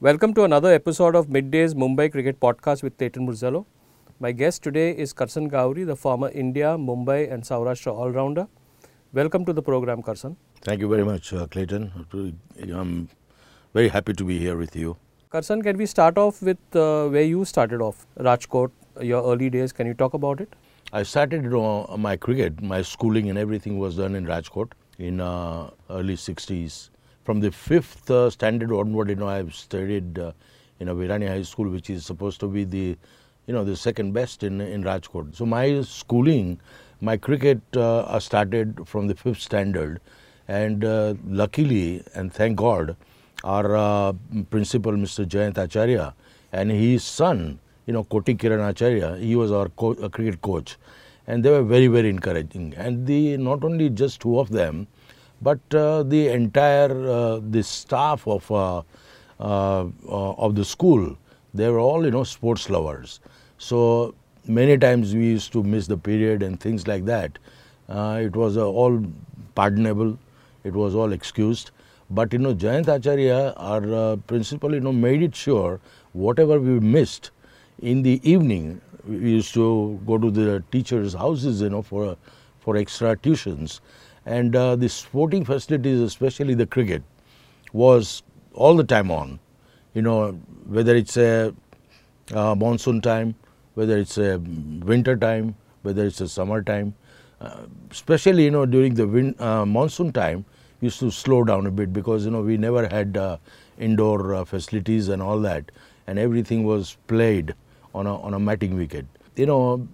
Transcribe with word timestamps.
Welcome 0.00 0.32
to 0.34 0.44
another 0.44 0.72
episode 0.72 1.16
of 1.16 1.28
Midday's 1.28 1.74
Mumbai 1.74 2.12
Cricket 2.12 2.38
Podcast 2.38 2.84
with 2.84 2.96
Clayton 2.98 3.26
Murzello. 3.26 3.66
My 4.20 4.30
guest 4.30 4.62
today 4.62 4.92
is 4.92 5.12
Karsan 5.12 5.50
Ghavri, 5.50 5.84
the 5.84 5.96
former 5.96 6.28
India, 6.28 6.76
Mumbai, 6.78 7.32
and 7.32 7.42
Saurashtra 7.42 7.92
all 7.92 8.12
rounder. 8.12 8.46
Welcome 9.12 9.44
to 9.46 9.52
the 9.52 9.60
program, 9.60 10.04
Karsan. 10.04 10.36
Thank 10.60 10.82
you 10.82 10.88
very 10.88 11.04
much, 11.04 11.32
uh, 11.32 11.48
Clayton. 11.48 11.90
I'm 12.72 13.08
very 13.74 13.88
happy 13.88 14.12
to 14.12 14.24
be 14.24 14.38
here 14.38 14.56
with 14.56 14.76
you. 14.76 14.96
Karsan, 15.32 15.64
can 15.64 15.76
we 15.76 15.84
start 15.84 16.16
off 16.16 16.40
with 16.42 16.76
uh, 16.76 17.08
where 17.08 17.24
you 17.24 17.44
started 17.44 17.82
off? 17.82 18.06
Rajkot, 18.20 18.70
your 19.00 19.24
early 19.24 19.50
days. 19.50 19.72
Can 19.72 19.88
you 19.88 19.94
talk 19.94 20.14
about 20.14 20.40
it? 20.40 20.54
I 20.92 21.02
started 21.02 21.42
you 21.42 21.50
know, 21.50 21.92
my 21.98 22.16
cricket, 22.16 22.62
my 22.62 22.82
schooling 22.82 23.30
and 23.30 23.36
everything 23.36 23.80
was 23.80 23.96
done 23.96 24.14
in 24.14 24.26
Rajkot 24.26 24.70
in 25.00 25.20
uh, 25.20 25.70
early 25.90 26.14
60s 26.14 26.90
from 27.28 27.40
the 27.40 27.52
fifth 27.52 28.10
uh, 28.10 28.30
standard 28.30 28.72
onward, 28.72 29.10
you 29.10 29.14
know, 29.14 29.28
I've 29.28 29.54
studied 29.54 30.18
uh, 30.18 30.32
in 30.80 30.88
a 30.88 30.94
Virani 30.94 31.28
High 31.28 31.42
School, 31.42 31.68
which 31.68 31.90
is 31.90 32.06
supposed 32.06 32.40
to 32.40 32.48
be 32.48 32.64
the, 32.64 32.96
you 33.46 33.52
know, 33.52 33.64
the 33.64 33.76
second 33.76 34.12
best 34.14 34.42
in 34.42 34.62
in 34.62 34.82
Rajkot. 34.82 35.36
So 35.36 35.44
my 35.44 35.82
schooling, 35.82 36.58
my 37.02 37.18
cricket 37.18 37.60
uh, 37.76 38.18
started 38.18 38.80
from 38.86 39.08
the 39.08 39.14
fifth 39.14 39.42
standard, 39.42 40.00
and 40.60 40.86
uh, 40.86 41.16
luckily 41.42 42.02
and 42.14 42.32
thank 42.32 42.56
God, 42.56 42.96
our 43.44 43.76
uh, 43.76 44.14
principal, 44.48 44.92
Mr. 44.92 45.26
Jayant 45.26 45.58
Acharya, 45.58 46.14
and 46.50 46.70
his 46.70 47.04
son, 47.04 47.58
you 47.84 47.92
know, 47.92 48.04
Koti 48.04 48.36
Kiran 48.36 48.66
Acharya, 48.70 49.16
he 49.18 49.36
was 49.36 49.52
our 49.52 49.68
co 49.68 49.92
cricket 50.08 50.40
coach, 50.40 50.78
and 51.26 51.44
they 51.44 51.50
were 51.50 51.62
very 51.62 51.88
very 51.88 52.08
encouraging. 52.08 52.72
And 52.78 53.06
the 53.06 53.36
not 53.36 53.64
only 53.64 53.90
just 53.90 54.22
two 54.22 54.38
of 54.40 54.48
them 54.48 54.86
but 55.40 55.60
uh, 55.74 56.02
the 56.02 56.28
entire 56.28 56.90
uh, 57.08 57.40
the 57.50 57.62
staff 57.62 58.26
of 58.26 58.50
uh, 58.50 58.82
of 59.38 60.54
the 60.54 60.64
school 60.64 61.16
they 61.54 61.68
were 61.70 61.78
all 61.80 62.04
you 62.04 62.10
know 62.10 62.24
sports 62.24 62.68
lovers. 62.70 63.20
So 63.58 64.14
many 64.46 64.76
times 64.78 65.14
we 65.14 65.26
used 65.26 65.52
to 65.52 65.62
miss 65.62 65.86
the 65.86 65.96
period 65.96 66.42
and 66.42 66.60
things 66.60 66.86
like 66.86 67.04
that. 67.06 67.38
It 67.88 68.36
was 68.36 68.56
all 68.56 69.02
pardonable. 69.54 70.18
It 70.64 70.74
was 70.74 70.94
all 70.94 71.12
excused. 71.12 71.70
But 72.10 72.32
you 72.32 72.38
know 72.38 72.54
Jayant 72.54 72.88
Acharya 72.88 73.52
our 73.56 73.94
uh, 73.94 74.16
principal 74.16 74.74
you 74.74 74.80
know 74.80 74.92
made 74.92 75.22
it 75.22 75.34
sure 75.34 75.80
whatever 76.12 76.58
we 76.58 76.80
missed 76.80 77.30
in 77.80 78.02
the 78.02 78.20
evening 78.28 78.80
we 79.06 79.30
used 79.32 79.52
to 79.54 80.00
go 80.06 80.16
to 80.18 80.30
the 80.30 80.62
teachers 80.72 81.14
houses 81.14 81.60
you 81.60 81.68
know 81.68 81.82
for 81.82 82.16
for 82.60 82.76
extra 82.76 83.14
tuitions 83.16 83.80
and 84.28 84.54
uh, 84.54 84.76
the 84.76 84.88
sporting 84.88 85.44
facilities, 85.44 86.00
especially 86.00 86.54
the 86.54 86.66
cricket, 86.66 87.02
was 87.72 88.22
all 88.54 88.76
the 88.76 88.84
time 88.84 89.10
on. 89.10 89.38
You 89.94 90.02
know, 90.02 90.32
whether 90.66 90.94
it's 90.94 91.16
a 91.16 91.54
uh, 92.34 92.54
monsoon 92.54 93.00
time, 93.00 93.34
whether 93.74 93.96
it's 93.96 94.18
a 94.18 94.38
winter 94.92 95.16
time, 95.16 95.54
whether 95.82 96.04
it's 96.04 96.20
a 96.20 96.28
summer 96.28 96.62
time, 96.62 96.94
uh, 97.40 97.62
especially 97.90 98.44
you 98.44 98.50
know 98.50 98.66
during 98.66 98.94
the 98.94 99.06
win, 99.06 99.34
uh, 99.38 99.64
monsoon 99.64 100.12
time, 100.12 100.44
used 100.80 101.00
to 101.00 101.10
slow 101.10 101.42
down 101.44 101.66
a 101.66 101.70
bit 101.70 101.92
because 101.92 102.24
you 102.24 102.30
know 102.30 102.42
we 102.42 102.56
never 102.56 102.86
had 102.88 103.16
uh, 103.16 103.36
indoor 103.78 104.34
uh, 104.34 104.44
facilities 104.44 105.08
and 105.08 105.22
all 105.22 105.40
that, 105.40 105.72
and 106.06 106.18
everything 106.18 106.64
was 106.64 106.96
played 107.06 107.54
on 107.94 108.06
a 108.06 108.20
on 108.20 108.34
a 108.34 108.38
matting 108.38 108.76
wicket. 108.76 109.06
You 109.36 109.46
know, 109.46 109.88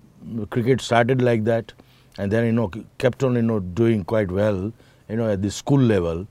cricket 0.51 0.81
started 0.81 1.23
like 1.23 1.45
that 1.45 1.73
and 2.19 2.31
then 2.31 2.45
you 2.47 2.53
know 2.53 2.71
kept 2.99 3.23
on 3.25 3.35
you 3.35 3.43
know 3.43 3.61
doing 3.61 4.05
quite 4.05 4.31
well 4.31 4.73
you 5.09 5.17
know 5.17 5.31
at 5.31 5.43
the 5.43 5.51
school 5.51 5.81
level. 5.81 6.27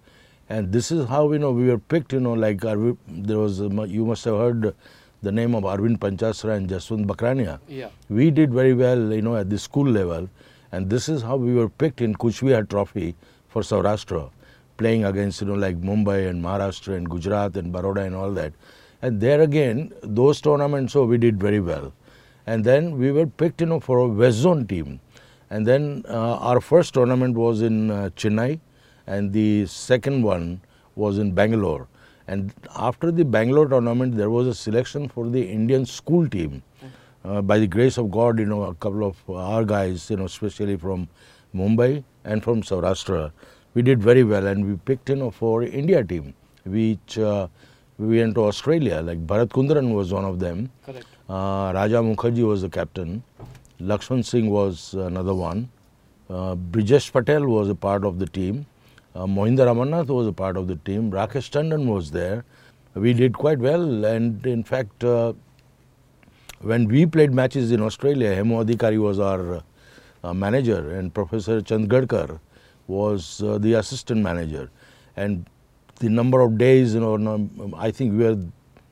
And 0.49 0.71
this 0.71 0.91
is 0.91 1.07
how 1.07 1.31
you 1.31 1.39
know 1.39 1.51
we 1.51 1.67
were 1.67 1.77
picked 1.77 2.13
you 2.13 2.19
know 2.19 2.33
like 2.33 2.61
there 2.61 3.37
was 3.37 3.61
uh, 3.61 3.69
you 3.83 4.05
must 4.05 4.25
have 4.25 4.37
heard 4.37 4.75
the 5.21 5.31
name 5.31 5.55
of 5.55 5.63
Arvind 5.63 5.99
Panchasra 5.99 6.55
and 6.57 6.69
Jaswant 6.69 7.05
Bakrania. 7.05 7.59
Yeah. 7.67 7.89
We 8.09 8.29
did 8.29 8.53
very 8.53 8.73
well 8.73 9.13
you 9.13 9.21
know 9.21 9.35
at 9.35 9.49
the 9.49 9.57
school 9.57 9.89
level. 9.89 10.29
And 10.71 10.89
this 10.89 11.07
is 11.07 11.21
how 11.21 11.37
we 11.37 11.53
were 11.53 11.69
picked 11.69 12.01
in 12.01 12.15
Cooch 12.15 12.41
Behar 12.41 12.63
trophy 12.63 13.15
for 13.47 13.61
Saurashtra 13.61 14.29
playing 14.77 15.05
against 15.05 15.41
you 15.41 15.47
know 15.47 15.53
like 15.53 15.79
Mumbai 15.81 16.27
and 16.29 16.43
Maharashtra 16.43 16.95
and 16.97 17.09
Gujarat 17.09 17.55
and 17.55 17.71
Baroda 17.71 18.01
and 18.01 18.15
all 18.15 18.31
that. 18.31 18.53
And 19.01 19.21
there 19.21 19.41
again 19.41 19.93
those 20.01 20.41
tournaments 20.41 20.93
so 20.93 21.05
we 21.05 21.17
did 21.17 21.39
very 21.39 21.59
well. 21.59 21.93
And 22.45 22.63
then 22.65 22.97
we 22.97 23.11
were 23.11 23.27
picked 23.27 23.61
you 23.61 23.67
know 23.67 23.79
for 23.79 23.99
a 23.99 24.07
West 24.07 24.37
Zone 24.37 24.67
team 24.67 24.99
and 25.53 25.67
then 25.67 26.03
uh, 26.09 26.49
our 26.49 26.59
first 26.59 26.95
tournament 26.95 27.35
was 27.37 27.61
in 27.61 27.91
uh, 27.91 28.09
Chennai 28.21 28.59
and 29.05 29.31
the 29.31 29.67
second 29.67 30.23
one 30.23 30.61
was 30.95 31.19
in 31.19 31.31
Bangalore. 31.39 31.87
And 32.27 32.51
after 32.75 33.11
the 33.11 33.23
Bangalore 33.23 33.67
tournament, 33.67 34.15
there 34.17 34.31
was 34.31 34.47
a 34.47 34.55
selection 34.55 35.07
for 35.07 35.29
the 35.29 35.43
Indian 35.57 35.85
school 35.85 36.27
team. 36.27 36.63
Uh, 37.23 37.41
by 37.41 37.59
the 37.59 37.67
grace 37.67 37.97
of 37.97 38.09
God, 38.09 38.39
you 38.39 38.45
know, 38.45 38.63
a 38.63 38.73
couple 38.75 39.05
of 39.05 39.17
our 39.29 39.63
guys, 39.63 40.09
you 40.09 40.17
know, 40.17 40.25
especially 40.25 40.75
from 40.75 41.07
Mumbai 41.55 42.03
and 42.23 42.43
from 42.43 42.63
Saurashtra, 42.63 43.31
we 43.75 43.81
did 43.81 44.01
very 44.01 44.23
well 44.23 44.47
and 44.47 44.65
we 44.67 44.75
picked, 44.75 45.09
you 45.09 45.15
know, 45.17 45.29
for 45.29 45.63
India 45.63 46.03
team, 46.03 46.33
which 46.65 47.19
uh, 47.19 47.47
we 47.99 48.17
went 48.17 48.35
to 48.35 48.45
Australia, 48.45 49.01
like 49.01 49.25
Bharat 49.27 49.49
Kundaran 49.49 49.93
was 49.93 50.11
one 50.11 50.25
of 50.25 50.39
them. 50.39 50.71
Correct. 50.85 51.05
Uh, 51.29 51.71
Raja 51.75 52.01
Mukherjee 52.09 52.47
was 52.47 52.63
the 52.63 52.69
captain. 52.69 53.23
Lakshman 53.83 54.23
Singh 54.23 54.49
was 54.49 54.93
another 54.93 55.35
one. 55.35 55.69
Uh, 56.29 56.55
Brijesh 56.55 57.11
Patel 57.11 57.45
was 57.45 57.69
a 57.69 57.75
part 57.75 58.05
of 58.05 58.17
the 58.17 58.25
team. 58.25 58.65
Uh, 59.13 59.25
Mohinder 59.25 59.67
Amarnath 59.67 60.07
was 60.07 60.25
a 60.25 60.31
part 60.31 60.55
of 60.55 60.67
the 60.67 60.77
team. 60.77 61.11
Rakesh 61.11 61.49
Tandon 61.51 61.85
was 61.87 62.11
there. 62.11 62.45
We 62.95 63.11
did 63.13 63.33
quite 63.33 63.59
well 63.59 64.05
and 64.05 64.45
in 64.45 64.63
fact 64.63 65.03
uh, 65.03 65.33
when 66.61 66.87
we 66.87 67.05
played 67.05 67.33
matches 67.33 67.71
in 67.71 67.81
Australia, 67.81 68.33
Hemu 68.33 68.63
Adhikari 68.63 68.99
was 69.01 69.19
our 69.19 69.61
uh, 70.23 70.33
manager 70.33 70.91
and 70.91 71.13
Professor 71.13 71.59
Chandgadkar 71.59 72.39
was 72.87 73.43
uh, 73.43 73.57
the 73.57 73.73
assistant 73.73 74.21
manager. 74.21 74.71
And 75.17 75.45
the 75.99 76.09
number 76.09 76.39
of 76.39 76.57
days, 76.57 76.93
you 76.93 77.01
know, 77.01 77.49
I 77.75 77.91
think 77.91 78.13
we 78.17 78.23
were 78.23 78.39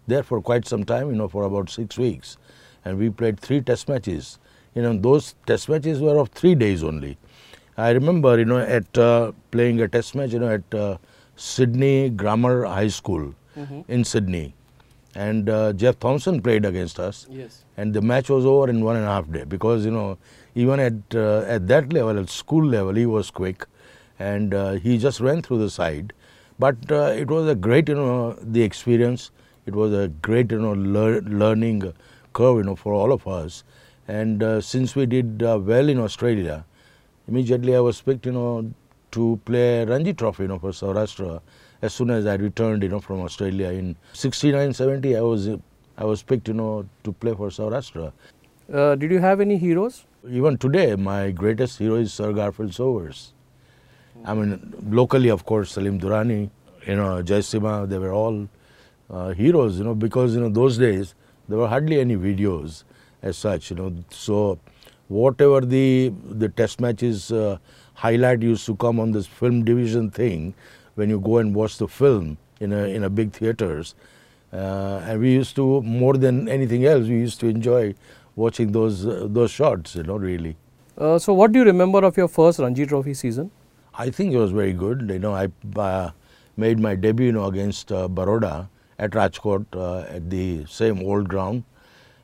there 0.07 0.23
for 0.23 0.41
quite 0.41 0.67
some 0.67 0.83
time, 0.83 1.09
you 1.09 1.15
know, 1.15 1.29
for 1.29 1.43
about 1.43 1.69
six 1.69 1.97
weeks. 1.97 2.37
And 2.83 2.97
we 2.97 3.09
played 3.09 3.39
three 3.39 3.61
test 3.61 3.87
matches 3.87 4.37
you 4.75 4.81
know, 4.81 4.97
those 4.97 5.35
test 5.45 5.69
matches 5.69 5.99
were 5.99 6.17
of 6.17 6.29
three 6.29 6.55
days 6.55 6.83
only. 6.83 7.17
I 7.77 7.91
remember, 7.91 8.37
you 8.37 8.45
know, 8.45 8.59
at 8.59 8.97
uh, 8.97 9.31
playing 9.51 9.81
a 9.81 9.87
test 9.87 10.15
match, 10.15 10.31
you 10.31 10.39
know, 10.39 10.49
at 10.49 10.73
uh, 10.73 10.97
Sydney 11.35 12.09
Grammar 12.09 12.65
High 12.65 12.89
School 12.89 13.33
mm 13.55 13.65
-hmm. 13.69 13.83
in 13.87 14.03
Sydney. 14.03 14.53
And 15.15 15.49
uh, 15.49 15.73
Jeff 15.73 15.99
Thomson 15.99 16.41
played 16.41 16.65
against 16.65 16.99
us. 16.99 17.27
Yes. 17.29 17.65
And 17.77 17.93
the 17.93 18.01
match 18.01 18.29
was 18.29 18.45
over 18.45 18.69
in 18.69 18.83
one 18.83 18.95
and 18.95 19.05
a 19.05 19.09
half 19.09 19.29
day 19.31 19.43
because, 19.43 19.85
you 19.85 19.91
know, 19.91 20.17
even 20.55 20.79
at, 20.79 21.15
uh, 21.15 21.55
at 21.55 21.67
that 21.67 21.91
level, 21.91 22.19
at 22.19 22.29
school 22.29 22.65
level, 22.65 22.95
he 22.95 23.05
was 23.05 23.31
quick. 23.31 23.65
And 24.19 24.53
uh, 24.53 24.73
he 24.73 24.97
just 24.97 25.19
ran 25.19 25.41
through 25.41 25.59
the 25.59 25.69
side. 25.69 26.13
But 26.59 26.91
uh, 26.91 27.11
it 27.23 27.27
was 27.27 27.49
a 27.49 27.55
great, 27.55 27.89
you 27.89 27.95
know, 27.95 28.37
the 28.41 28.61
experience. 28.61 29.31
It 29.65 29.75
was 29.75 29.91
a 29.93 30.07
great, 30.21 30.51
you 30.51 30.59
know, 30.59 30.73
lear 30.73 31.21
learning 31.21 31.93
curve, 32.33 32.57
you 32.57 32.63
know, 32.63 32.75
for 32.75 32.93
all 32.93 33.11
of 33.11 33.27
us. 33.27 33.63
And 34.11 34.43
uh, 34.43 34.59
since 34.59 34.93
we 34.93 35.05
did 35.05 35.41
uh, 35.41 35.57
well 35.57 35.87
in 35.87 35.97
Australia, 35.97 36.65
immediately 37.29 37.73
I 37.77 37.79
was 37.79 38.01
picked, 38.01 38.25
you 38.25 38.33
know, 38.33 38.73
to 39.11 39.39
play 39.45 39.85
Ranji 39.85 40.13
Trophy, 40.13 40.43
you 40.43 40.47
know, 40.49 40.59
for 40.59 40.71
Saurashtra. 40.71 41.39
As 41.81 41.93
soon 41.93 42.09
as 42.09 42.25
I 42.25 42.35
returned, 42.35 42.83
you 42.83 42.89
know, 42.89 42.99
from 42.99 43.21
Australia 43.21 43.69
in 43.69 43.95
69, 44.11 44.73
70, 44.73 45.15
I 45.15 45.21
was, 45.21 45.47
I 45.97 46.03
was 46.03 46.23
picked, 46.23 46.49
you 46.49 46.53
know, 46.53 46.85
to 47.05 47.13
play 47.13 47.33
for 47.33 47.47
Saurashtra. 47.47 48.11
Uh, 48.73 48.95
did 48.95 49.11
you 49.11 49.19
have 49.19 49.39
any 49.39 49.57
heroes? 49.57 50.03
Even 50.29 50.57
today, 50.57 50.95
my 50.95 51.31
greatest 51.31 51.79
hero 51.79 51.95
is 51.95 52.11
Sir 52.13 52.33
Garfield 52.33 52.73
Sobers. 52.73 53.31
I 54.25 54.33
mean, 54.33 54.73
locally, 54.89 55.29
of 55.29 55.45
course, 55.45 55.71
Salim 55.71 56.01
Durrani, 56.01 56.49
you 56.85 56.95
know, 56.97 57.23
Jaisimha, 57.23 57.87
they 57.87 57.97
were 57.97 58.11
all 58.11 58.49
uh, 59.09 59.29
heroes, 59.29 59.77
you 59.77 59.85
know, 59.85 59.95
because, 59.95 60.35
you 60.35 60.41
know, 60.41 60.49
those 60.49 60.77
days, 60.77 61.15
there 61.47 61.57
were 61.57 61.69
hardly 61.69 62.01
any 62.01 62.17
videos 62.17 62.83
as 63.21 63.37
such, 63.37 63.69
you 63.69 63.75
know. 63.75 63.93
So 64.09 64.59
whatever 65.07 65.61
the 65.61 66.13
the 66.43 66.49
test 66.49 66.79
matches 66.79 67.31
uh, 67.31 67.57
highlight 67.93 68.41
used 68.41 68.65
to 68.65 68.75
come 68.75 68.99
on 68.99 69.11
this 69.11 69.27
film 69.27 69.63
division 69.65 70.09
thing 70.09 70.53
when 70.95 71.09
you 71.09 71.19
go 71.19 71.37
and 71.37 71.53
watch 71.55 71.77
the 71.77 71.87
film 71.87 72.37
in 72.59 72.73
a 72.73 72.83
in 72.85 73.03
a 73.03 73.09
big 73.09 73.31
theaters, 73.31 73.95
uh, 74.53 75.01
and 75.05 75.19
we 75.19 75.33
used 75.33 75.55
to 75.55 75.81
more 75.81 76.17
than 76.17 76.47
anything 76.49 76.85
else 76.85 77.07
we 77.07 77.19
used 77.19 77.39
to 77.39 77.47
enjoy 77.47 77.93
watching 78.35 78.71
those 78.71 79.05
uh, 79.05 79.27
those 79.29 79.51
shots, 79.51 79.95
you 79.95 80.03
know, 80.03 80.17
really. 80.17 80.55
Uh, 80.97 81.17
so 81.17 81.33
what 81.33 81.51
do 81.51 81.59
you 81.59 81.65
remember 81.65 82.03
of 82.05 82.17
your 82.17 82.27
first 82.27 82.59
Ranji 82.59 82.85
Trophy 82.85 83.13
season? 83.13 83.51
I 83.93 84.09
think 84.09 84.33
it 84.33 84.37
was 84.37 84.51
very 84.51 84.73
good. 84.73 85.09
You 85.09 85.19
know, 85.19 85.33
I 85.33 85.47
uh, 85.75 86.11
made 86.55 86.79
my 86.79 86.95
debut, 86.95 87.27
you 87.27 87.31
know, 87.33 87.45
against 87.45 87.91
uh, 87.91 88.07
Baroda 88.07 88.69
at 88.99 89.11
Rajkot 89.11 89.65
at 90.15 90.29
the 90.29 90.65
same 90.65 91.01
old 91.01 91.27
ground 91.27 91.63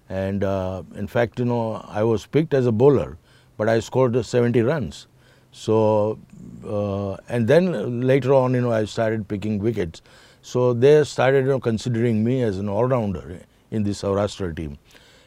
and 0.10 0.44
uh, 0.44 0.84
in 0.96 1.08
fact, 1.08 1.40
you 1.40 1.46
know, 1.46 1.86
I 1.88 2.04
was 2.04 2.26
picked 2.26 2.54
as 2.54 2.66
a 2.66 2.72
bowler, 2.72 3.18
but 3.58 3.68
I 3.68 3.80
scored 3.80 4.26
70 4.26 4.62
runs. 4.62 5.08
So, 5.52 6.20
uh, 6.66 7.16
and 7.30 7.48
then 7.48 8.02
later 8.02 8.34
on, 8.34 8.54
you 8.54 8.62
know, 8.62 8.72
I 8.72 8.86
started 8.86 9.28
picking 9.28 9.60
wickets. 9.60 10.02
So 10.42 10.74
they 10.74 11.04
started 11.04 11.46
you 11.46 11.52
know, 11.52 11.60
considering 11.60 12.24
me 12.24 12.42
as 12.42 12.58
an 12.58 12.70
all-rounder 12.70 13.42
in 13.72 13.84
the 13.84 13.92
Saurashtra 13.92 14.56
team. 14.56 14.78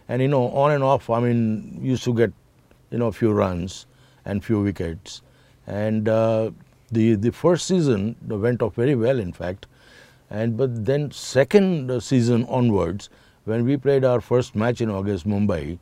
And 0.08 0.22
you 0.22 0.28
know, 0.28 0.48
on 0.50 0.72
and 0.72 0.82
off, 0.82 1.10
I 1.10 1.20
mean, 1.20 1.78
used 1.82 2.04
to 2.04 2.14
get 2.14 2.32
you 2.90 2.98
know 2.98 3.08
a 3.08 3.12
few 3.12 3.32
runs 3.32 3.86
and 4.24 4.44
few 4.44 4.60
wickets. 4.60 5.22
And 5.66 6.08
uh, 6.08 6.50
the 6.90 7.14
the 7.14 7.30
first 7.30 7.66
season 7.66 8.16
went 8.26 8.62
off 8.62 8.74
very 8.74 8.94
well, 8.94 9.18
in 9.18 9.32
fact. 9.32 9.66
And 10.30 10.56
but 10.56 10.84
then 10.84 11.10
second 11.10 12.02
season 12.02 12.44
onwards, 12.46 13.08
when 13.44 13.64
we 13.64 13.76
played 13.76 14.04
our 14.04 14.20
first 14.20 14.54
match 14.54 14.80
in 14.80 14.90
August, 14.90 15.26
Mumbai, 15.26 15.78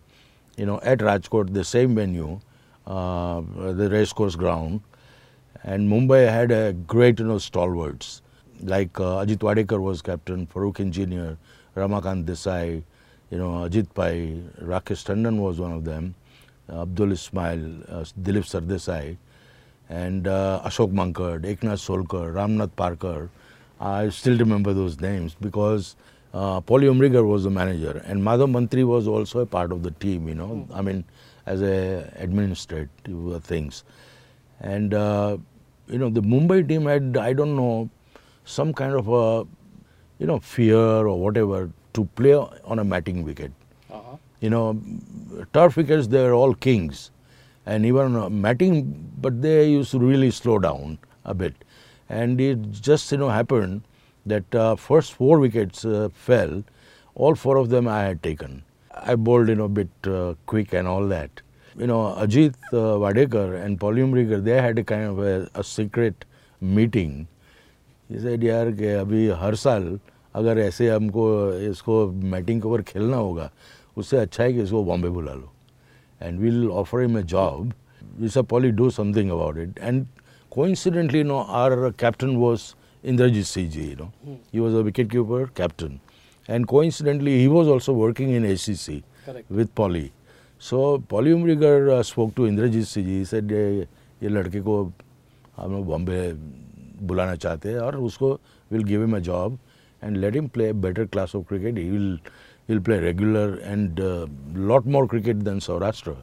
you 0.56 0.66
know, 0.66 0.81
at 0.82 0.99
Rajkot, 0.99 1.52
the 1.52 1.64
same 1.64 1.94
venue, 1.94 2.40
uh, 2.87 3.40
the 3.55 3.88
racecourse 3.90 4.37
ground, 4.37 4.81
and 5.62 5.90
Mumbai 5.90 6.28
had 6.28 6.50
a 6.50 6.72
great, 6.72 7.19
you 7.19 7.26
know, 7.26 7.38
stalwarts 7.38 8.22
like 8.62 8.99
uh, 8.99 9.25
Ajit 9.25 9.38
Wadekar 9.38 9.81
was 9.81 10.02
captain, 10.02 10.46
Farooq 10.46 10.81
Engineer, 10.81 11.38
Ramakant 11.76 12.25
Desai, 12.25 12.82
you 13.31 13.38
know, 13.38 13.69
Ajit 13.69 13.87
Pai, 13.94 14.43
Rakesh 14.61 15.04
Tandon 15.04 15.38
was 15.38 15.61
one 15.61 15.72
of 15.72 15.84
them, 15.84 16.14
uh, 16.70 16.82
Abdul 16.82 17.12
Ismail, 17.12 17.82
uh, 17.88 18.04
Dilip 18.20 18.44
Sardesai, 18.44 19.16
and 19.88 20.26
uh, 20.26 20.61
Ashok 20.64 20.93
Mankad, 20.93 21.43
Eknath 21.43 21.81
Solkar, 21.87 22.32
Ramnath 22.32 22.70
Parkar. 22.70 23.28
I 23.81 24.08
still 24.08 24.37
remember 24.37 24.75
those 24.75 25.00
names 25.00 25.37
because 25.40 25.94
uh, 26.38 26.61
Polly 26.61 26.87
Umrigar 26.87 27.26
was 27.26 27.44
the 27.44 27.50
manager 27.50 28.02
and 28.06 28.23
Madhav 28.23 28.50
Mantri 28.56 28.85
was 28.85 29.08
also 29.08 29.40
a 29.40 29.46
part 29.46 29.73
of 29.73 29.82
the 29.82 29.90
team, 30.02 30.29
you 30.29 30.35
know, 30.35 30.49
mm. 30.49 30.76
I 30.81 30.82
mean, 30.82 31.05
as 31.46 31.62
a 31.62 32.12
administrative 32.17 33.44
things. 33.44 33.85
And, 34.61 34.94
uh, 34.94 35.38
you 35.88 35.99
know, 35.99 36.11
the 36.11 36.20
Mumbai 36.20 36.69
team 36.69 36.87
had, 36.87 37.17
I 37.17 37.32
don't 37.32 37.56
know, 37.56 37.90
some 38.44 38.73
kind 38.73 38.94
of 38.94 39.08
a, 39.08 39.46
you 40.19 40.26
know, 40.26 40.38
fear 40.38 40.79
or 40.79 41.19
whatever 41.19 41.70
to 41.94 42.05
play 42.14 42.35
on 42.35 42.79
a 42.79 42.85
matting 42.85 43.25
wicket. 43.25 43.52
Uh-huh. 43.90 44.17
You 44.40 44.50
know, 44.50 44.81
turf 45.52 45.76
wickets, 45.76 46.06
they're 46.06 46.35
all 46.35 46.55
kings. 46.55 47.11
And 47.67 47.85
even 47.85 48.40
matting, 48.40 49.11
but 49.20 49.43
they 49.43 49.69
used 49.69 49.90
to 49.90 49.99
really 49.99 50.31
slow 50.31 50.58
down 50.58 50.99
a 51.25 51.35
bit. 51.35 51.55
And 52.08 52.40
it 52.40 52.70
just, 52.70 53.11
you 53.12 53.19
know, 53.19 53.29
happened 53.29 53.82
that 54.28 54.54
uh, 54.54 54.76
first 54.76 55.12
four 55.14 55.38
wickets 55.38 55.84
uh, 55.84 56.08
fell, 56.12 56.64
all 57.14 57.34
four 57.34 57.56
of 57.56 57.69
them 57.69 57.88
I 57.88 58.02
had 58.02 58.22
taken. 58.22 58.62
I 58.94 59.14
bowled, 59.14 59.48
in 59.48 59.60
a 59.60 59.69
bit 59.69 59.88
uh, 60.04 60.34
quick 60.46 60.72
and 60.72 60.88
all 60.88 61.06
that. 61.08 61.42
You 61.76 61.86
know, 61.86 62.16
Ajit 62.19 62.54
Wadekar 62.72 63.62
and 63.62 63.78
Polly 63.78 64.02
Umrigar, 64.02 64.42
they 64.42 64.60
had 64.60 64.78
a 64.78 64.84
kind 64.84 65.04
of 65.04 65.19
a, 65.20 65.62
secret 65.62 66.25
meeting. 66.60 67.28
He 68.08 68.19
said, 68.19 68.40
yaar, 68.40 68.72
ke 68.76 69.06
abhi 69.06 69.36
har 69.36 69.54
saal, 69.54 70.00
agar 70.34 70.58
aise 70.58 70.80
humko 70.80 71.26
isko 71.69 71.98
batting 72.30 72.60
cover 72.60 72.82
khelna 72.82 73.16
hoga, 73.16 73.50
usse 73.96 74.14
achha 74.26 74.38
hai 74.38 74.52
ki 74.52 74.58
isko 74.58 74.84
Bombay 74.84 75.08
bula 75.08 75.36
lo. 75.36 75.50
And 76.20 76.40
we'll 76.40 76.72
offer 76.72 77.00
him 77.00 77.14
a 77.14 77.22
job. 77.22 77.75
We 78.19 78.28
should 78.28 78.48
probably 78.48 78.72
do 78.72 78.90
something 78.90 79.30
about 79.30 79.56
it. 79.56 79.70
And 79.80 80.08
coincidentally, 80.50 81.19
you 81.19 81.25
know, 81.25 81.44
our 81.44 81.92
captain 81.92 82.40
was 82.40 82.75
Indrajitsinhji, 83.12 83.88
you 83.90 83.96
know. 83.96 84.12
He 84.52 84.60
was 84.60 84.75
a 84.75 84.82
wicketkeeper 84.88 85.55
captain. 85.55 86.00
And 86.49 86.69
coincidentally, 86.69 87.38
he 87.40 87.49
was 87.49 87.69
also 87.69 87.93
working 87.93 88.31
in 88.31 88.44
ACC 88.44 89.02
Correct. 89.25 89.50
with 89.50 89.75
Polly. 89.75 90.12
So, 90.58 90.99
Polly 90.99 91.32
Umrigar 91.32 91.90
uh, 91.90 92.02
spoke 92.02 92.34
to 92.37 92.43
Indrajitsinhji. 92.43 93.19
He 93.19 93.25
said, 93.25 93.50
ये 94.22 94.28
लड़के 94.28 94.60
को 94.60 94.76
हम 95.56 95.72
लोग 95.72 95.84
बॉम्बे 95.87 96.20
बुलाना 97.06 97.34
चाहते 97.43 97.69
हैं 97.72 97.78
और 97.81 97.96
उसको 97.96 98.31
will 98.72 98.82
give 98.84 99.00
him 99.00 99.16
a 99.16 99.19
job 99.28 99.58
and 100.04 100.16
let 100.16 100.34
him 100.34 100.49
better 100.81 101.06
class 101.06 101.34
of 101.34 101.46
cricket. 101.46 101.76
He 101.76 101.90
will, 101.90 102.19
he 102.66 102.75
will 102.75 102.82
play 102.88 102.99
regular 102.99 103.61
and 103.72 104.00
uh, 104.00 104.26
lot 104.54 104.87
more 104.87 105.06
cricket 105.06 105.44
than 105.44 105.61
Saurashtra. 105.61 106.16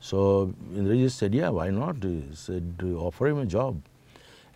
So 0.00 0.52
Indrajit 0.74 1.10
said, 1.10 1.34
yeah, 1.34 1.48
why 1.50 1.70
not? 1.70 2.02
He 2.02 2.24
said, 2.34 2.82
offer 2.96 3.28
him 3.28 3.38
a 3.38 3.46
job. 3.46 3.80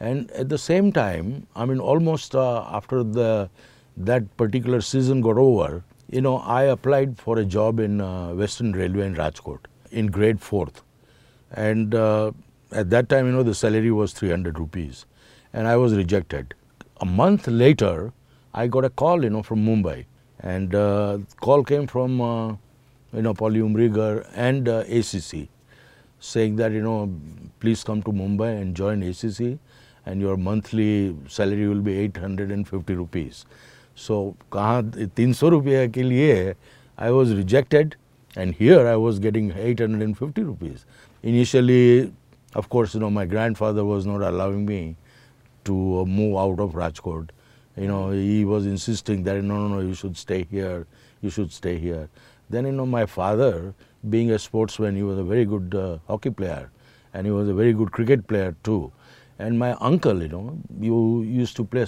And 0.02 0.30
at 0.32 0.48
the 0.48 0.58
same 0.58 0.90
time, 0.92 1.46
I 1.54 1.64
mean, 1.64 1.78
almost 1.78 2.34
uh, 2.34 2.64
after 2.78 3.04
the 3.04 3.48
that 3.96 4.24
particular 4.36 4.80
season 4.80 5.20
got 5.20 5.38
over, 5.38 5.84
you 6.10 6.20
know, 6.20 6.38
I 6.38 6.62
applied 6.62 7.18
for 7.18 7.38
a 7.38 7.44
job 7.44 7.78
in 7.78 8.00
uh, 8.00 8.32
Western 8.34 8.72
Railway 8.72 9.06
in 9.06 9.14
Rajkot 9.14 9.60
in 9.92 10.08
grade 10.08 10.40
fourth. 10.40 10.82
And 11.52 11.94
uh, 11.94 12.32
at 12.72 12.90
that 12.90 13.08
time, 13.08 13.26
you 13.26 13.32
know, 13.32 13.44
the 13.44 13.54
salary 13.54 13.92
was 13.92 14.12
300 14.12 14.58
rupees 14.58 15.06
and 15.52 15.68
I 15.68 15.76
was 15.76 15.94
rejected. 15.94 16.54
A 17.00 17.04
month 17.04 17.46
later, 17.46 18.12
I 18.54 18.66
got 18.66 18.84
a 18.84 18.90
call, 18.90 19.22
you 19.22 19.30
know, 19.30 19.44
from 19.44 19.64
Mumbai, 19.64 20.06
and 20.40 20.74
uh, 20.74 21.18
call 21.40 21.62
came 21.62 21.86
from, 21.86 22.20
uh, 22.20 22.48
you 23.12 23.22
know, 23.22 23.34
Polly 23.34 23.60
Umrigar 23.60 24.28
and 24.34 24.68
uh, 24.68 24.84
ACC, 24.88 25.48
saying 26.18 26.56
that 26.56 26.72
you 26.72 26.82
know, 26.82 27.14
please 27.60 27.84
come 27.84 28.02
to 28.02 28.12
Mumbai 28.12 28.60
and 28.60 28.74
join 28.74 29.02
ACC, 29.02 29.58
and 30.05 30.21
your 30.21 30.37
monthly 30.37 31.15
salary 31.27 31.67
will 31.67 31.81
be 31.81 31.97
850 31.97 32.93
rupees. 32.95 33.45
So, 33.95 34.35
कहाँ 34.51 35.09
तीन 35.15 35.33
सौ 35.33 35.49
रुपये 35.49 35.87
के 35.89 36.03
लिए 36.03 36.55
I 36.97 37.11
was 37.11 37.33
rejected, 37.33 37.95
and 38.35 38.53
here 38.55 38.87
I 38.87 38.95
was 38.95 39.19
getting 39.19 39.51
850 39.51 40.43
rupees. 40.43 40.85
Initially, 41.21 42.11
of 42.55 42.69
course, 42.69 42.93
you 42.95 42.99
know, 42.99 43.09
my 43.09 43.25
grandfather 43.25 43.85
was 43.85 44.05
not 44.05 44.21
allowing 44.21 44.65
me 44.65 44.95
to 45.65 46.05
move 46.05 46.37
out 46.37 46.59
of 46.59 46.73
Rajkot. 46.73 47.29
You 47.75 47.87
know, 47.87 48.09
he 48.11 48.45
was 48.45 48.65
insisting 48.65 49.23
that 49.23 49.43
no, 49.43 49.67
no, 49.67 49.67
no, 49.67 49.79
you 49.81 49.93
should 49.93 50.17
stay 50.17 50.47
here, 50.49 50.87
you 51.21 51.29
should 51.29 51.51
stay 51.51 51.77
here. 51.77 52.09
Then, 52.49 52.65
you 52.65 52.71
know, 52.71 52.85
my 52.85 53.05
father, 53.05 53.75
being 54.09 54.31
a 54.31 54.39
sportsman, 54.39 54.95
he 54.95 55.03
was 55.03 55.19
a 55.19 55.23
very 55.23 55.45
good 55.45 55.75
uh, 55.75 55.97
hockey 56.07 56.31
player 56.31 56.71
and 57.13 57.25
he 57.25 57.31
was 57.31 57.49
a 57.49 57.53
very 57.53 57.73
good 57.73 57.91
cricket 57.91 58.27
player 58.27 58.55
too. 58.63 58.91
And 59.42 59.58
my 59.58 59.72
uncle, 59.80 60.22
you 60.22 60.28
know, 60.28 60.58
you 60.80 61.22
used 61.22 61.56
to 61.56 61.64
play 61.64 61.86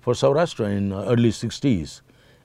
for 0.00 0.14
Saurashtra 0.14 0.76
in 0.76 0.92
uh, 0.92 1.04
early 1.04 1.30
60s 1.30 2.00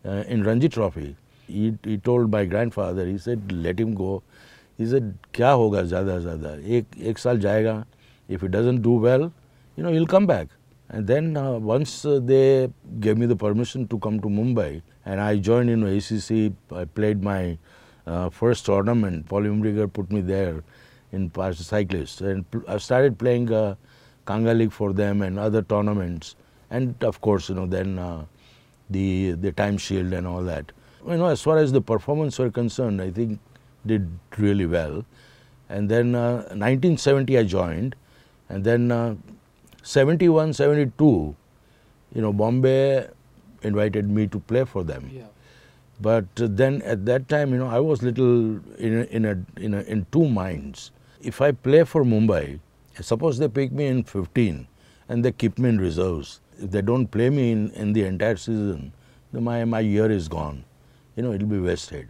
uh, 0.06 0.24
in 0.28 0.44
Ranji 0.44 0.70
Trophy. 0.70 1.16
He, 1.48 1.78
he 1.84 1.98
told 1.98 2.32
my 2.32 2.46
grandfather, 2.46 3.06
he 3.06 3.18
said, 3.18 3.52
let 3.52 3.80
him 3.80 3.96
go. 3.96 4.24
He 4.78 4.86
said, 4.86 5.14
क्या 5.34 5.50
होगा 5.62 5.82
ज़्यादा 5.84 6.18
ज़्यादा 6.20 6.54
एक 6.78 6.86
एक 7.10 7.18
साल 7.18 7.40
जाएगा 7.40 7.84
if 8.30 8.42
he 8.42 8.48
doesn't 8.48 8.82
do 8.82 8.92
well, 8.92 9.32
you 9.76 9.84
know, 9.84 9.92
he'll 9.92 10.08
come 10.08 10.26
back. 10.26 10.48
And 10.90 11.08
then 11.08 11.38
uh, 11.38 11.52
once 11.60 12.06
uh, 12.06 12.20
they 12.22 12.70
gave 13.00 13.18
me 13.18 13.26
the 13.26 13.36
permission 13.36 13.88
to 13.90 14.00
come 14.00 14.20
to 14.22 14.28
Mumbai, 14.28 14.82
and 15.06 15.22
I 15.22 15.38
joined 15.38 15.70
in 15.70 15.84
ACC, 15.84 16.54
I 16.72 16.86
played 16.86 17.24
my 17.24 17.58
uh, 18.06 18.30
first 18.30 18.66
tournament. 18.66 19.28
Paul 19.28 19.44
Umrigar 19.44 19.92
put 19.92 20.12
me 20.12 20.22
there 20.22 20.64
in 21.12 21.32
cyclists, 21.54 22.22
and 22.22 22.46
I 22.68 22.78
started 22.78 23.18
playing 23.18 23.52
uh, 23.52 23.76
Kanga 24.26 24.54
League 24.54 24.72
for 24.72 24.94
them 24.94 25.22
and 25.22 25.40
other 25.40 25.62
tournaments. 25.62 26.36
And 26.70 27.02
of 27.04 27.22
course, 27.22 27.50
you 27.50 27.56
know, 27.56 27.66
then 27.66 28.00
uh, 28.00 28.26
the, 28.90 29.32
the 29.32 29.52
Time 29.52 29.78
Shield 29.78 30.14
and 30.14 30.28
all 30.28 30.44
that. 30.44 30.72
You 31.08 31.18
know, 31.18 31.28
as 31.28 31.42
far 31.42 31.58
as 31.58 31.72
the 31.72 31.82
performance 31.82 32.38
were 32.38 32.52
concerned, 32.52 33.02
I 33.02 33.12
think 33.12 33.40
did 33.86 34.08
really 34.38 34.66
well. 34.66 35.04
And 35.70 35.90
then 35.90 36.12
1970 36.14 37.36
uh, 37.36 37.40
I 37.40 37.44
joined 37.44 37.96
and 38.50 38.64
then 38.64 39.22
71, 39.84 40.54
72, 40.54 41.36
you 42.14 42.22
know, 42.22 42.34
Bombay 42.34 43.08
invited 43.64 44.10
me 44.10 44.28
to 44.28 44.40
play 44.40 44.66
for 44.66 44.84
them. 44.84 45.10
Yeah. 45.14 45.24
But 46.02 46.26
then 46.36 46.82
at 46.82 47.06
that 47.06 47.30
time, 47.30 47.52
you 47.54 47.60
know, 47.60 47.68
I 47.68 47.80
was 47.80 48.02
little 48.02 48.60
in 48.78 49.00
a, 49.00 49.04
in 49.04 49.26
a, 49.26 49.46
in 49.58 49.74
a, 49.76 49.82
in 49.82 50.06
two 50.12 50.28
minds. 50.28 50.92
If 51.22 51.42
I 51.42 51.52
play 51.52 51.84
for 51.84 52.04
Mumbai, 52.04 52.60
suppose 53.00 53.38
they 53.38 53.48
pick 53.48 53.72
me 53.72 53.88
in 53.88 54.04
15 54.04 54.68
and 55.08 55.24
they 55.24 55.32
keep 55.32 55.58
me 55.58 55.70
in 55.70 55.80
reserves. 55.80 56.42
If 56.60 56.72
they 56.72 56.82
don't 56.82 57.08
play 57.08 57.30
me 57.30 57.52
in, 57.52 57.72
in 57.72 57.94
the 57.94 58.04
entire 58.04 58.36
season, 58.36 58.92
then 59.32 59.44
my, 59.44 59.64
my 59.66 59.80
year 59.80 60.12
is 60.12 60.28
gone. 60.28 60.64
You 61.16 61.24
know, 61.24 61.32
it'll 61.32 61.48
be 61.48 61.60
wasted. 61.60 62.10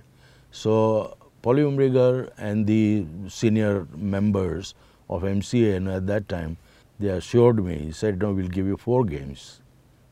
So 0.51 1.17
Polly 1.41 1.63
Umrigar 1.63 2.31
and 2.38 2.65
the 2.67 3.05
senior 3.27 3.88
members 3.95 4.73
of 5.09 5.23
MCA 5.23 5.95
at 5.95 6.07
that 6.07 6.27
time, 6.27 6.57
they 7.00 7.09
assured 7.09 7.63
me, 7.63 7.77
he 7.77 7.91
said, 7.91 8.19
no, 8.19 8.31
we'll 8.31 8.47
give 8.47 8.67
you 8.67 8.77
four 8.77 9.05
games, 9.05 9.61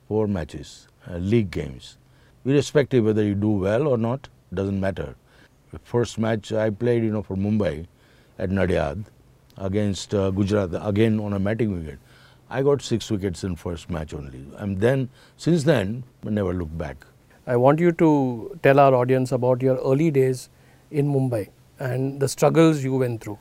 four 0.07 0.27
matches, 0.27 0.87
uh, 1.09 1.17
league 1.17 1.51
games. 1.51 1.97
Irrespective 2.45 3.05
whether 3.05 3.23
you 3.23 3.35
do 3.35 3.49
well 3.49 3.87
or 3.87 3.97
not, 3.97 4.27
doesn't 4.53 4.79
matter. 4.79 5.15
The 5.71 5.79
first 5.79 6.17
match 6.17 6.51
I 6.51 6.69
played, 6.71 7.03
you 7.03 7.11
know, 7.11 7.21
for 7.21 7.35
Mumbai 7.35 7.85
at 8.39 8.49
Nadiad 8.49 9.05
against 9.59 10.15
uh, 10.15 10.31
Gujarat, 10.31 10.71
again 10.87 11.19
on 11.19 11.33
a 11.33 11.39
matting 11.39 11.73
wicket. 11.73 11.99
I 12.49 12.63
got 12.63 12.81
six 12.81 13.11
wickets 13.11 13.43
in 13.43 13.55
first 13.55 13.89
match 13.89 14.13
only. 14.13 14.43
And 14.57 14.79
then, 14.79 15.09
since 15.37 15.63
then, 15.63 16.03
I 16.25 16.31
never 16.31 16.53
looked 16.53 16.77
back. 16.77 17.05
I 17.45 17.55
want 17.55 17.79
you 17.79 17.91
to 17.93 18.59
tell 18.63 18.79
our 18.79 18.95
audience 18.95 19.31
about 19.31 19.61
your 19.61 19.77
early 19.77 20.11
days 20.11 20.49
in 20.91 21.07
Mumbai 21.11 21.49
and 21.79 22.19
the 22.19 22.27
struggles 22.27 22.83
you 22.83 22.95
went 22.95 23.23
through. 23.23 23.37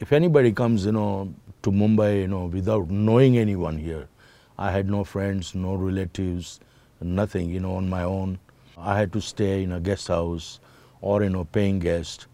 If 0.00 0.12
anybody 0.12 0.52
comes, 0.52 0.86
you 0.86 0.92
know, 0.92 1.32
to 1.62 1.70
Mumbai, 1.70 2.20
you 2.20 2.28
know, 2.28 2.46
without 2.46 2.90
knowing 2.90 3.38
anyone 3.38 3.78
here. 3.78 4.08
I 4.58 4.70
had 4.70 4.88
no 4.88 5.04
friends, 5.04 5.54
no 5.54 5.74
relatives, 5.74 6.60
nothing, 7.00 7.50
you 7.50 7.60
know, 7.60 7.76
on 7.76 7.88
my 7.88 8.02
own. 8.02 8.38
I 8.76 8.96
had 8.98 9.12
to 9.12 9.20
stay 9.20 9.62
in 9.62 9.72
a 9.72 9.80
guest 9.80 10.08
house 10.08 10.60
or, 11.00 11.22
you 11.22 11.30
know, 11.30 11.44
paying 11.44 11.78
guest. 11.78 12.26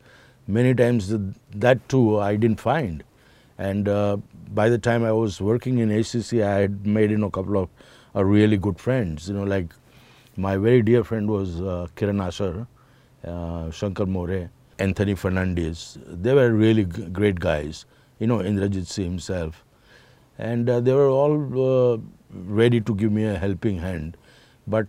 Many 0.46 0.74
times 0.74 1.14
that 1.54 1.88
too 1.88 2.20
I 2.20 2.36
didn't 2.36 2.60
find. 2.60 3.02
And 3.58 3.88
uh, 3.88 4.16
by 4.52 4.68
the 4.68 4.78
time 4.78 5.04
I 5.04 5.12
was 5.12 5.40
working 5.40 5.78
in 5.78 5.90
ACC, 5.90 6.34
I 6.34 6.60
had 6.60 6.86
made, 6.86 7.10
you 7.10 7.18
know, 7.18 7.28
a 7.28 7.30
couple 7.30 7.56
of 7.56 7.68
uh, 8.14 8.24
really 8.24 8.56
good 8.56 8.78
friends, 8.78 9.28
you 9.28 9.34
know, 9.34 9.44
like 9.44 9.72
my 10.36 10.56
very 10.56 10.82
dear 10.82 11.04
friend 11.04 11.28
was 11.28 11.60
uh, 11.60 11.86
Kiran 11.96 12.24
Asher, 12.24 12.66
uh, 13.24 13.70
Shankar 13.70 14.06
More, 14.06 14.50
Anthony 14.78 15.14
Fernandez. 15.14 15.98
They 16.06 16.34
were 16.34 16.52
really 16.52 16.84
great 16.84 17.38
guys, 17.38 17.86
you 18.18 18.26
know, 18.26 18.38
Indrajit 18.38 18.86
Singh 18.86 19.04
himself. 19.04 19.64
And 20.38 20.68
uh, 20.68 20.80
they 20.80 20.92
were 20.92 21.08
all 21.08 21.94
uh, 21.94 21.98
ready 22.32 22.80
to 22.80 22.94
give 22.94 23.12
me 23.12 23.24
a 23.24 23.38
helping 23.38 23.78
hand. 23.78 24.16
But, 24.66 24.88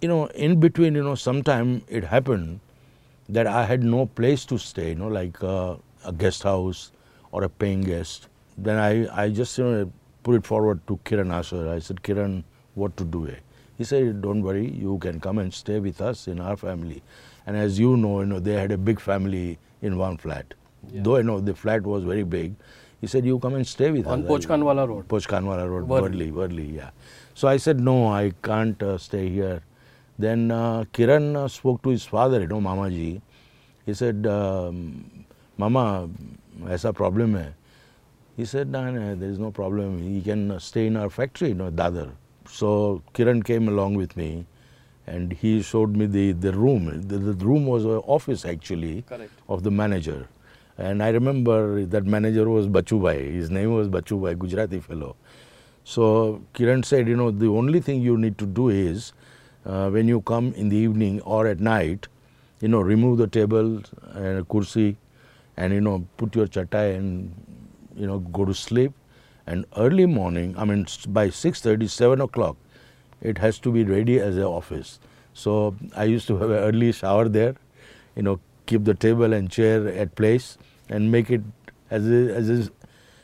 you 0.00 0.08
know, 0.08 0.26
in 0.28 0.58
between, 0.58 0.96
you 0.96 1.04
know, 1.04 1.14
sometime 1.14 1.82
it 1.88 2.02
happened 2.02 2.58
that 3.28 3.46
I 3.46 3.64
had 3.66 3.84
no 3.84 4.06
place 4.06 4.44
to 4.46 4.58
stay, 4.58 4.88
you 4.90 4.94
know, 4.96 5.06
like 5.06 5.40
a 5.42 5.78
guest 6.18 6.42
house 6.42 6.90
or 7.32 7.44
a 7.44 7.48
paying 7.48 7.82
guest. 7.82 8.28
Then 8.58 8.76
I, 8.78 9.24
I 9.24 9.30
just, 9.30 9.56
you 9.58 9.64
know, 9.64 9.92
put 10.22 10.34
it 10.34 10.46
forward 10.46 10.86
to 10.88 10.98
Kiran 11.04 11.32
Asher. 11.32 11.68
I 11.68 11.78
said, 11.78 12.02
Kiran, 12.02 12.44
what 12.74 12.96
to 12.96 13.04
do? 13.04 13.26
eh?" 13.28 13.36
He 13.78 13.84
said, 13.84 14.20
don't 14.20 14.42
worry, 14.42 14.68
you 14.70 14.98
can 14.98 15.20
come 15.20 15.38
and 15.38 15.52
stay 15.54 15.80
with 15.80 16.00
us 16.02 16.28
in 16.28 16.40
our 16.40 16.56
family. 16.56 17.02
And 17.46 17.56
as 17.56 17.78
you 17.78 17.96
know, 17.96 18.20
you 18.20 18.26
know, 18.26 18.38
they 18.38 18.52
had 18.52 18.72
a 18.72 18.76
big 18.76 19.00
family 19.00 19.58
in 19.80 19.96
one 19.96 20.18
flat. 20.18 20.52
Yeah. 20.92 21.00
Though, 21.02 21.16
you 21.16 21.22
know, 21.22 21.40
the 21.40 21.54
flat 21.54 21.82
was 21.82 22.04
very 22.04 22.22
big. 22.22 22.54
He 23.00 23.06
said, 23.06 23.24
you 23.24 23.38
come 23.38 23.54
and 23.54 23.66
stay 23.66 23.90
with 23.90 24.06
On 24.06 24.24
us. 24.24 24.30
On 24.30 24.38
Pochkanwala 24.38 24.86
Road. 24.86 25.08
Pochkanwala 25.08 25.66
Road. 25.66 25.88
Worli, 25.88 26.30
Worli, 26.30 26.74
yeah. 26.74 26.90
So 27.34 27.48
I 27.48 27.56
said, 27.56 27.80
no, 27.80 28.08
I 28.08 28.32
can't 28.42 28.82
uh, 28.82 28.98
stay 28.98 29.30
here. 29.30 29.62
Then 30.18 30.50
uh, 30.50 30.84
Kiran 30.92 31.34
uh, 31.34 31.48
spoke 31.48 31.82
to 31.84 31.88
his 31.88 32.04
father, 32.04 32.40
you 32.40 32.46
know, 32.48 32.60
Mamaji. 32.60 33.22
He 33.86 33.94
said, 33.94 34.26
um, 34.26 35.24
Mama, 35.56 36.10
ऐसा 36.68 36.90
problem 36.92 37.36
है। 37.36 37.48
ही 38.38 38.46
said 38.46 38.72
done 38.72 38.98
है 38.98 39.18
there 39.20 39.30
is 39.30 39.40
no 39.40 39.50
problem 39.50 39.98
you 39.98 40.22
can 40.24 40.58
stay 40.62 40.86
in 40.86 40.96
our 40.96 41.08
factory 41.08 41.52
no 41.54 41.70
Dadar 41.70 42.10
so 42.58 42.70
Kiran 43.16 43.40
came 43.42 43.68
along 43.68 43.98
with 43.98 44.16
me 44.18 44.30
and 45.06 45.32
he 45.42 45.60
showed 45.62 45.96
me 45.96 46.06
the 46.06 46.32
the 46.32 46.52
room 46.54 46.90
the 46.90 47.38
room 47.42 47.64
was 47.66 47.86
a 47.86 47.98
office 48.16 48.46
actually 48.46 49.02
of 49.50 49.62
the 49.62 49.68
manager 49.80 50.26
and 50.78 51.02
I 51.02 51.12
remember 51.12 51.84
that 51.90 52.04
manager 52.14 52.46
was 52.46 52.68
Bachu 52.68 53.00
bhai 53.00 53.26
his 53.38 53.50
name 53.52 53.70
was 53.70 53.88
Bachu 53.88 54.20
bhai 54.20 54.34
Gujarati 54.44 54.78
fellow 54.80 55.14
so 55.86 56.32
Kiran 56.56 56.82
said 56.82 57.08
you 57.08 57.16
know 57.16 57.30
the 57.32 57.44
only 57.58 57.80
thing 57.80 58.04
you 58.04 58.16
need 58.16 58.34
to 58.34 58.46
do 58.54 58.70
is 58.70 59.10
when 59.92 60.08
you 60.08 60.20
come 60.28 60.52
in 60.56 60.70
the 60.70 60.72
evening 60.72 61.20
और 61.26 61.48
at 61.48 61.60
night 61.60 62.06
you 62.62 62.68
know 62.68 62.82
remove 62.88 63.24
the 63.24 63.28
table 63.32 63.78
and 64.16 64.44
kursi 64.44 64.94
and, 65.60 65.74
you 65.74 65.80
know, 65.80 66.06
put 66.16 66.34
your 66.34 66.46
chatai 66.46 66.96
and, 66.96 67.34
you 67.94 68.06
know, 68.06 68.18
go 68.18 68.44
to 68.46 68.54
sleep. 68.54 68.92
And 69.46 69.66
early 69.76 70.06
morning, 70.06 70.54
I 70.56 70.64
mean, 70.64 70.86
by 71.08 71.28
6.30, 71.28 71.88
7 71.90 72.20
o'clock, 72.20 72.56
it 73.20 73.38
has 73.38 73.58
to 73.60 73.72
be 73.72 73.84
ready 73.84 74.18
as 74.18 74.36
an 74.36 74.44
office. 74.44 74.98
So 75.34 75.76
I 75.94 76.04
used 76.04 76.26
to 76.28 76.38
have 76.38 76.50
an 76.50 76.56
early 76.68 76.92
shower 76.92 77.28
there, 77.28 77.54
you 78.16 78.22
know, 78.22 78.40
keep 78.66 78.84
the 78.84 78.94
table 78.94 79.32
and 79.32 79.50
chair 79.50 79.86
at 79.88 80.14
place 80.14 80.56
and 80.88 81.10
make 81.12 81.30
it 81.30 81.42
as 81.90 82.06
if, 82.08 82.30
as 82.30 82.48
if, 82.50 82.70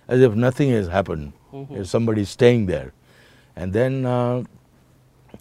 as 0.08 0.20
if 0.20 0.34
nothing 0.34 0.70
has 0.70 0.88
happened. 0.88 1.32
Mhm. 1.52 1.80
If 1.80 1.86
somebody 1.86 2.22
is 2.22 2.28
staying 2.28 2.66
there. 2.66 2.92
And 3.54 3.72
then 3.72 4.04
uh, 4.04 4.42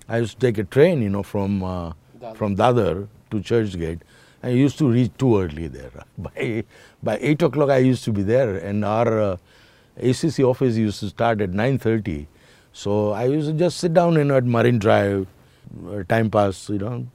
I 0.07 0.19
used 0.19 0.39
to 0.39 0.45
take 0.47 0.57
a 0.57 0.63
train, 0.63 1.01
you 1.01 1.09
know, 1.09 1.23
from 1.23 1.63
uh, 1.63 1.91
Dadar. 2.19 2.35
from 2.37 2.55
Dadar 2.55 3.07
to 3.31 3.37
Churchgate. 3.51 4.01
I 4.45 4.49
used 4.49 4.77
to 4.77 4.87
reach 4.87 5.11
too 5.17 5.41
early 5.41 5.67
there. 5.67 5.91
By 6.19 6.63
by 7.01 7.17
eight 7.19 7.41
o'clock, 7.41 7.71
I 7.71 7.77
used 7.77 8.03
to 8.05 8.11
be 8.11 8.21
there, 8.21 8.57
and 8.57 8.85
our 8.85 9.19
uh, 9.19 9.37
ACC 9.97 10.41
office 10.49 10.75
used 10.75 10.99
to 10.99 11.09
start 11.09 11.41
at 11.41 11.49
nine 11.61 11.79
thirty. 11.79 12.27
So 12.71 13.11
I 13.11 13.23
used 13.25 13.47
to 13.47 13.53
just 13.53 13.77
sit 13.77 13.95
down 13.95 14.17
in 14.17 14.29
at 14.29 14.43
Marine 14.43 14.77
Drive, 14.77 15.25
uh, 15.89 16.03
time 16.03 16.29
pass, 16.29 16.69
you 16.69 16.77
know, 16.77 17.07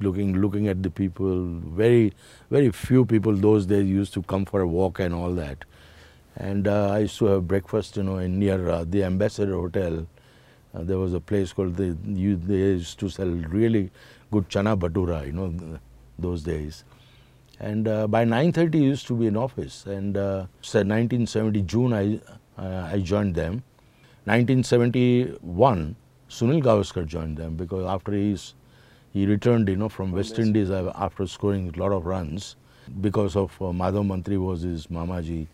looking 0.00 0.36
looking 0.42 0.68
at 0.68 0.82
the 0.82 0.90
people. 0.90 1.46
Very 1.84 2.12
very 2.50 2.70
few 2.70 3.06
people 3.06 3.40
those 3.46 3.64
days 3.72 3.86
used 3.86 4.12
to 4.18 4.22
come 4.34 4.44
for 4.44 4.60
a 4.60 4.66
walk 4.66 5.00
and 5.06 5.14
all 5.14 5.32
that. 5.40 5.64
And 6.36 6.68
uh, 6.68 6.90
I 6.90 6.98
used 7.08 7.18
to 7.20 7.26
have 7.26 7.48
breakfast, 7.48 7.96
you 7.96 8.02
know, 8.02 8.18
in 8.18 8.38
near 8.38 8.68
uh, 8.68 8.84
the 8.84 9.04
Ambassador 9.04 9.54
Hotel. 9.54 10.06
Uh, 10.74 10.82
there 10.82 10.98
was 10.98 11.14
a 11.14 11.20
place 11.20 11.54
called 11.54 11.76
the 11.76 11.96
you, 12.04 12.36
they 12.36 12.56
used 12.56 12.98
to 12.98 13.08
sell 13.08 13.34
really 13.58 13.90
good 14.30 14.50
chana 14.50 14.78
bhatura, 14.78 15.24
you 15.24 15.32
know, 15.32 15.78
those 16.18 16.42
days. 16.42 16.84
And 17.58 17.88
uh, 17.88 18.06
by 18.06 18.24
9:30 18.24 18.80
used 18.82 19.06
to 19.06 19.16
be 19.16 19.26
in 19.26 19.36
office. 19.36 19.86
And 19.86 20.16
uh, 20.16 20.46
so 20.60 20.80
1970 20.80 21.62
June 21.62 21.92
I 21.92 22.20
uh, 22.58 22.90
I 22.92 23.00
joined 23.00 23.34
them. 23.34 23.62
1971 24.24 25.96
Sunil 26.28 26.62
Gavaskar 26.62 27.06
joined 27.06 27.36
them 27.36 27.56
because 27.56 27.86
after 27.86 28.12
he's 28.12 28.54
he 29.12 29.24
returned, 29.24 29.68
you 29.68 29.76
know, 29.76 29.88
from 29.88 30.12
West 30.12 30.32
West. 30.32 30.40
Indies 30.40 30.70
uh, 30.70 30.92
after 30.94 31.26
scoring 31.26 31.72
a 31.74 31.78
lot 31.78 31.92
of 31.92 32.04
runs 32.04 32.56
because 33.00 33.34
of 33.34 33.50
uh, 33.62 33.66
Madhav 33.66 34.04
Mantri 34.06 34.38
was 34.38 34.60
his 34.60 34.88
mamaji, 34.88 35.46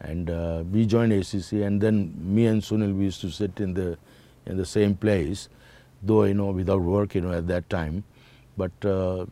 and 0.00 0.28
uh, 0.28 0.64
we 0.72 0.84
joined 0.86 1.12
ACC. 1.12 1.52
And 1.52 1.80
then 1.80 2.12
me 2.18 2.46
and 2.46 2.60
Sunil 2.62 2.96
we 2.96 3.04
used 3.04 3.20
to 3.20 3.30
sit 3.30 3.60
in 3.60 3.74
the 3.74 3.96
in 4.46 4.56
the 4.56 4.66
same 4.66 4.96
place, 4.96 5.48
though 6.02 6.24
you 6.24 6.34
know 6.34 6.46
without 6.46 6.80
work, 6.80 7.14
you 7.14 7.20
know, 7.20 7.32
at 7.32 7.46
that 7.46 7.70
time, 7.70 8.02
but 8.56 8.72
uh, 8.84 9.26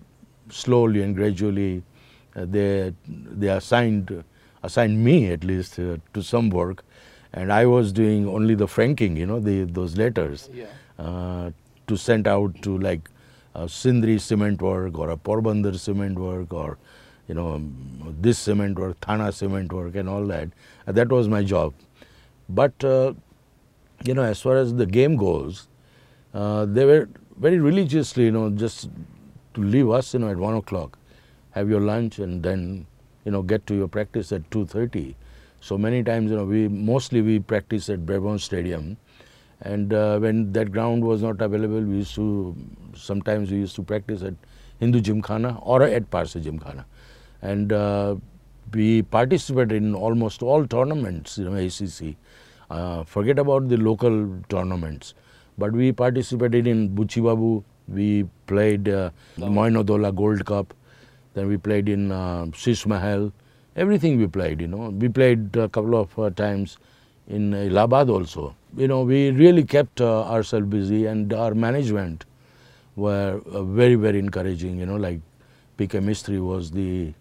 slowly 0.51 1.03
and 1.03 1.15
gradually 1.17 1.83
uh, 2.37 2.45
they 2.47 2.93
they 3.09 3.49
assigned 3.49 4.25
assigned 4.63 5.05
me 5.05 5.31
at 5.31 5.45
least 5.45 5.79
uh, 5.79 5.97
to 6.15 6.23
some 6.23 6.51
work, 6.51 6.85
and 7.33 7.53
I 7.53 7.67
was 7.67 7.93
doing 7.93 8.27
only 8.29 8.55
the 8.55 8.67
franking, 8.69 9.17
you 9.17 9.27
know, 9.27 9.41
the 9.41 9.65
those 9.65 9.97
letters 9.97 10.49
Yeah. 10.53 10.67
uh, 10.99 11.51
to 11.87 11.97
send 11.97 12.27
out 12.27 12.61
to 12.63 12.79
like 12.79 13.11
a 13.55 13.69
Sindri 13.69 14.19
cement 14.19 14.61
work 14.63 14.99
or 14.99 15.11
a 15.11 15.17
Porbandar 15.17 15.79
cement 15.79 16.19
work 16.19 16.53
or 16.53 16.79
you 17.29 17.35
know 17.35 17.63
this 18.21 18.39
cement 18.39 18.79
work, 18.79 19.01
Thana 19.01 19.31
cement 19.33 19.73
work 19.73 19.95
and 19.97 20.09
all 20.09 20.27
that. 20.27 20.49
Uh, 20.87 20.93
that 20.93 21.09
was 21.09 21.29
my 21.29 21.43
job. 21.45 21.75
But 22.49 22.83
uh, 22.85 23.15
you 24.05 24.15
know, 24.15 24.23
as 24.23 24.41
far 24.41 24.57
as 24.57 24.75
the 24.75 24.87
game 24.87 25.17
goes, 25.17 25.69
uh, 26.35 26.65
they 26.67 26.85
were 26.85 27.09
very 27.39 27.59
religiously, 27.59 28.25
you 28.25 28.33
know, 28.33 28.51
just 28.51 28.89
to 29.55 29.61
leave 29.61 29.91
us, 29.91 30.15
you 30.15 30.21
know, 30.21 30.31
at 30.31 30.37
one 30.37 30.55
o'clock, 30.55 30.99
have 31.53 31.69
your 31.69 31.81
lunch, 31.81 32.19
and 32.19 32.43
then, 32.43 32.87
you 33.25 33.33
know, 33.33 33.43
get 33.43 33.67
to 33.69 33.75
your 33.75 33.89
practice 33.89 34.33
at 34.33 34.51
two 34.51 34.67
thirty. 34.67 35.17
So 35.61 35.79
many 35.79 36.03
times, 36.03 36.31
you 36.31 36.37
know, 36.37 36.45
we 36.45 36.69
mostly 36.69 37.23
we 37.23 37.39
practice 37.39 37.89
at 37.89 38.05
Brabourne 38.05 38.41
Stadium, 38.41 38.97
and 39.61 39.95
uh, 39.95 40.19
when 40.19 40.53
that 40.53 40.73
ground 40.73 41.05
was 41.05 41.23
not 41.23 41.41
available, 41.41 41.81
we 41.81 41.97
used 41.97 42.15
to 42.17 42.55
sometimes 42.95 43.51
we 43.51 43.59
used 43.59 43.77
to 43.77 43.83
practice 43.83 44.23
at 44.23 44.35
Hindu 44.81 45.01
Gymkhana 45.01 45.59
or 45.63 45.83
at 45.83 46.11
Parsi 46.11 46.41
Gymkhana, 46.41 46.85
and 47.41 47.73
uh, 47.73 48.17
we 48.73 49.03
participated 49.03 49.73
in 49.73 49.95
almost 49.95 50.43
all 50.43 50.67
tournaments, 50.67 51.39
you 51.39 51.49
know, 51.49 51.57
ACC. 51.57 52.17
Uh, 52.71 53.05
forget 53.05 53.39
about 53.39 53.69
the 53.69 53.77
local 53.77 54.37
tournaments, 54.49 55.15
but 55.57 55.73
we 55.73 55.93
participated 55.93 56.67
in 56.67 56.89
Buchi 56.91 57.23
Babu. 57.23 57.63
We 57.89 58.27
played 58.47 58.89
uh. 58.89 59.11
Moin-ud-Dowlah 59.37 60.13
Gold 60.13 60.45
Cup. 60.47 60.75
Then 61.35 61.49
we 61.49 61.57
played 61.57 61.89
in 61.89 62.13
uh, 62.13 62.47
Shish 62.55 62.87
Mahal. 62.87 63.33
Everything 63.77 64.19
we 64.19 64.27
played, 64.29 64.61
you 64.61 64.69
know. 64.69 64.91
We 64.91 65.09
played 65.09 65.57
a 65.57 65.69
couple 65.69 65.97
of 66.01 66.17
uh, 66.19 66.31
times 66.31 66.79
in 67.29 67.55
Allahabad 67.55 68.09
also. 68.09 68.55
You 68.77 68.89
know, 68.89 69.03
we 69.03 69.31
really 69.31 69.65
kept 69.65 70.01
uh, 70.01 70.23
ourselves 70.25 70.67
busy, 70.67 71.07
and 71.07 71.33
our 71.33 71.55
management 71.55 72.25
were 72.97 73.41
uh, 73.51 73.63
very, 73.63 73.97
very 73.97 74.19
encouraging. 74.21 74.79
You 74.79 74.87
know, 74.87 74.97
like 74.97 75.21
P.K. 75.77 75.99
Mistry 75.99 76.41
was 76.41 76.71
the 76.71 77.13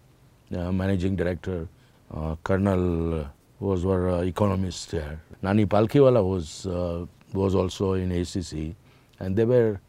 uh, 0.56 0.70
managing 0.70 1.16
director. 1.16 1.66
Uh, 2.14 2.36
Colonel 2.44 3.28
was 3.58 3.84
our 3.84 4.10
uh, 4.10 4.20
economist 4.20 4.90
there. 4.92 5.20
Nani 5.42 5.66
Palkhiwala 5.66 6.24
was 6.24 6.66
uh, 6.66 7.06
was 7.32 7.54
also 7.54 7.94
in 7.94 8.12
ACC, 8.12 8.76
and 9.18 9.34
they 9.34 9.44
were 9.44 9.80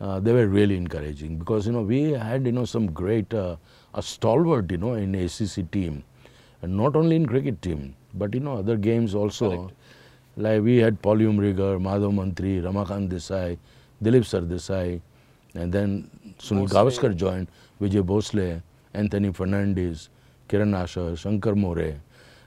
they 0.00 0.32
were 0.32 0.46
really 0.46 0.76
encouraging 0.76 1.38
because 1.38 1.66
you 1.66 1.72
know 1.72 1.82
we 1.82 2.12
had 2.12 2.46
you 2.46 2.52
know 2.52 2.64
some 2.64 2.90
great 2.90 3.32
uh, 3.34 3.56
a 3.94 4.02
stalwart 4.02 4.70
you 4.70 4.78
know 4.78 4.94
in 4.94 5.14
ACC 5.14 5.70
team, 5.70 6.02
and 6.62 6.76
not 6.76 6.96
only 6.96 7.16
in 7.16 7.26
cricket 7.26 7.60
team 7.60 7.94
but 8.14 8.34
you 8.34 8.40
know 8.40 8.56
other 8.58 8.76
games 8.76 9.14
also. 9.14 9.50
Correct. 9.50 9.74
Like 10.36 10.62
we 10.62 10.76
had 10.78 11.02
Paul 11.02 11.16
Umrigar, 11.16 11.80
Madhav 11.80 12.14
Mantri, 12.14 12.62
Ramakant 12.62 13.10
Desai, 13.10 13.58
Dilip 14.02 14.22
Sardesai, 14.22 15.00
and 15.54 15.72
then 15.72 16.08
Sunil 16.38 16.68
Gavaskar 16.68 17.14
joined, 17.14 17.48
Vijay 17.80 18.02
Bhosle, 18.02 18.62
Anthony 18.94 19.32
Fernandez, 19.32 20.08
Kiran 20.48 20.74
Asher, 20.74 21.16
Shankar 21.16 21.54
More. 21.54 21.96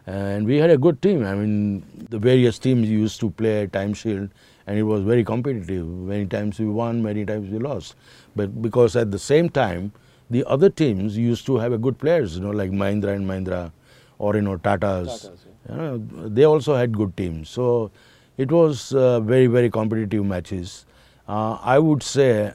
And 0.07 0.45
we 0.45 0.57
had 0.57 0.69
a 0.69 0.77
good 0.77 1.01
team. 1.01 1.25
I 1.25 1.35
mean, 1.35 1.83
the 2.09 2.17
various 2.17 2.57
teams 2.57 2.89
used 2.89 3.19
to 3.19 3.29
play 3.29 3.67
time 3.67 3.93
shield, 3.93 4.29
and 4.67 4.77
it 4.77 4.83
was 4.83 5.01
very 5.01 5.23
competitive. 5.23 5.85
Many 5.87 6.25
times 6.25 6.59
we 6.59 6.65
won, 6.65 7.01
many 7.03 7.25
times 7.25 7.49
we 7.49 7.59
lost. 7.59 7.95
But 8.35 8.61
because 8.61 8.95
at 8.95 9.11
the 9.11 9.19
same 9.19 9.49
time, 9.49 9.91
the 10.29 10.43
other 10.45 10.69
teams 10.69 11.17
used 11.17 11.45
to 11.47 11.57
have 11.57 11.73
a 11.73 11.77
good 11.77 11.97
players, 11.99 12.37
you 12.37 12.43
know, 12.43 12.51
like 12.51 12.71
Mahindra 12.71 13.15
and 13.15 13.27
Mahindra, 13.27 13.71
or 14.19 14.35
you 14.35 14.41
know 14.41 14.57
Tatas. 14.57 15.07
Tatas, 15.07 15.39
you 15.69 15.75
know, 15.75 16.29
they 16.29 16.43
also 16.43 16.75
had 16.75 16.95
good 16.97 17.15
teams. 17.17 17.49
So 17.49 17.91
it 18.37 18.51
was 18.51 18.93
uh, 18.93 19.19
very 19.19 19.47
very 19.47 19.69
competitive 19.69 20.25
matches. 20.25 20.85
Uh, 21.27 21.57
I 21.61 21.79
would 21.79 22.03
say 22.03 22.53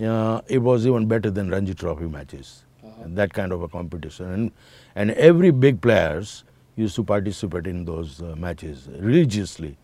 uh, 0.00 0.40
it 0.48 0.58
was 0.58 0.86
even 0.86 1.06
better 1.06 1.30
than 1.30 1.50
Ranji 1.50 1.74
Trophy 1.74 2.06
matches. 2.06 2.64
That 3.04 3.32
kind 3.32 3.52
of 3.52 3.62
a 3.62 3.68
competition, 3.68 4.30
and 4.32 4.52
and 4.94 5.10
every 5.12 5.50
big 5.50 5.80
players 5.80 6.44
used 6.76 6.94
to 6.96 7.04
participate 7.04 7.66
in 7.66 7.84
those 7.84 8.22
uh, 8.22 8.34
matches 8.36 8.88
religiously. 8.96 9.76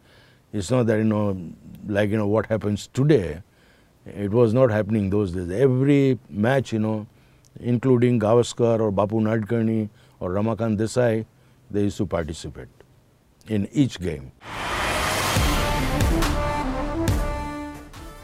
It's 0.52 0.70
not 0.70 0.86
that 0.86 0.96
you 0.96 1.04
know, 1.04 1.36
like 1.86 2.10
you 2.10 2.16
know 2.16 2.26
what 2.26 2.46
happens 2.46 2.86
today. 2.86 3.42
It 4.06 4.30
was 4.30 4.54
not 4.54 4.70
happening 4.70 5.10
those 5.10 5.32
days. 5.32 5.50
Every 5.50 6.18
match, 6.30 6.72
you 6.72 6.78
know, 6.78 7.06
including 7.60 8.18
Gavaskar 8.18 8.80
or 8.80 8.90
Bapu 8.90 9.20
Nadkarni 9.20 9.90
or 10.20 10.30
Ramakant 10.30 10.78
Desai, 10.78 11.26
they 11.70 11.82
used 11.82 11.98
to 11.98 12.06
participate 12.06 12.68
in 13.48 13.68
each 13.72 14.00
game. 14.00 14.32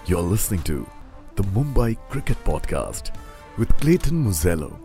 You're 0.07 0.23
listening 0.23 0.62
to 0.62 0.87
the 1.37 1.43
Mumbai 1.43 1.99
Cricket 2.09 2.43
Podcast 2.45 3.14
with 3.59 3.69
Clayton 3.78 4.25
Murzello. 4.25 4.78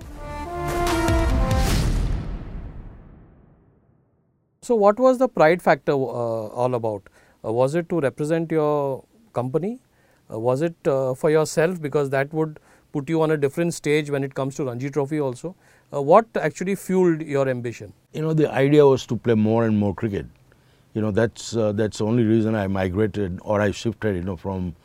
So, 4.62 4.75
what 4.75 5.00
was 5.00 5.17
the 5.17 5.27
pride 5.27 5.62
factor 5.62 5.93
uh, 5.93 5.96
all 5.96 6.75
about? 6.75 7.03
Uh, 7.46 7.51
was 7.53 7.75
it 7.75 7.89
to 7.89 8.00
represent 8.00 8.51
your 8.51 9.03
company? 9.34 9.79
Uh, 10.31 10.39
was 10.39 10.62
it 10.62 10.75
uh, 10.88 11.13
for 11.13 11.29
yourself 11.29 11.81
because 11.81 12.10
that 12.10 12.34
would 12.34 12.60
put 12.91 13.10
you 13.10 13.22
on 13.22 13.31
a 13.31 13.38
different 13.38 13.74
stage 13.74 14.10
when 14.10 14.24
it 14.24 14.34
comes 14.34 14.55
to 14.55 14.65
Ranji 14.65 14.89
Trophy 14.89 15.19
also? 15.19 15.55
What 15.91 16.27
actually 16.36 16.75
fueled 16.75 17.22
your 17.22 17.50
ambition? 17.50 17.93
You 18.13 18.22
know, 18.22 18.34
the 18.34 18.51
idea 18.51 18.86
was 18.86 19.05
to 19.08 19.15
play 19.17 19.34
more 19.34 19.65
and 19.65 19.77
more 19.77 19.93
cricket. 19.96 20.25
You 20.93 21.01
know, 21.01 21.12
that's 21.12 21.51
that's 21.51 22.00
the 22.00 22.05
only 22.05 22.24
reason 22.24 22.55
I 22.55 22.67
migrated 22.67 23.39
or 23.43 23.62
I 23.62 23.72
shifted. 23.72 24.15
You 24.15 24.24
know, 24.24 24.36
from 24.36 24.75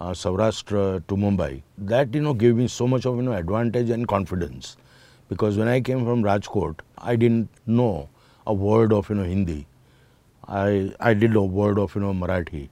uh, 0.00 0.10
Saurashtra 0.10 1.06
to 1.06 1.16
Mumbai. 1.16 1.62
That 1.78 2.14
you 2.14 2.20
know 2.20 2.34
gave 2.34 2.56
me 2.56 2.68
so 2.68 2.88
much 2.88 3.06
of 3.06 3.16
you 3.16 3.22
know 3.22 3.32
advantage 3.32 3.90
and 3.90 4.08
confidence, 4.08 4.76
because 5.28 5.56
when 5.56 5.68
I 5.68 5.80
came 5.80 6.04
from 6.04 6.22
Rajkot, 6.22 6.80
I 6.98 7.16
didn't 7.16 7.48
know 7.66 8.08
a 8.46 8.54
word 8.54 8.92
of 8.92 9.08
you 9.10 9.16
know 9.16 9.24
Hindi. 9.24 9.66
I 10.50 10.92
I 11.00 11.14
did 11.14 11.32
know 11.32 11.42
a 11.42 11.54
word 11.60 11.78
of 11.78 11.94
you 11.94 12.02
know 12.02 12.12
Marathi. 12.12 12.68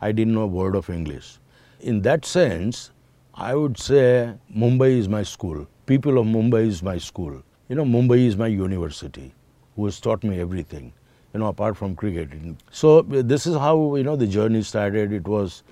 I 0.00 0.12
didn't 0.12 0.34
know 0.34 0.42
a 0.42 0.54
word 0.60 0.74
of 0.74 0.88
English. 0.90 1.38
In 1.80 2.02
that 2.02 2.24
sense, 2.24 2.90
I 3.34 3.54
would 3.54 3.78
say 3.78 4.34
Mumbai 4.56 4.90
is 4.98 5.08
my 5.08 5.22
school. 5.22 5.66
People 5.86 6.18
of 6.18 6.26
Mumbai 6.26 6.66
is 6.66 6.82
my 6.82 6.98
school. 6.98 7.42
You 7.68 7.76
know, 7.76 7.84
Mumbai 7.84 8.26
is 8.26 8.36
my 8.36 8.46
university, 8.46 9.34
who 9.76 9.84
has 9.84 10.00
taught 10.00 10.24
me 10.24 10.40
everything. 10.40 10.92
You 11.34 11.40
know, 11.40 11.46
apart 11.48 11.76
from 11.76 11.94
cricket. 11.94 12.30
So 12.70 13.02
this 13.02 13.46
is 13.46 13.56
how 13.56 13.96
you 13.96 14.04
know 14.04 14.16
the 14.16 14.26
journey 14.26 14.62
started. 14.62 15.12
It 15.12 15.28
was 15.28 15.62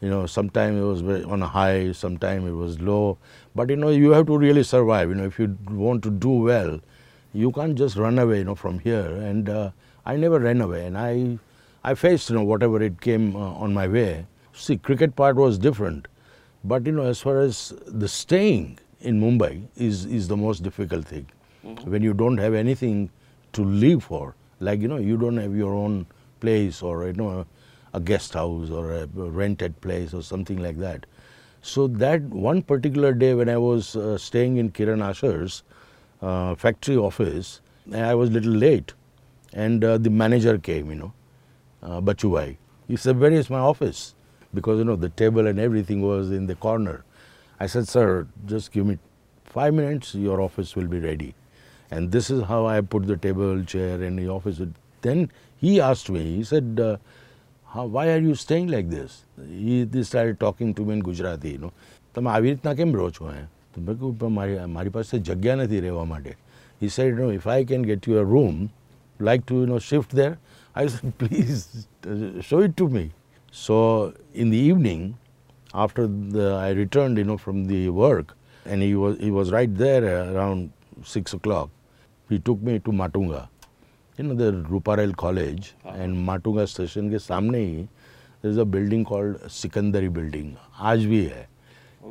you 0.00 0.10
know 0.10 0.26
sometime 0.26 0.76
it 0.76 0.82
was 0.82 1.02
on 1.24 1.42
a 1.42 1.48
high 1.48 1.92
sometime 1.92 2.46
it 2.46 2.52
was 2.60 2.80
low 2.80 3.18
but 3.54 3.70
you 3.70 3.76
know 3.76 3.88
you 3.88 4.10
have 4.10 4.26
to 4.26 4.36
really 4.36 4.64
survive 4.64 5.08
you 5.08 5.14
know 5.14 5.24
if 5.24 5.38
you 5.38 5.56
want 5.70 6.02
to 6.02 6.10
do 6.10 6.30
well 6.46 6.80
you 7.32 7.52
can't 7.52 7.76
just 7.76 7.96
run 7.96 8.18
away 8.18 8.38
you 8.38 8.44
know 8.44 8.56
from 8.56 8.80
here 8.80 9.06
and 9.28 9.48
uh, 9.48 9.70
i 10.06 10.16
never 10.16 10.38
ran 10.38 10.60
away 10.60 10.84
and 10.86 10.98
i 10.98 11.38
i 11.84 11.94
faced 11.94 12.30
you 12.30 12.36
know 12.36 12.44
whatever 12.44 12.82
it 12.82 13.00
came 13.00 13.34
uh, 13.36 13.38
on 13.66 13.72
my 13.74 13.86
way. 13.88 14.26
See 14.54 14.76
cricket 14.76 15.16
part 15.16 15.36
was 15.36 15.58
different 15.58 16.08
but 16.64 16.86
you 16.86 16.92
know 16.92 17.04
as 17.04 17.20
far 17.20 17.40
as 17.40 17.72
the 17.86 18.08
staying 18.08 18.78
in 19.00 19.20
mumbai 19.20 19.52
is 19.76 20.04
is 20.04 20.28
the 20.28 20.36
most 20.36 20.62
difficult 20.62 21.06
thing. 21.06 21.26
When 21.84 22.02
you 22.02 22.12
don't 22.14 22.38
have 22.38 22.54
anything 22.54 23.10
to 23.52 23.64
live 23.64 24.04
for 24.04 24.34
like 24.60 24.80
you 24.80 24.88
know 24.88 24.98
you 24.98 25.16
don't 25.16 25.36
have 25.38 25.56
your 25.56 25.74
own 25.74 26.06
place 26.40 26.82
or 26.82 27.06
you 27.06 27.12
know 27.14 27.46
a 27.94 28.00
guest 28.00 28.34
house 28.34 28.70
or 28.70 28.92
a 28.92 29.06
rented 29.06 29.80
place 29.80 30.14
or 30.14 30.22
something 30.22 30.62
like 30.62 30.78
that. 30.78 31.06
So 31.62 31.86
that 31.86 32.22
one 32.22 32.62
particular 32.62 33.12
day 33.12 33.34
when 33.34 33.48
I 33.48 33.56
was 33.56 33.94
uh, 33.96 34.18
staying 34.18 34.56
in 34.56 34.70
Kiran 34.70 35.02
Asher's 35.08 35.62
uh, 36.20 36.54
factory 36.54 36.96
office, 36.96 37.60
I 37.92 38.14
was 38.14 38.30
a 38.30 38.32
little 38.32 38.52
late, 38.52 38.94
and 39.53 39.83
uh, 39.83 39.97
the 39.97 40.09
manager 40.09 40.57
came, 40.57 40.89
you 40.89 40.95
know, 40.95 41.13
uh, 41.83 42.01
Bachubhai. 42.01 42.57
He 42.87 42.95
said, 42.95 43.19
"Where 43.19 43.31
is 43.31 43.49
my 43.49 43.59
office?" 43.59 44.15
Because 44.53 44.79
you 44.79 44.85
know 44.85 44.95
the 44.95 45.09
table 45.09 45.47
and 45.47 45.59
everything 45.59 46.01
was 46.01 46.31
in 46.31 46.47
the 46.47 46.55
corner. 46.55 47.03
I 47.59 47.67
said, 47.67 47.87
"Sir, 47.87 48.27
just 48.45 48.71
give 48.71 48.85
me 48.85 48.97
five 49.57 49.73
minutes. 49.73 50.15
Your 50.15 50.41
office 50.41 50.75
will 50.75 50.87
be 50.87 50.99
ready." 50.99 51.33
And 51.91 52.11
this 52.11 52.29
is 52.29 52.43
how 52.43 52.65
I 52.65 52.81
put 52.81 53.07
the 53.07 53.17
table, 53.17 53.63
chair, 53.63 54.01
and 54.01 54.19
the 54.19 54.27
office. 54.29 54.61
Then 55.01 55.31
he 55.57 55.79
asked 55.81 56.09
me. 56.09 56.25
He 56.35 56.43
said. 56.43 56.79
Uh, 56.79 56.97
how, 57.69 57.85
why 57.85 58.09
are 58.09 58.19
you 58.19 58.33
staying 58.33 58.69
like 58.69 58.89
this? 58.89 59.25
He 59.45 59.83
they 59.83 60.03
started 60.03 60.39
talking 60.39 60.73
to 60.73 60.85
me 60.85 60.93
in 60.93 61.01
Gujarati, 61.01 61.51
you 61.55 61.57
know. 61.63 61.73
તમે 62.15 62.29
આવી 62.35 62.51
રીતના 62.53 62.71
કેમ 62.79 62.91
રહો 62.99 63.07
છો 63.15 63.25
અહીંયા 63.29 63.47
તો 63.73 63.81
મેં 63.87 63.97
કહ્યું 63.97 64.13
"પણ 64.21 64.29
મારી 64.37 64.53
મારી 64.75 64.91
પાસે 64.97 65.19
જગ્યા 65.27 65.55
નથી 65.61 65.81
રહેવા 65.85 66.05
માટે 66.11 66.31
he 66.81 66.87
said 66.95 67.09
you 67.11 67.17
know 67.19 67.29
if 67.39 67.45
i 67.55 67.59
can 67.71 67.83
get 67.89 68.07
you 68.09 68.15
a 68.21 68.25
room 68.33 68.55
like 69.21 69.45
to 69.45 69.61
you 69.61 69.65
know 69.65 69.79
shift 69.79 70.11
there 70.11 70.37
i 70.75 70.85
said 70.87 71.17
please 71.17 71.87
uh, 72.07 72.41
show 72.41 72.59
it 72.59 72.75
to 72.77 72.87
me 72.87 73.11
so 73.51 74.13
in 74.33 74.49
the 74.49 74.57
evening 74.57 75.17
after 75.73 76.07
the, 76.07 76.53
i 76.53 76.69
returned 76.71 77.17
you 77.17 77.23
know 77.23 77.37
from 77.37 77.65
the 77.65 77.89
work 77.89 78.35
and 78.65 78.81
he 78.81 78.95
was 78.95 79.17
he 79.19 79.31
was 79.31 79.51
right 79.51 79.75
there 79.77 80.03
around 80.33 80.71
6 81.03 81.33
o'clock 81.33 81.69
he 82.29 82.39
took 82.39 82.61
me 82.61 82.79
to 82.79 82.91
matunga 82.91 83.47
you 84.17 84.23
know 84.23 84.33
the 84.33 84.51
Ruparel 84.69 85.15
College 85.15 85.73
and 85.85 86.17
Matunga 86.27 86.67
station 86.67 87.09
के 87.11 87.19
सामने 87.19 87.59
ही 87.65 87.87
there 88.41 88.51
is 88.51 88.57
a 88.57 88.65
building 88.65 89.03
called 89.05 89.41
Sikandari 89.57 90.11
building 90.13 90.55
आज 90.79 91.05
भी 91.11 91.23
है 91.25 91.45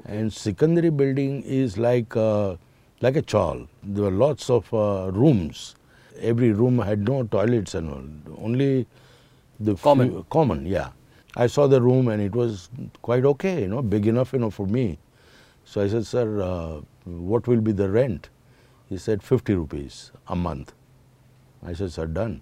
and 0.05 0.31
Sikandari 0.31 0.97
building 0.97 1.43
is 1.43 1.77
like 1.79 2.17
uh, 2.17 2.55
like 3.01 3.17
a 3.17 3.23
chawl 3.23 3.67
there 3.83 4.05
were 4.05 4.17
lots 4.25 4.49
of 4.51 4.73
uh, 4.73 5.11
rooms 5.13 5.75
every 6.22 6.52
room 6.52 6.80
had 6.80 7.08
no 7.08 7.24
toilets 7.24 7.76
and 7.76 7.90
all 7.92 8.44
only 8.46 8.88
the 9.60 9.76
few- 9.76 9.84
Common. 9.84 10.24
common 10.30 10.66
yeah 10.66 10.90
I 11.36 11.48
saw 11.48 11.68
the 11.68 11.82
room 11.82 12.08
and 12.10 12.22
it 12.22 12.34
was 12.36 12.70
quite 13.02 13.26
okay 13.26 13.62
you 13.62 13.68
know 13.68 13.82
big 13.82 14.08
enough 14.08 14.34
you 14.34 14.40
know 14.40 14.50
for 14.50 14.68
me 14.68 15.00
so 15.66 15.82
I 15.82 15.88
said 15.88 16.06
sir 16.06 16.42
uh, 16.42 16.82
what 17.06 17.48
will 17.48 17.62
be 17.62 17.72
the 17.72 17.90
rent 17.90 18.30
he 18.90 18.98
said 18.98 19.24
50 19.24 19.56
rupees 19.56 20.12
a 20.28 20.36
month 20.36 20.74
I 21.64 21.74
said, 21.74 21.92
sir, 21.92 22.08
done. 22.08 22.42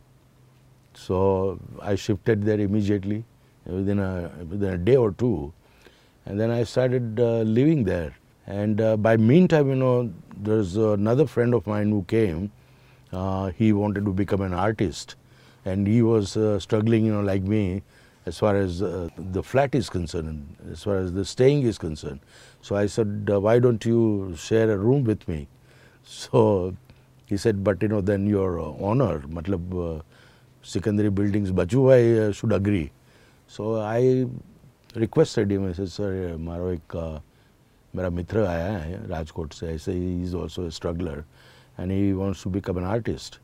So 0.94 1.60
I 1.82 1.96
shifted 1.96 2.44
there 2.44 2.60
immediately 2.60 3.24
within 3.66 4.00
a, 4.00 4.32
within 4.50 4.74
a 4.74 4.78
day 4.78 4.96
or 4.96 5.12
two. 5.12 5.54
And 6.26 6.40
then 6.40 6.52
I 6.52 6.64
started 6.64 7.20
uh, 7.20 7.42
living 7.42 7.84
there. 7.84 8.14
And 8.48 8.82
uh, 8.82 8.98
by 8.98 9.18
meantime, 9.18 9.70
you 9.70 9.76
know, 9.76 10.12
there's 10.38 10.78
another 10.78 11.28
friend 11.28 11.54
of 11.54 11.68
mine 11.68 11.90
who 11.90 12.04
came. 12.04 12.52
Uh, 13.12 13.48
he 13.52 13.74
wanted 13.74 14.06
to 14.06 14.14
become 14.14 14.42
an 14.42 14.54
artist 14.54 15.16
and 15.66 15.88
he 15.88 16.02
was 16.02 16.38
uh, 16.38 16.60
struggling, 16.60 17.06
you 17.06 17.12
know, 17.14 17.22
like 17.22 17.42
me, 17.42 17.82
as 18.26 18.38
far 18.38 18.56
as 18.56 18.82
uh, 18.82 19.10
the 19.18 19.42
flat 19.42 19.74
is 19.74 19.90
concerned, 19.90 20.56
as 20.72 20.84
far 20.84 20.98
as 20.98 21.14
the 21.14 21.26
staying 21.26 21.64
is 21.64 21.78
concerned. 21.78 22.20
So 22.62 22.76
I 22.76 22.86
said, 22.86 23.30
uh, 23.32 23.40
why 23.40 23.60
don't 23.60 23.84
you 23.84 24.36
share 24.38 24.72
a 24.72 24.78
room 24.78 25.04
with 25.04 25.28
me? 25.28 25.48
So 26.04 26.76
he 27.28 27.38
said, 27.38 27.64
but 27.64 27.82
you 27.84 27.88
know, 27.88 28.02
then 28.02 28.26
your 28.26 28.60
honor, 28.60 29.20
matlab, 29.20 30.00
uh, 30.00 30.02
Sikandari 30.64 31.14
buildings, 31.14 31.52
baju 31.52 31.94
I 31.94 32.28
uh, 32.28 32.32
should 32.32 32.52
agree. 32.52 32.92
So 33.48 33.80
I 33.80 34.26
requested 34.96 35.52
him, 35.52 35.70
I 35.70 35.74
said, 35.74 35.92
sir, 35.92 36.36
maro 36.38 36.70
ek, 36.70 37.22
mera 37.94 38.10
mitra 38.10 38.48
aaya 38.48 38.80
hai, 38.80 38.98
Rajkot 39.08 39.54
se, 39.54 39.74
I 39.74 39.94
he 39.94 40.24
is 40.24 40.34
also 40.34 40.66
a 40.66 40.72
struggler 40.72 41.26
and 41.80 41.92
he 41.92 42.14
wants 42.14 42.44
to 42.44 42.50
become 42.50 42.78
an 42.78 42.84
artist. 42.84 43.40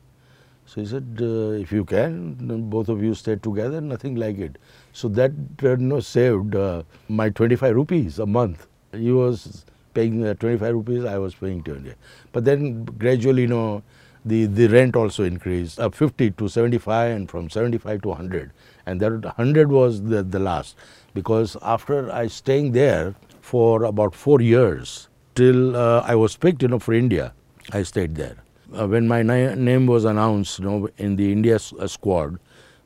So 0.66 0.80
he 0.80 0.86
said, 0.86 1.18
uh, 1.20 1.62
if 1.64 1.72
you 1.72 1.84
can, 1.84 2.34
both 2.68 2.88
of 2.88 3.02
you 3.02 3.14
stay 3.14 3.36
together, 3.36 3.80
nothing 3.80 4.16
like 4.16 4.38
it. 4.38 4.58
So 4.92 5.08
that 5.08 5.32
uh, 5.62 5.76
know, 5.76 6.00
saved 6.00 6.54
uh, 6.54 6.82
my 7.08 7.30
25 7.30 7.74
rupees 7.74 8.18
a 8.18 8.26
month. 8.26 8.66
He 8.92 9.12
was 9.12 9.64
paying 9.94 10.24
uh, 10.26 10.34
25 10.34 10.74
rupees, 10.74 11.04
I 11.04 11.18
was 11.18 11.34
paying 11.34 11.62
20. 11.62 11.94
But 12.32 12.44
then 12.44 12.84
gradually, 12.84 13.42
you 13.42 13.48
know, 13.48 13.82
the, 14.24 14.46
the 14.46 14.66
rent 14.66 14.96
also 14.96 15.22
increased, 15.22 15.78
uh, 15.78 15.88
50 15.88 16.32
to 16.32 16.48
75 16.48 17.16
and 17.16 17.30
from 17.30 17.48
75 17.48 18.02
to 18.02 18.08
100. 18.08 18.50
And 18.84 19.00
that 19.00 19.12
100 19.12 19.70
was 19.70 20.02
the, 20.02 20.22
the 20.22 20.40
last. 20.40 20.76
Because 21.14 21.56
after 21.62 22.12
I 22.12 22.26
staying 22.26 22.72
there 22.72 23.14
for 23.40 23.84
about 23.84 24.14
four 24.14 24.40
years, 24.40 25.08
till 25.36 25.76
uh, 25.76 26.00
I 26.00 26.16
was 26.16 26.36
picked, 26.36 26.62
you 26.62 26.68
know, 26.68 26.80
for 26.80 26.92
India, 26.92 27.32
I 27.72 27.82
stayed 27.82 28.14
there. 28.14 28.36
Uh, 28.76 28.86
when 28.86 29.06
my 29.08 29.22
na- 29.22 29.54
name 29.54 29.86
was 29.86 30.04
announced, 30.04 30.58
you 30.58 30.64
know, 30.64 30.88
in 30.98 31.16
the 31.16 31.30
India 31.32 31.54
s- 31.56 31.72
uh, 31.78 31.86
squad, 31.86 32.38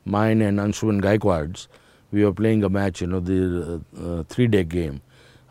mine 0.05 0.41
and 0.41 0.59
Anshuman 0.59 1.01
Gaekwad's, 1.01 1.67
we 2.11 2.23
were 2.25 2.33
playing 2.33 2.63
a 2.63 2.69
match, 2.69 3.01
you 3.01 3.07
know, 3.07 3.19
the 3.19 3.81
uh, 3.97 4.05
uh, 4.19 4.23
three-day 4.23 4.63
game, 4.65 5.01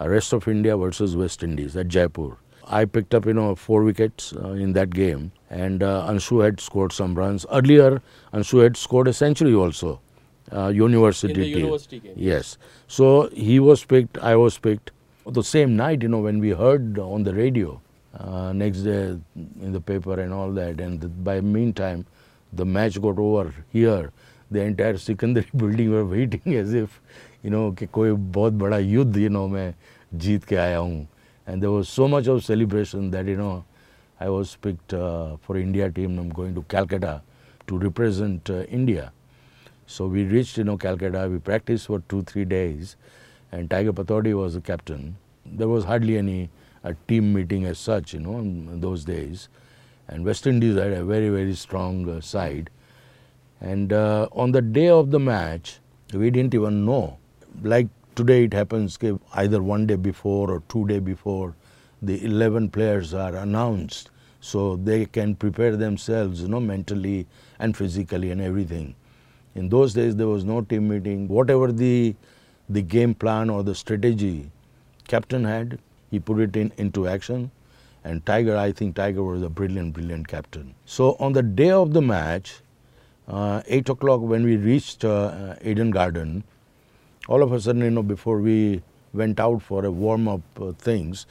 uh, 0.00 0.08
rest 0.08 0.32
of 0.32 0.46
India 0.46 0.76
versus 0.76 1.16
West 1.16 1.42
Indies 1.42 1.76
at 1.76 1.88
Jaipur. 1.88 2.36
I 2.66 2.84
picked 2.84 3.14
up, 3.14 3.26
you 3.26 3.34
know, 3.34 3.54
four 3.56 3.82
wickets 3.82 4.32
uh, 4.32 4.50
in 4.50 4.72
that 4.74 4.90
game, 4.90 5.32
and 5.48 5.82
uh, 5.82 6.06
Anshu 6.08 6.44
had 6.44 6.60
scored 6.60 6.92
some 6.92 7.14
runs. 7.16 7.44
Earlier, 7.50 8.00
Anshu 8.32 8.62
had 8.62 8.76
scored 8.76 9.08
a 9.08 9.12
century 9.12 9.54
also, 9.54 10.00
uh, 10.52 10.68
university 10.68 11.32
In 11.32 11.40
the 11.40 11.46
team. 11.46 11.58
university 11.58 11.98
game. 12.00 12.12
Yes. 12.16 12.58
So 12.86 13.28
he 13.32 13.58
was 13.58 13.84
picked, 13.84 14.18
I 14.18 14.36
was 14.36 14.58
picked. 14.58 14.92
The 15.26 15.42
same 15.42 15.76
night, 15.76 16.02
you 16.02 16.08
know, 16.08 16.20
when 16.20 16.38
we 16.40 16.50
heard 16.50 16.98
on 16.98 17.24
the 17.24 17.34
radio, 17.34 17.80
uh, 18.18 18.52
next 18.52 18.78
day 18.78 19.18
in 19.36 19.72
the 19.72 19.80
paper 19.80 20.20
and 20.20 20.32
all 20.32 20.50
that. 20.52 20.80
And 20.80 21.24
by 21.24 21.40
meantime, 21.40 22.06
the 22.52 22.64
match 22.64 23.00
got 23.00 23.18
over 23.18 23.54
here. 23.72 24.12
The 24.50 24.62
entire 24.62 24.94
Sikandari 24.94 25.46
building 25.56 25.90
were 25.92 26.04
waiting 26.04 26.54
as 26.54 26.74
if, 26.74 27.00
you 27.42 27.50
know, 27.50 27.72
कि 27.72 27.86
कोई 27.86 28.12
बहुत 28.32 28.52
बड़ा 28.52 28.78
युद्ध, 28.78 29.16
you 29.16 29.30
know, 29.30 29.48
मैं 29.48 29.74
जीत 30.16 30.44
के 30.44 31.06
And 31.46 31.62
there 31.62 31.70
was 31.70 31.88
so 31.88 32.08
much 32.08 32.26
of 32.26 32.44
celebration 32.44 33.10
that, 33.12 33.26
you 33.26 33.36
know, 33.36 33.64
I 34.18 34.28
was 34.28 34.56
picked 34.56 34.92
uh, 34.92 35.36
for 35.40 35.56
India 35.56 35.90
team. 35.90 36.18
I'm 36.18 36.28
going 36.28 36.54
to 36.54 36.62
Calcutta 36.62 37.22
to 37.68 37.78
represent 37.78 38.50
uh, 38.50 38.64
India. 38.64 39.12
So 39.86 40.06
we 40.06 40.24
reached, 40.24 40.58
you 40.58 40.64
know, 40.64 40.76
Calcutta. 40.76 41.28
We 41.28 41.38
practiced 41.38 41.86
for 41.86 42.00
two, 42.08 42.22
three 42.22 42.44
days, 42.44 42.96
and 43.50 43.70
Tiger 43.70 43.92
Pataudi 43.92 44.34
was 44.34 44.54
the 44.54 44.60
captain. 44.60 45.16
There 45.46 45.68
was 45.68 45.84
hardly 45.84 46.18
any 46.18 46.50
a 46.84 46.94
team 47.08 47.32
meeting 47.32 47.64
as 47.64 47.78
such, 47.78 48.14
you 48.14 48.20
know, 48.20 48.38
in, 48.38 48.80
those 48.80 49.04
days. 49.04 49.48
And 50.08 50.24
West 50.24 50.46
Indies 50.46 50.76
had 50.76 50.92
a 50.92 51.04
very, 51.04 51.28
very 51.28 51.54
strong 51.54 52.08
uh, 52.08 52.20
side. 52.20 52.70
And 53.60 53.92
uh, 53.92 54.28
on 54.32 54.52
the 54.52 54.62
day 54.62 54.88
of 54.88 55.10
the 55.10 55.20
match, 55.20 55.78
we 56.12 56.30
didn't 56.30 56.54
even 56.54 56.84
know. 56.84 57.18
Like 57.62 57.88
today, 58.14 58.44
it 58.44 58.54
happens 58.54 58.98
either 59.34 59.62
one 59.62 59.86
day 59.86 59.96
before 59.96 60.50
or 60.50 60.62
two 60.68 60.86
day 60.86 60.98
before, 60.98 61.54
the 62.02 62.24
11 62.24 62.70
players 62.70 63.12
are 63.12 63.36
announced, 63.36 64.10
so 64.40 64.76
they 64.76 65.04
can 65.04 65.34
prepare 65.34 65.76
themselves, 65.76 66.40
you 66.40 66.48
know, 66.48 66.60
mentally 66.60 67.26
and 67.58 67.76
physically 67.76 68.30
and 68.30 68.40
everything. 68.40 68.94
In 69.54 69.68
those 69.68 69.92
days, 69.92 70.16
there 70.16 70.28
was 70.28 70.44
no 70.44 70.62
team 70.62 70.88
meeting. 70.88 71.28
Whatever 71.28 71.72
the 71.72 72.14
the 72.68 72.82
game 72.82 73.14
plan 73.14 73.50
or 73.50 73.64
the 73.64 73.74
strategy 73.74 74.50
captain 75.08 75.44
had, 75.44 75.78
he 76.10 76.18
put 76.20 76.40
it 76.40 76.56
in 76.56 76.72
into 76.76 77.06
action. 77.08 77.50
And 78.02 78.24
Tiger, 78.24 78.56
I 78.56 78.72
think 78.72 78.96
Tiger 78.96 79.22
was 79.22 79.42
a 79.42 79.48
brilliant, 79.50 79.92
brilliant 79.92 80.26
captain. 80.26 80.74
So 80.86 81.16
on 81.20 81.34
the 81.34 81.42
day 81.42 81.70
of 81.70 81.92
the 81.92 82.00
match, 82.00 82.60
uh, 83.28 83.62
8 83.66 83.90
o'clock 83.90 84.20
when 84.20 84.42
we 84.44 84.56
reached 84.56 85.04
uh, 85.04 85.54
Eden 85.62 85.90
Garden, 85.90 86.44
all 87.28 87.42
of 87.42 87.52
a 87.52 87.60
sudden, 87.60 87.82
you 87.82 87.90
know, 87.90 88.02
before 88.02 88.38
we 88.38 88.82
went 89.12 89.38
out 89.38 89.62
for 89.62 89.84
a 89.84 89.90
warm-up 89.90 90.40
uh, 90.60 90.72
things, 90.72 91.26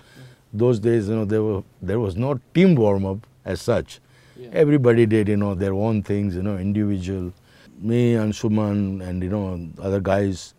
those 0.53 0.79
days, 0.79 1.09
you 1.09 1.15
know, 1.15 1.25
there 1.25 1.43
were 1.43 1.63
there 1.81 1.99
was 1.99 2.15
no 2.15 2.39
team 2.53 2.75
warm-up 2.75 3.25
as 3.45 3.61
such. 3.61 3.99
Yeah. 4.37 4.49
Everybody 4.53 5.05
did, 5.05 5.27
you 5.27 5.37
know, 5.37 5.55
their 5.55 5.73
own 5.73 6.01
things, 6.03 6.35
you 6.35 6.43
know, 6.43 6.57
individual. 6.57 7.33
Me 7.81 8.15
and 8.15 8.33
Suman 8.33 9.01
and 9.07 9.23
you 9.23 9.29
know 9.29 9.69
other 9.79 9.99
guys, 10.01 10.53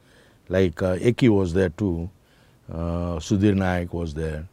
like 0.48 0.82
uh, 0.82 0.96
Eki 0.96 1.28
was 1.28 1.52
there 1.52 1.68
too 1.68 2.08
uh, 2.72 3.18
Sudhir 3.18 3.54
Naik 3.54 3.92
was 3.92 4.14
there. 4.14 4.46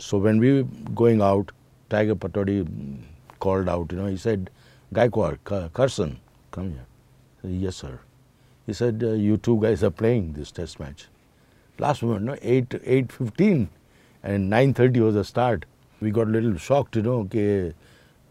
So 0.00 0.18
when 0.18 0.38
we 0.38 0.62
were 0.62 0.68
going 0.94 1.20
out, 1.20 1.52
Tiger 1.90 2.14
Pataudi 2.14 2.66
called 3.38 3.68
out, 3.68 3.92
you 3.92 3.98
know, 3.98 4.06
he 4.06 4.16
said, 4.16 4.50
Gaekwad, 4.92 5.38
Karsan, 5.44 6.16
come 6.50 6.70
here. 6.72 6.86
Said, 7.42 7.50
yes, 7.50 7.76
sir. 7.76 7.98
He 8.66 8.72
said, 8.72 9.02
uh, 9.04 9.12
you 9.12 9.36
two 9.36 9.60
guys 9.60 9.84
are 9.84 9.90
playing 9.90 10.32
this 10.32 10.50
test 10.50 10.80
match. 10.80 11.06
Last 11.78 12.02
moment, 12.02 12.24
no, 12.24 12.36
8, 12.40 12.68
8.15 12.70 13.68
and 14.22 14.50
9.30 14.50 15.00
was 15.00 15.14
the 15.14 15.24
start. 15.24 15.66
We 16.00 16.10
got 16.10 16.28
a 16.28 16.30
little 16.30 16.56
shocked, 16.56 16.96
you 16.96 17.02
know, 17.02 17.24
कि 17.24 17.74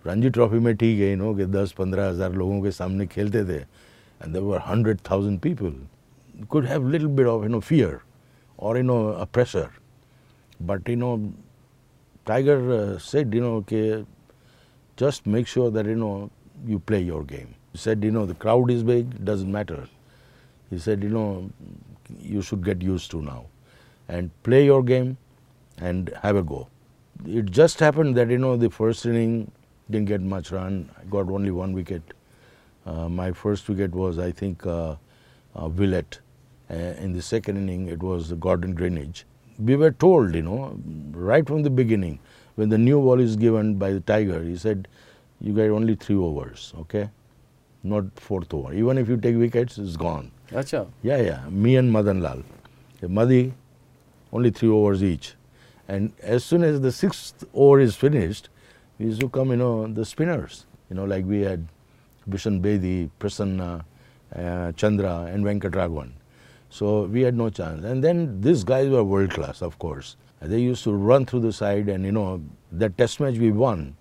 Ranji 0.03 0.31
Trophy 0.31 0.55
में 0.55 0.81
you 0.81 1.15
know, 1.15 1.33
कि 1.35 1.45
10-15 1.45 1.75
हज़ार 1.75 2.33
लोगों 2.35 3.65
And 4.21 4.35
there 4.35 4.41
were 4.41 4.59
100,000 4.59 5.41
people. 5.41 5.73
Could 6.49 6.65
have 6.65 6.83
little 6.83 7.09
bit 7.09 7.27
of, 7.27 7.43
you 7.43 7.49
know, 7.49 7.61
fear 7.61 8.01
or, 8.57 8.77
you 8.77 8.83
know, 8.83 9.09
a 9.09 9.25
pressure. 9.25 9.71
But, 10.59 10.87
you 10.87 10.95
know, 10.95 11.33
Tiger 12.25 12.71
uh, 12.71 12.99
said, 12.99 13.33
you 13.33 13.41
know, 13.41 13.55
okay, 13.55 14.05
just 14.95 15.25
make 15.25 15.47
sure 15.47 15.69
that, 15.71 15.85
you 15.85 15.95
know, 15.95 16.29
you 16.65 16.79
play 16.79 17.01
your 17.01 17.23
game. 17.23 17.55
He 17.71 17.77
said, 17.77 18.03
you 18.03 18.11
know, 18.11 18.25
the 18.25 18.35
crowd 18.35 18.69
is 18.71 18.83
big, 18.83 19.25
doesn't 19.25 19.51
matter. 19.51 19.87
He 20.69 20.77
said, 20.77 21.03
you 21.03 21.09
know, 21.09 21.49
you 22.19 22.41
should 22.41 22.63
get 22.63 22.81
used 22.81 23.11
to 23.11 23.21
now 23.21 23.45
and 24.07 24.29
play 24.43 24.65
your 24.65 24.83
game 24.83 25.17
and 25.77 26.13
have 26.21 26.35
a 26.35 26.43
go. 26.43 26.67
It 27.25 27.51
just 27.51 27.79
happened 27.79 28.15
that, 28.17 28.29
you 28.29 28.37
know, 28.37 28.57
the 28.57 28.69
first 28.69 29.05
inning 29.05 29.51
didn't 29.89 30.07
get 30.07 30.21
much 30.21 30.51
run. 30.51 30.89
I 30.99 31.03
got 31.05 31.29
only 31.29 31.51
one 31.51 31.73
wicket. 31.73 32.01
Uh, 32.85 33.09
my 33.09 33.31
first 33.31 33.67
wicket 33.69 33.91
was, 33.91 34.19
I 34.19 34.31
think, 34.31 34.65
uh, 34.65 34.95
uh, 35.55 35.67
Willett. 35.67 36.19
Uh, 36.69 36.75
in 36.75 37.13
the 37.13 37.21
second 37.21 37.57
inning, 37.57 37.87
it 37.87 38.01
was 38.01 38.29
the 38.29 38.35
Gordon 38.35 38.75
Greenidge. 38.75 39.23
We 39.59 39.75
were 39.75 39.91
told, 39.91 40.33
you 40.33 40.41
know, 40.41 40.77
right 41.11 41.45
from 41.45 41.63
the 41.63 41.69
beginning, 41.69 42.19
when 42.55 42.69
the 42.69 42.77
new 42.77 42.99
ball 42.99 43.19
is 43.19 43.35
given 43.35 43.75
by 43.75 43.91
the 43.91 43.99
Tiger, 43.99 44.41
he 44.43 44.55
said, 44.55 44.87
you 45.41 45.53
get 45.53 45.69
only 45.69 45.95
three 45.95 46.15
overs, 46.15 46.73
okay? 46.79 47.09
Not 47.83 48.05
fourth 48.15 48.53
over. 48.53 48.73
Even 48.73 48.97
if 48.97 49.09
you 49.09 49.17
take 49.17 49.35
wickets, 49.35 49.77
it's 49.77 49.97
gone. 49.97 50.31
Acha. 50.51 50.87
Yeah, 51.01 51.17
yeah. 51.17 51.49
Me 51.49 51.75
and 51.75 51.91
Madan 51.91 52.21
Lal. 52.21 52.41
Okay, 52.97 53.07
Madi, 53.07 53.53
only 54.31 54.51
three 54.51 54.69
overs 54.69 55.03
each. 55.03 55.35
And 55.87 56.13
as 56.21 56.45
soon 56.45 56.63
as 56.63 56.79
the 56.79 56.91
sixth 56.91 57.43
over 57.53 57.79
is 57.81 57.95
finished, 57.95 58.49
we 58.97 59.07
used 59.07 59.19
to 59.19 59.29
come, 59.29 59.49
you 59.51 59.57
know, 59.57 59.87
the 59.87 60.05
spinners. 60.05 60.65
You 60.89 60.95
know, 60.95 61.03
like 61.03 61.25
we 61.25 61.41
had 61.41 61.67
Bishan 62.29 62.61
Bedi, 62.61 63.09
Prasanna, 63.19 63.83
uh, 64.33 64.71
Chandra, 64.73 65.25
and 65.25 65.43
Venkataraghavan. 65.43 66.11
So 66.73 67.03
we 67.03 67.21
had 67.21 67.35
no 67.35 67.51
chance. 67.51 67.85
And 67.85 68.03
then 68.03 68.41
these 68.41 68.63
guys 68.63 68.89
were 68.89 69.03
world 69.03 69.29
class, 69.29 69.61
of 69.61 69.77
course. 69.77 70.15
They 70.41 70.59
used 70.59 70.83
to 70.85 70.91
run 70.91 71.23
through 71.23 71.41
the 71.41 71.53
side, 71.53 71.87
and 71.87 72.03
you 72.03 72.11
know, 72.11 72.41
that 72.71 72.97
test 72.97 73.19
match 73.19 73.37
we 73.37 73.51
won. 73.51 73.95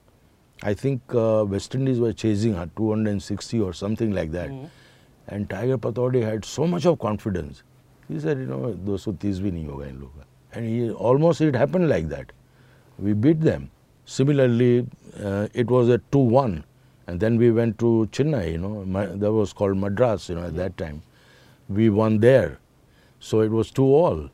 I 0.63 0.73
think 0.73 1.03
uh, 1.15 1.45
West 1.47 1.75
Indies 1.75 2.01
were 2.01 2.15
chasing 2.15 2.55
her 2.55 2.71
260 2.75 3.61
or 3.61 3.75
something 3.75 4.13
like 4.13 4.31
that. 4.33 4.49
Mm. 4.49 4.71
And 5.29 5.51
Tiger 5.51 5.77
Pataudi 5.77 6.23
had 6.23 6.47
so 6.47 6.67
much 6.67 6.87
of 6.87 6.99
confidence. 6.99 7.63
He 8.09 8.19
said, 8.19 8.39
you 8.39 8.47
know, 8.47 8.73
230 8.87 9.29
bhi 9.43 9.53
nahi 9.53 9.67
hoga 9.67 9.89
in 9.91 10.01
loga. 10.01 10.25
And 10.55 10.67
he, 10.67 10.91
almost 10.91 11.43
it 11.43 11.55
happened 11.55 11.91
like 11.91 12.09
that. 12.09 12.33
We 12.99 13.13
beat 13.13 13.41
them. 13.41 13.71
Similarly, 14.07 14.87
uh, 15.23 15.49
it 15.53 15.71
was 15.71 15.91
a 15.91 15.99
2-1. 16.11 16.65
And 17.07 17.21
then 17.21 17.37
we 17.37 17.51
went 17.51 17.79
to 17.81 18.09
Chennai, 18.13 18.53
you 18.53 18.59
know, 18.59 18.85
that 19.17 19.31
was 19.31 19.53
called 19.53 19.77
Madras, 19.77 20.31
you 20.31 20.37
know, 20.37 20.45
at 20.45 20.57
that 20.57 20.77
mm-hmm. 20.77 20.85
time. 20.85 21.03
We 21.69 21.91
won 21.91 22.19
there. 22.19 22.59
So 23.23 23.41
it 23.41 23.53
was 23.53 23.71
2 23.71 23.85
all. 23.85 24.31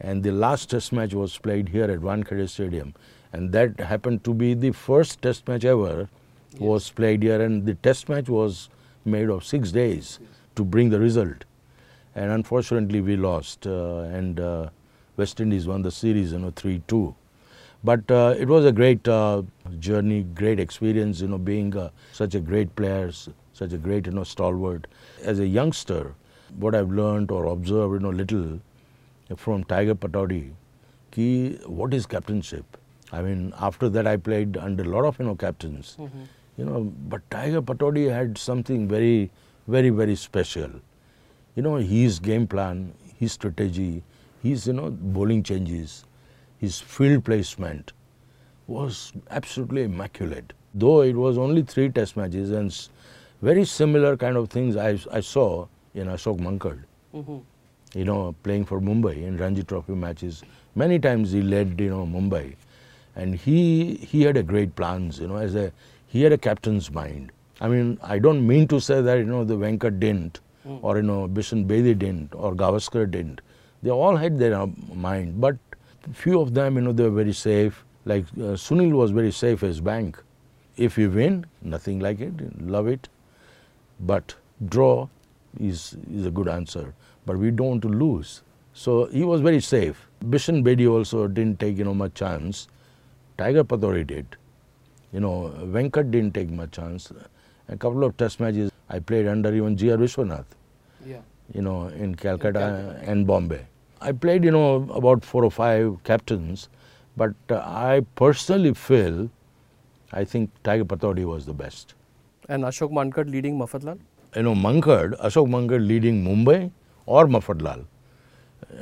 And 0.00 0.24
the 0.24 0.32
last 0.32 0.70
test 0.70 0.92
match 0.92 1.14
was 1.14 1.38
played 1.38 1.68
here 1.68 1.84
at 1.84 2.00
Wankhede 2.00 2.48
Stadium. 2.48 2.94
And 3.32 3.52
that 3.52 3.78
happened 3.78 4.24
to 4.24 4.34
be 4.34 4.54
the 4.54 4.72
first 4.72 5.22
test 5.22 5.46
match 5.46 5.64
ever 5.64 6.08
was 6.58 6.90
played 6.90 7.22
here. 7.22 7.40
And 7.40 7.64
the 7.64 7.74
test 7.74 8.08
match 8.08 8.28
was 8.28 8.68
made 9.04 9.30
of 9.30 9.44
six 9.44 9.70
days 9.70 10.18
to 10.56 10.64
bring 10.64 10.90
the 10.90 10.98
result. 10.98 11.44
And 12.16 12.32
unfortunately, 12.32 13.00
we 13.00 13.16
lost. 13.16 13.68
Uh, 13.68 13.98
and 14.18 14.40
uh, 14.40 14.70
West 15.16 15.40
Indies 15.40 15.68
won 15.68 15.82
the 15.82 15.92
series, 15.92 16.32
you 16.32 16.40
know, 16.40 16.52
3 16.56 16.82
2. 16.88 17.14
But 17.84 18.10
uh, 18.10 18.34
it 18.36 18.48
was 18.48 18.64
a 18.64 18.72
great 18.72 19.06
uh, 19.06 19.42
journey, 19.78 20.22
great 20.22 20.58
experience, 20.58 21.20
you 21.20 21.28
know, 21.28 21.38
being 21.38 21.76
uh, 21.76 21.90
such 22.12 22.34
a 22.34 22.40
great 22.40 22.74
player, 22.74 23.12
such 23.52 23.72
a 23.72 23.78
great, 23.78 24.06
you 24.06 24.12
know, 24.12 24.24
stalwart. 24.24 24.88
As 25.22 25.38
a 25.38 25.46
youngster, 25.46 26.14
what 26.58 26.74
I've 26.74 26.90
learned 26.90 27.30
or 27.30 27.46
observed, 27.46 27.94
you 27.94 28.00
know, 28.00 28.10
little 28.10 28.60
from 29.36 29.64
Tiger 29.64 29.94
Pataudi, 29.94 30.52
ki 31.10 31.58
what 31.66 31.94
is 31.94 32.06
captainship? 32.06 32.76
I 33.12 33.22
mean, 33.22 33.52
after 33.60 33.88
that, 33.88 34.06
I 34.06 34.16
played 34.16 34.56
under 34.56 34.82
a 34.82 34.88
lot 34.88 35.04
of, 35.04 35.18
you 35.18 35.26
know, 35.26 35.34
captains. 35.34 35.96
Mm-hmm. 35.98 36.22
You 36.56 36.64
know, 36.64 36.92
but 37.08 37.28
Tiger 37.30 37.62
Pataudi 37.62 38.10
had 38.10 38.38
something 38.38 38.88
very, 38.88 39.30
very, 39.66 39.90
very 39.90 40.16
special. 40.16 40.70
You 41.54 41.62
know, 41.62 41.76
his 41.76 42.18
game 42.18 42.46
plan, 42.46 42.94
his 43.18 43.32
strategy, 43.32 44.02
his, 44.42 44.66
you 44.66 44.72
know, 44.72 44.90
bowling 44.90 45.42
changes, 45.42 46.04
his 46.58 46.80
field 46.80 47.24
placement 47.24 47.92
was 48.66 49.12
absolutely 49.30 49.82
immaculate. 49.82 50.52
Though 50.74 51.02
it 51.02 51.14
was 51.14 51.38
only 51.38 51.62
three 51.62 51.88
test 51.88 52.16
matches 52.16 52.50
and 52.50 52.76
very 53.42 53.64
similar 53.64 54.16
kind 54.16 54.36
of 54.36 54.48
things 54.48 54.76
I, 54.76 54.98
I 55.12 55.20
saw 55.20 55.66
in 55.94 56.08
Ashok 56.08 56.38
Mankad, 56.40 56.78
Mm-hmm. 57.14 57.38
you 57.98 58.04
know, 58.04 58.34
playing 58.42 58.64
for 58.64 58.80
Mumbai 58.80 59.22
in 59.22 59.36
Ranji 59.36 59.62
Trophy 59.62 59.92
matches. 59.92 60.42
Many 60.74 60.98
times 60.98 61.30
he 61.30 61.42
led, 61.42 61.80
you 61.80 61.90
know, 61.90 62.04
Mumbai. 62.06 62.56
and 63.16 63.34
he 63.36 63.94
he 64.12 64.22
had 64.22 64.36
a 64.36 64.42
great 64.42 64.74
plans. 64.78 65.20
You 65.20 65.28
know, 65.28 65.36
as 65.36 65.54
a 65.54 65.70
he 66.08 66.22
had 66.22 66.32
a 66.32 66.38
captain's 66.38 66.90
mind. 66.90 67.30
I 67.60 67.68
mean, 67.68 67.98
I 68.02 68.18
don't 68.18 68.44
mean 68.46 68.66
to 68.72 68.80
say 68.80 69.00
that 69.00 69.18
you 69.18 69.24
know 69.32 69.44
the 69.44 69.54
Venkat 69.56 70.00
didn't, 70.00 70.40
or 70.82 70.96
you 70.96 71.04
know 71.10 71.28
Bishan 71.28 71.62
Bedi 71.68 71.94
didn't, 72.00 72.34
or 72.34 72.52
Gavaskar 72.64 73.08
didn't. 73.08 73.40
They 73.84 73.90
all 73.90 74.16
had 74.16 74.38
their 74.40 74.54
uh, 74.60 74.66
mind, 75.06 75.40
but 75.40 75.56
few 76.24 76.40
of 76.40 76.52
them, 76.54 76.74
you 76.76 76.82
know, 76.82 76.92
they 76.92 77.04
were 77.04 77.16
very 77.22 77.32
safe. 77.32 77.84
Like 78.04 78.24
uh, 78.36 78.56
Sunil 78.66 78.92
was 79.02 79.12
very 79.12 79.30
safe 79.30 79.62
as 79.62 79.80
bank. 79.80 80.20
If 80.76 80.96
we 80.96 81.06
win, 81.06 81.46
nothing 81.62 82.00
like 82.00 82.20
it, 82.20 82.34
love 82.76 82.88
it. 82.88 83.08
But 84.00 84.34
draw 84.68 85.08
is, 85.60 85.96
is 86.12 86.26
a 86.26 86.30
good 86.30 86.48
answer. 86.48 86.94
But 87.26 87.38
we 87.38 87.50
don't 87.50 87.68
want 87.68 87.82
to 87.82 87.88
lose. 87.88 88.42
So 88.72 89.06
he 89.06 89.24
was 89.24 89.40
very 89.40 89.60
safe. 89.60 90.08
Bishan 90.24 90.62
Bedi 90.64 90.90
also 90.90 91.28
didn't 91.28 91.60
take, 91.60 91.78
you 91.78 91.84
know, 91.84 91.94
much 91.94 92.14
chance. 92.14 92.68
Tiger 93.38 93.64
Pataudi 93.64 94.06
did. 94.06 94.26
You 95.12 95.20
know, 95.20 95.52
Venkat 95.62 96.10
didn't 96.10 96.34
take 96.34 96.50
much 96.50 96.72
chance. 96.72 97.12
A 97.68 97.76
couple 97.76 98.04
of 98.04 98.16
test 98.16 98.40
matches 98.40 98.70
I 98.88 98.98
played 98.98 99.26
under 99.26 99.54
even 99.54 99.76
G.R. 99.76 99.96
Vishwanath, 99.96 100.44
Yeah. 101.06 101.20
you 101.54 101.62
know, 101.62 101.86
in 101.88 102.14
Calcutta, 102.14 102.58
Calcutta. 102.58 103.10
and 103.10 103.26
Bombay. 103.26 103.64
I 104.00 104.12
played, 104.12 104.44
you 104.44 104.50
know, 104.50 104.86
about 104.92 105.24
four 105.24 105.44
or 105.44 105.50
five 105.50 105.96
captains, 106.04 106.68
but 107.16 107.32
uh, 107.48 107.56
I 107.64 108.04
personally 108.16 108.74
feel, 108.74 109.30
I 110.12 110.24
think 110.24 110.50
Tiger 110.62 110.84
Pataudi 110.84 111.24
was 111.24 111.46
the 111.46 111.54
best. 111.54 111.94
And 112.48 112.64
Ashok 112.64 112.90
Mankad 112.92 113.30
leading 113.30 113.58
Mafatlal? 113.58 113.98
You 114.36 114.42
know, 114.42 114.54
Mankad, 114.54 115.18
Ashok 115.20 115.48
Mankad 115.48 115.86
leading 115.86 116.24
Mumbai 116.24 116.70
or 117.06 117.26
Mafatlal, 117.26 117.84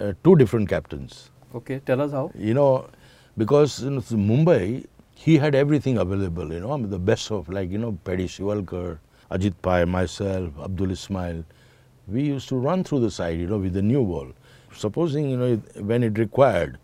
uh, 0.00 0.12
two 0.24 0.36
different 0.36 0.68
captains. 0.68 1.30
Okay, 1.54 1.80
tell 1.84 2.00
us 2.00 2.12
how. 2.12 2.30
You 2.34 2.54
know, 2.54 2.88
because 3.36 3.82
you 3.82 3.90
know, 3.90 4.00
Mumbai, 4.00 4.86
he 5.14 5.36
had 5.36 5.54
everything 5.54 5.98
available, 5.98 6.50
you 6.52 6.60
know, 6.60 6.72
I 6.72 6.76
mean, 6.78 6.90
the 6.90 6.98
best 6.98 7.30
of 7.30 7.48
like, 7.50 7.70
you 7.70 7.78
know, 7.78 7.98
Paddy 8.04 8.26
Shivalkar, 8.26 8.98
Ajit 9.30 9.54
Pai, 9.60 9.84
myself, 9.84 10.50
Abdul 10.62 10.90
Ismail. 10.92 11.44
We 12.08 12.22
used 12.22 12.48
to 12.48 12.56
run 12.56 12.82
through 12.82 13.00
the 13.00 13.10
side, 13.10 13.38
you 13.38 13.46
know, 13.46 13.58
with 13.58 13.74
the 13.74 13.82
new 13.82 14.02
ball. 14.04 14.28
Supposing, 14.74 15.28
you 15.30 15.36
know, 15.36 15.52
it- 15.54 15.82
when 15.84 16.02
it 16.02 16.18
required, 16.18 16.78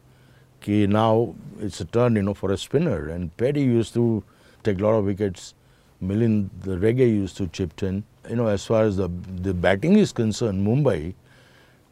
ki 0.60 0.86
now 0.86 1.34
it's 1.58 1.80
a 1.80 1.86
turn, 1.86 2.16
you 2.16 2.22
know, 2.22 2.34
for 2.34 2.52
a 2.52 2.58
spinner. 2.58 3.08
And 3.08 3.34
Paddy 3.38 3.62
used 3.62 3.94
to 3.94 4.22
take 4.62 4.78
a 4.80 4.82
lot 4.82 4.94
of 4.94 5.06
wickets. 5.06 5.54
Milind, 6.02 6.50
the 6.62 6.78
Rege 6.78 7.00
used 7.00 7.36
to 7.38 7.46
chip 7.48 7.82
in. 7.82 8.04
You 8.30 8.36
know 8.36 8.48
as 8.50 8.66
far 8.68 8.86
as 8.86 9.00
the 9.00 9.54
batting 9.62 9.98
is 9.98 10.14
concern 10.14 10.56
Mumbai 10.62 11.14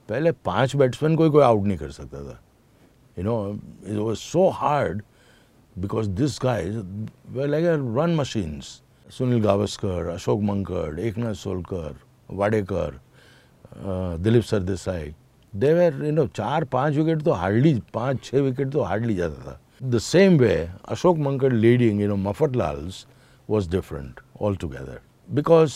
पहले 0.09 0.33
पाँच 0.47 0.77
batsman 0.77 1.17
कोई 1.17 1.31
कोई 1.31 1.43
out 1.43 1.67
नहीं 1.67 1.79
कर 1.79 1.91
सकता 1.91 2.23
था। 2.25 2.39
You 3.19 3.25
know 3.25 3.37
it 3.87 3.97
was 3.97 4.19
so 4.19 4.49
hard 4.55 5.03
because 5.77 6.09
this 6.09 6.39
guys 6.43 6.77
like 7.37 7.65
run 7.99 8.15
machines 8.17 8.81
Sunil 9.09 9.43
Gavaskar 9.43 10.09
Ashok 10.09 10.41
Mankad 10.43 10.99
Eknath 11.01 11.35
Solkar 11.35 11.97
Wadekar 12.31 13.01
Dilip 14.23 14.43
Sardesai 14.43 15.15
they were 15.53 16.05
you 16.05 16.13
know 16.13 16.27
चार, 16.27 16.65
पाँच 16.65 16.95
विकेट 16.95 17.23
तो 17.23 17.33
हार्डली 17.33 17.75
पाँच 17.95 18.25
छः 18.25 18.41
विकेट 18.41 18.71
तो 18.73 18.83
हार्डली 18.83 19.15
जाता 19.15 19.51
था। 19.51 19.61
The 19.83 19.99
same 19.99 20.39
way 20.39 20.69
Ashok 20.89 21.19
Mankad 21.19 21.53
leading 21.53 22.01
you 22.01 22.09
know 22.09 22.17
Mafatlals 22.57 23.07
was 23.51 23.71
different 23.71 24.21
all 24.41 24.57
together 24.57 25.01
because 25.29 25.73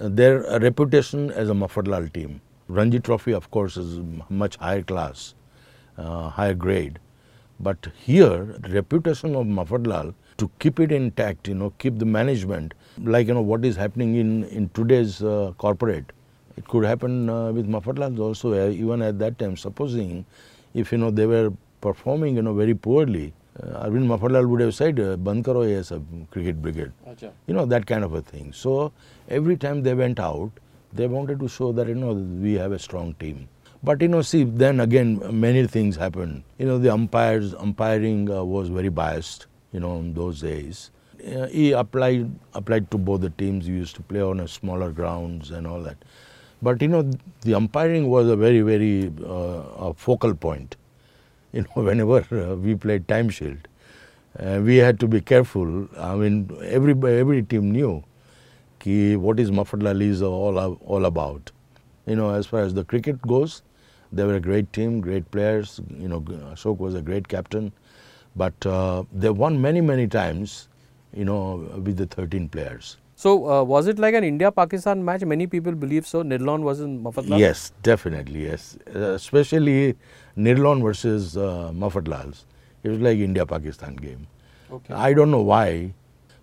their 0.00 0.40
reputation 0.60 1.30
as 1.30 1.50
a 1.50 1.54
Mafatlal 1.54 2.12
team. 2.12 2.40
Ranji 2.68 3.00
Trophy, 3.00 3.32
of 3.32 3.50
course, 3.50 3.76
is 3.76 4.00
much 4.28 4.56
higher 4.56 4.82
class 4.82 5.34
uh, 5.98 6.28
higher 6.30 6.54
grade. 6.54 6.98
But 7.58 7.88
here, 7.98 8.56
reputation 8.70 9.34
of 9.34 9.46
Mafatlal 9.46 10.14
to 10.38 10.50
keep 10.58 10.80
it 10.80 10.90
intact, 10.90 11.48
you 11.48 11.54
know, 11.54 11.70
keep 11.78 11.98
the 11.98 12.06
management, 12.06 12.72
like 13.02 13.26
you 13.26 13.34
know 13.34 13.42
what 13.42 13.64
is 13.64 13.76
happening 13.76 14.14
in 14.16 14.44
in 14.44 14.70
today's 14.70 15.22
uh, 15.22 15.52
corporate, 15.58 16.12
it 16.56 16.66
could 16.68 16.84
happen 16.84 17.28
uh, 17.28 17.52
with 17.52 17.68
Mafatlal 17.68 18.18
also. 18.18 18.54
Uh, 18.54 18.70
even 18.70 19.02
at 19.02 19.18
that 19.18 19.38
time, 19.38 19.56
supposing 19.56 20.24
if 20.72 20.92
you 20.92 20.98
know 20.98 21.10
they 21.10 21.26
were 21.26 21.52
performing, 21.82 22.36
you 22.36 22.42
know, 22.42 22.54
very 22.54 22.74
poorly, 22.74 23.32
Arvind 23.62 24.06
Mafatlal 24.06 24.48
would 24.48 24.60
have 24.60 24.74
said, 24.74 24.98
uh, 25.00 25.16
"Band 25.16 25.44
karo 25.44 25.62
ye 25.62 25.82
sab 25.82 26.04
cricket 26.30 26.60
brigade." 26.62 26.92
Acha. 27.08 27.30
you 27.46 27.54
know 27.54 27.66
that 27.66 27.86
kind 27.86 28.04
of 28.04 28.14
a 28.14 28.22
thing. 28.22 28.52
So 28.52 28.92
every 29.28 29.56
time 29.56 29.82
they 29.82 29.94
went 29.94 30.18
out 30.18 30.50
they 30.92 31.06
wanted 31.06 31.38
to 31.40 31.48
show 31.48 31.72
that 31.72 31.88
you 31.88 31.94
know 31.94 32.12
we 32.12 32.54
have 32.54 32.72
a 32.72 32.78
strong 32.78 33.14
team. 33.14 33.48
But 33.82 34.02
you 34.02 34.08
know 34.08 34.22
see 34.22 34.44
then 34.44 34.80
again 34.80 35.20
many 35.40 35.66
things 35.66 35.96
happened. 35.96 36.42
You 36.58 36.66
know 36.66 36.78
the 36.78 36.92
umpires 36.92 37.54
umpiring 37.54 38.30
uh, 38.30 38.44
was 38.44 38.68
very 38.68 38.88
biased 38.88 39.46
you 39.72 39.80
know 39.80 39.96
in 39.98 40.14
those 40.14 40.40
days. 40.40 40.90
Uh, 41.20 41.46
he 41.46 41.72
applied 41.72 42.30
applied 42.54 42.90
to 42.90 42.98
both 42.98 43.20
the 43.20 43.30
teams. 43.30 43.68
We 43.68 43.74
used 43.74 43.96
to 43.96 44.02
play 44.02 44.20
on 44.22 44.40
a 44.40 44.48
smaller 44.48 44.90
grounds 44.90 45.50
and 45.50 45.66
all 45.66 45.82
that. 45.82 45.96
But 46.62 46.82
you 46.82 46.88
know 46.88 47.10
the 47.42 47.54
umpiring 47.54 48.08
was 48.08 48.28
a 48.28 48.36
very 48.36 48.60
very 48.60 49.12
uh, 49.24 49.88
a 49.90 49.94
focal 49.94 50.34
point 50.34 50.76
you 51.52 51.62
know, 51.62 51.82
whenever 51.82 52.24
uh, 52.32 52.54
we 52.54 52.74
played 52.74 53.08
time 53.08 53.28
shield, 53.28 53.68
uh, 54.38 54.60
we 54.62 54.76
had 54.76 55.00
to 55.00 55.08
be 55.08 55.20
careful. 55.20 55.88
I 55.98 56.14
mean, 56.14 56.50
every 56.62 56.92
every 56.92 57.42
team 57.42 57.72
knew 57.72 58.04
ki 58.78 59.16
what 59.16 59.40
is 59.40 59.50
Mafatlal 59.50 60.00
is 60.02 60.22
all 60.22 60.58
all 60.58 61.04
about. 61.04 61.50
You 62.06 62.16
know, 62.16 62.30
as 62.30 62.46
far 62.46 62.60
as 62.60 62.74
the 62.74 62.84
cricket 62.84 63.20
goes, 63.22 63.62
they 64.12 64.24
were 64.24 64.36
a 64.36 64.40
great 64.40 64.72
team, 64.72 65.00
great 65.00 65.30
players. 65.30 65.80
You 65.98 66.08
know, 66.08 66.20
Ashok 66.20 66.78
was 66.78 66.94
a 66.94 67.02
great 67.02 67.28
captain, 67.28 67.72
but 68.36 68.66
uh, 68.66 69.04
they 69.12 69.30
won 69.30 69.60
many 69.60 69.80
many 69.80 70.06
times. 70.06 70.68
You 71.12 71.24
know, 71.24 71.68
with 71.84 71.96
the 71.96 72.06
13 72.06 72.48
players. 72.48 72.96
So, 73.16 73.50
uh, 73.50 73.62
was 73.64 73.86
it 73.86 73.98
like 73.98 74.14
an 74.14 74.24
India 74.24 74.50
Pakistan 74.50 75.04
match? 75.04 75.22
Many 75.24 75.46
people 75.46 75.72
believe 75.72 76.06
so. 76.06 76.22
Nirlon 76.22 76.62
was 76.62 76.80
in 76.80 77.02
Mafatlal? 77.02 77.38
Yes, 77.38 77.72
definitely, 77.82 78.44
yes. 78.44 78.78
Uh, 78.94 79.00
especially 79.16 79.96
Nirlon 80.46 80.82
versus 80.82 81.36
uh, 81.36 81.70
Maffatlals. 81.74 82.44
It 82.84 82.90
was 82.90 83.00
like 83.00 83.18
India-Pakistan 83.18 83.96
game. 83.96 84.26
Okay. 84.70 84.94
I 84.94 85.12
don't 85.12 85.30
know 85.30 85.46
why. 85.54 85.70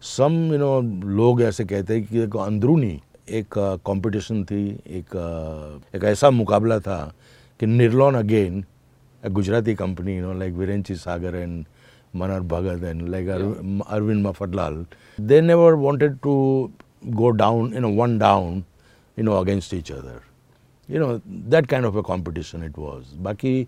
Some 0.04 0.34
you 0.54 0.58
know 0.58 0.80
लोग 1.18 1.42
ऐसे 1.42 1.64
कहते 1.66 1.94
हैं 1.94 2.06
कि 2.08 2.20
एक 2.24 2.36
अंदरूनी 2.38 2.92
एक 3.40 3.54
competition 3.86 4.44
थी 4.46 4.60
एक 4.98 5.16
एक 5.96 6.04
ऐसा 6.04 6.30
मुकाबला 6.32 6.80
था 6.80 7.00
कि 7.60 7.66
Nirlon 7.66 8.16
again 8.16 8.64
Gujarati 9.24 9.76
company 9.76 10.18
you 10.18 10.26
know 10.26 10.34
like 10.40 10.54
Virenchi 10.56 10.96
Sagar 10.96 11.36
and 11.36 11.66
Manohar 12.16 12.42
Bhagat 12.54 12.84
and 12.84 13.08
like 13.10 13.30
Arvind 13.30 14.26
Mafatlal 14.28 14.86
they 15.20 15.42
never 15.42 15.74
wanted 15.86 16.18
to 16.24 16.36
go 17.22 17.30
down 17.42 17.74
you 17.74 17.80
know 17.80 17.90
one 18.02 18.18
down 18.20 18.64
you 19.18 19.24
know 19.26 19.40
against 19.42 19.74
each 19.74 19.92
other 19.92 20.22
You 20.88 21.00
know, 21.00 21.22
that 21.26 21.68
kind 21.68 21.86
of 21.86 21.96
a 21.96 22.04
competition 22.04 22.64
it 22.64 22.78
was. 22.78 23.14
Baki, 23.22 23.68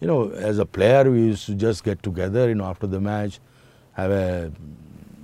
you 0.00 0.06
know, 0.06 0.30
as 0.30 0.58
a 0.58 0.66
player, 0.66 1.10
we 1.10 1.20
used 1.20 1.46
to 1.46 1.54
just 1.54 1.84
get 1.84 2.02
together, 2.02 2.48
you 2.48 2.54
know, 2.54 2.64
after 2.64 2.86
the 2.86 3.00
match, 3.00 3.40
have 3.92 4.10
a, 4.10 4.50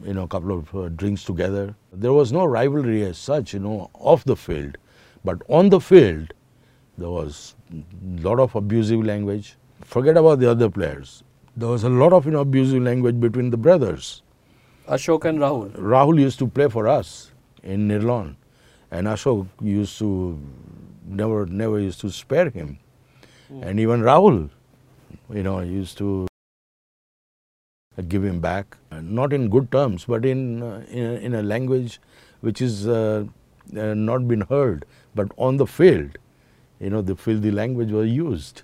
you 0.05 0.14
know, 0.14 0.26
couple 0.26 0.59
of 0.59 0.74
uh, 0.74 0.88
drinks 0.90 1.24
together. 1.24 1.74
There 1.92 2.12
was 2.12 2.33
no 2.33 2.44
rivalry 2.44 3.03
as 3.05 3.18
such, 3.18 3.55
you 3.55 3.61
know, 3.61 3.90
off 3.94 4.24
the 4.24 4.37
field. 4.37 4.76
But 5.24 5.42
on 5.48 5.70
the 5.70 5.81
field, 5.81 6.33
there 6.98 7.11
was 7.11 7.55
a 7.72 8.29
lot 8.29 8.38
of 8.38 8.55
abusive 8.55 9.05
language. 9.05 9.57
Forget 9.83 10.16
about 10.16 10.40
the 10.40 10.50
other 10.50 10.68
players. 10.68 11.22
There 11.57 11.68
was 11.68 11.85
a 11.85 11.88
lot 11.88 12.12
of 12.12 12.26
you 12.26 12.33
know, 12.33 12.40
abusive 12.40 12.83
language 12.83 13.18
between 13.18 13.50
the 13.50 13.57
brothers. 13.57 14.22
Ashok 14.88 15.24
and 15.24 15.38
Rahul. 15.38 15.70
Rahul 15.72 16.18
used 16.18 16.38
to 16.40 16.46
play 16.46 16.68
for 16.68 16.88
us 16.88 17.33
in 17.62 17.88
Nirlon, 17.88 18.37
and 18.90 19.07
Ashok 19.07 19.46
used 19.62 19.98
to 19.98 20.38
never 21.10 21.46
never 21.46 21.78
used 21.80 22.00
to 22.00 22.10
spare 22.10 22.50
him, 22.50 22.78
and 23.62 23.80
even 23.80 24.02
Rahul, 24.02 24.50
you 25.32 25.42
know, 25.42 25.60
used 25.60 25.98
to 25.98 26.26
give 28.08 28.24
him 28.24 28.40
back, 28.40 28.76
not 28.92 29.32
in 29.32 29.48
good 29.48 29.70
terms, 29.70 30.04
but 30.04 30.24
in 30.24 30.62
uh, 30.62 30.84
in, 30.88 31.04
a, 31.04 31.14
in 31.14 31.34
a 31.34 31.42
language 31.42 32.00
which 32.40 32.62
is 32.62 32.88
uh, 32.88 33.24
uh, 33.76 33.94
not 33.94 34.26
been 34.26 34.40
heard, 34.42 34.84
but 35.14 35.30
on 35.36 35.56
the 35.56 35.66
field, 35.66 36.16
you 36.80 36.90
know, 36.90 37.02
the 37.02 37.14
filthy 37.14 37.50
language 37.50 37.90
was 37.90 38.08
used, 38.08 38.62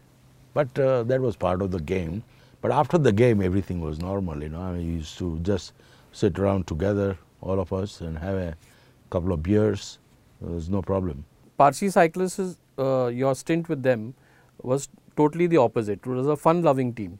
but 0.54 0.78
uh, 0.78 1.02
that 1.02 1.20
was 1.20 1.36
part 1.36 1.60
of 1.60 1.70
the 1.70 1.80
game. 1.80 2.22
But 2.62 2.72
after 2.72 2.98
the 2.98 3.12
game, 3.12 3.42
everything 3.42 3.80
was 3.80 3.98
normal. 4.00 4.42
You 4.42 4.48
know, 4.48 4.60
I 4.60 4.72
mean, 4.72 4.86
we 4.86 4.94
used 4.94 5.18
to 5.18 5.38
just 5.40 5.72
sit 6.12 6.38
around 6.38 6.66
together, 6.66 7.18
all 7.40 7.60
of 7.60 7.72
us, 7.72 8.00
and 8.00 8.18
have 8.18 8.36
a 8.36 8.56
couple 9.10 9.32
of 9.32 9.42
beers. 9.42 9.98
There 10.40 10.50
was 10.50 10.68
no 10.68 10.82
problem. 10.82 11.24
Parsi 11.56 11.88
cyclists, 11.88 12.58
uh, 12.78 13.06
your 13.06 13.34
stint 13.34 13.68
with 13.68 13.82
them 13.82 14.14
was 14.62 14.88
totally 15.16 15.46
the 15.46 15.56
opposite. 15.56 16.00
It 16.04 16.06
was 16.06 16.26
a 16.26 16.36
fun-loving 16.36 16.94
team. 16.94 17.18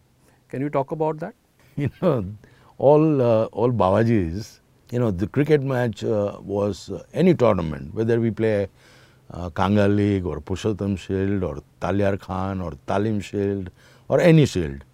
Can 0.49 0.61
you 0.61 0.69
talk 0.69 0.91
about 0.91 1.19
that? 1.21 1.35
you 1.77 1.91
know, 2.01 2.25
all 2.79 3.23
uh, 3.23 3.45
all 3.47 3.73
Bawajis, 3.73 4.61
you 4.91 4.99
know, 4.99 5.11
the 5.11 5.27
cricket 5.27 5.63
match 5.63 6.05
uh, 6.05 6.39
was 6.41 6.91
uh, 6.91 7.03
any 7.13 7.35
tournament, 7.35 7.95
whether 7.95 8.21
we 8.21 8.31
play 8.31 8.69
uh, 9.31 9.51
Kanga 9.51 9.89
League 9.89 10.25
or 10.27 10.41
Purshottam 10.41 10.99
Shield 10.99 11.43
or 11.43 11.63
Talyar 11.81 12.21
Khan 12.21 12.61
or 12.61 12.73
Talim 12.87 13.23
Shield 13.23 13.71
or 14.09 14.21
any 14.21 14.47
shield. 14.47 14.85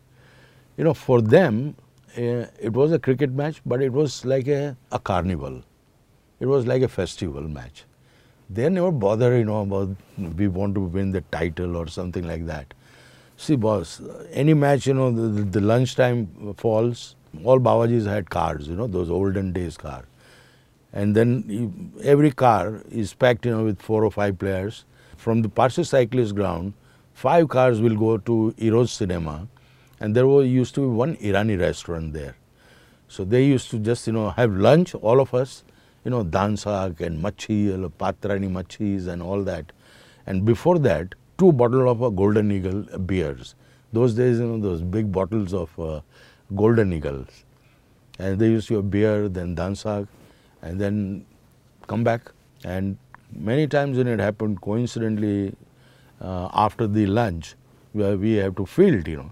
You 0.76 0.84
know, 0.84 0.94
for 0.94 1.20
them, 1.20 1.76
uh, 2.16 2.46
it 2.60 2.72
was 2.72 2.92
a 2.92 2.98
cricket 2.98 3.32
match, 3.32 3.60
but 3.66 3.82
it 3.82 3.92
was 3.92 4.24
like 4.24 4.48
a, 4.48 4.76
a 4.90 4.98
carnival. 4.98 5.62
It 6.40 6.46
was 6.46 6.66
like 6.66 6.82
a 6.82 6.88
festival 6.88 7.42
match. 7.42 7.84
They 8.52 8.68
never 8.68 8.90
bother, 8.90 9.36
you 9.38 9.44
know, 9.44 9.62
about 9.62 9.96
we 10.36 10.46
want 10.46 10.74
to 10.74 10.80
win 10.80 11.10
the 11.12 11.22
title 11.32 11.76
or 11.76 11.86
something 11.86 12.26
like 12.26 12.46
that. 12.46 12.74
See, 13.38 13.56
boss, 13.56 14.00
any 14.30 14.52
match, 14.52 14.86
you 14.86 14.94
know, 14.94 15.10
the, 15.10 15.42
the, 15.42 15.60
lunchtime 15.60 16.54
falls, 16.58 17.16
all 17.44 17.58
Bawajis 17.58 18.06
had 18.06 18.28
cars, 18.28 18.68
you 18.68 18.76
know, 18.76 18.86
those 18.86 19.10
olden 19.10 19.52
days 19.52 19.78
cars. 19.78 20.04
And 20.92 21.16
then 21.16 21.44
you, 21.48 21.72
every 22.04 22.30
car 22.30 22.82
is 22.90 23.14
packed, 23.14 23.46
you 23.46 23.52
know, 23.52 23.64
with 23.64 23.80
four 23.80 24.04
or 24.04 24.10
five 24.10 24.38
players. 24.38 24.84
From 25.16 25.40
the 25.40 25.48
Parsi 25.48 25.84
cyclist 25.84 26.34
ground, 26.34 26.74
five 27.14 27.48
cars 27.48 27.80
will 27.80 27.96
go 27.96 28.18
to 28.18 28.54
Eros 28.58 28.92
Cinema, 28.92 29.48
and 29.98 30.14
there 30.14 30.26
was 30.26 30.46
used 30.46 30.74
to 30.74 30.82
be 30.82 30.88
one 30.88 31.16
Irani 31.16 31.58
restaurant 31.58 32.12
there. 32.12 32.36
So 33.08 33.24
they 33.24 33.44
used 33.44 33.70
to 33.70 33.78
just, 33.78 34.06
you 34.06 34.12
know, 34.12 34.30
have 34.30 34.52
lunch, 34.52 34.94
all 34.94 35.20
of 35.20 35.32
us, 35.32 35.64
you 36.04 36.10
know, 36.10 36.24
dansak 36.24 37.00
and 37.00 37.20
machi, 37.22 37.68
patrani 37.98 38.48
machis 38.48 39.06
and 39.06 39.22
all 39.22 39.42
that. 39.44 39.72
And 40.26 40.44
before 40.44 40.78
that, 40.80 41.14
two 41.38 41.52
bottles 41.52 41.88
of 41.90 42.02
a 42.02 42.10
Golden 42.10 42.50
Eagle 42.50 42.82
beers. 42.98 43.54
Those 43.92 44.14
days, 44.14 44.38
you 44.38 44.46
know, 44.46 44.58
those 44.58 44.82
big 44.82 45.12
bottles 45.12 45.52
of 45.52 45.78
uh, 45.78 46.00
Golden 46.54 46.92
Eagles. 46.92 47.44
And 48.18 48.38
they 48.38 48.48
used 48.48 48.68
to 48.68 48.76
have 48.76 48.90
beer, 48.90 49.28
then 49.28 49.56
dansak, 49.56 50.06
and 50.62 50.80
then 50.80 51.26
come 51.86 52.04
back. 52.04 52.30
And 52.64 52.96
many 53.34 53.66
times 53.66 53.98
when 53.98 54.06
it 54.06 54.20
happened, 54.20 54.60
coincidentally, 54.60 55.54
uh, 56.20 56.48
after 56.52 56.86
the 56.86 57.06
lunch, 57.06 57.54
where 57.92 58.16
we 58.16 58.34
have 58.34 58.56
to 58.56 58.66
field, 58.66 59.08
you 59.08 59.16
know, 59.16 59.30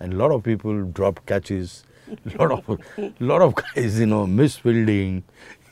and 0.00 0.14
a 0.14 0.16
lot 0.16 0.30
of 0.30 0.42
people 0.42 0.84
drop 0.84 1.24
catches, 1.26 1.84
lot 2.38 2.52
of 2.52 2.80
lot 3.20 3.42
of 3.42 3.54
guys, 3.54 3.98
you 4.00 4.06
know, 4.06 4.26
miss 4.26 4.56
fielding, 4.56 5.22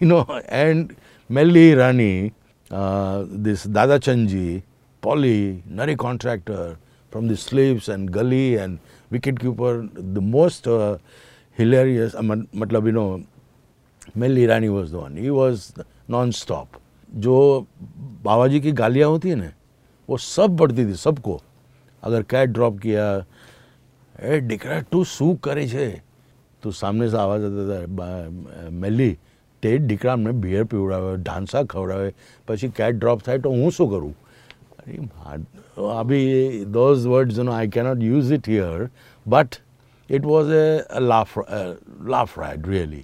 you 0.00 0.07
know, 0.07 0.42
and 0.48 0.96
Melly 1.28 1.74
Rani, 1.74 2.33
uh, 2.70 3.24
this 3.28 3.64
Dada 3.64 3.98
Chanji, 3.98 4.62
Polly, 5.00 5.62
Nari 5.66 5.96
contractor 5.96 6.76
from 7.11 7.28
the 7.28 7.37
slaves 7.37 7.88
and 7.88 8.11
gully 8.11 8.57
and 8.57 8.78
wicket 9.11 9.38
keeper, 9.38 9.88
the 9.94 10.20
most 10.20 10.66
uh, 10.66 10.98
hilarious, 11.52 12.14
uh, 12.14 12.22
matlab, 12.22 12.87
you 12.87 12.92
know, 12.92 13.24
Melly 14.14 14.46
Rani 14.46 14.68
was 14.68 14.90
the 14.90 14.98
one. 14.98 15.16
He 15.16 15.30
was 15.30 15.72
non-stop. 16.09 16.80
जो 17.14 17.66
बाबा 18.24 18.46
जी 18.48 18.61
की 18.61 18.70
गालियाँ 18.74 19.09
होती 19.09 19.28
है 19.28 19.35
ना 19.37 19.50
वो 20.11 20.16
सब 20.18 20.57
पड़ती 20.59 20.85
थी 20.87 20.94
सबको 20.98 21.40
अगर 22.02 22.22
कैट 22.26 22.48
ड्रॉप 22.50 22.78
किया 22.83 23.04
ए 24.18 24.40
डिकरा 24.50 24.78
टू 24.90 25.04
सू 25.04 25.35
करे 25.44 25.66
छे 25.68 25.87
तो 26.62 26.70
सामने 26.74 27.09
से 27.11 27.16
आवाज़ 27.16 27.42
आता 27.46 27.62
था 27.70 28.70
मेली 28.83 29.11
તે 29.63 29.71
દીકરા 29.91 30.13
અમને 30.17 30.34
બિયર 30.45 30.65
પીવડાવે 30.73 31.12
ઢાંસા 31.27 31.63
ખવડાવે 31.73 32.10
પછી 32.47 32.71
કેટ 32.79 32.99
ડ્રોપ 32.99 33.23
થાય 33.27 33.43
તો 33.45 33.53
હું 33.60 33.71
શું 33.77 33.89
કરું 33.93 34.13
અભી 36.01 36.21
those 36.77 37.08
words 37.13 37.38
you 37.39 37.45
know 37.49 37.58
I 37.63 37.67
cannot 37.75 38.01
use 38.10 38.29
it 38.38 38.45
here 38.55 38.84
but 39.36 39.60
it 40.17 40.23
was 40.34 40.47
a, 40.63 40.67
a 40.99 41.01
laugh 41.12 41.34
a 41.60 41.62
laugh 42.13 42.32
ride 42.43 42.63
really 42.75 43.03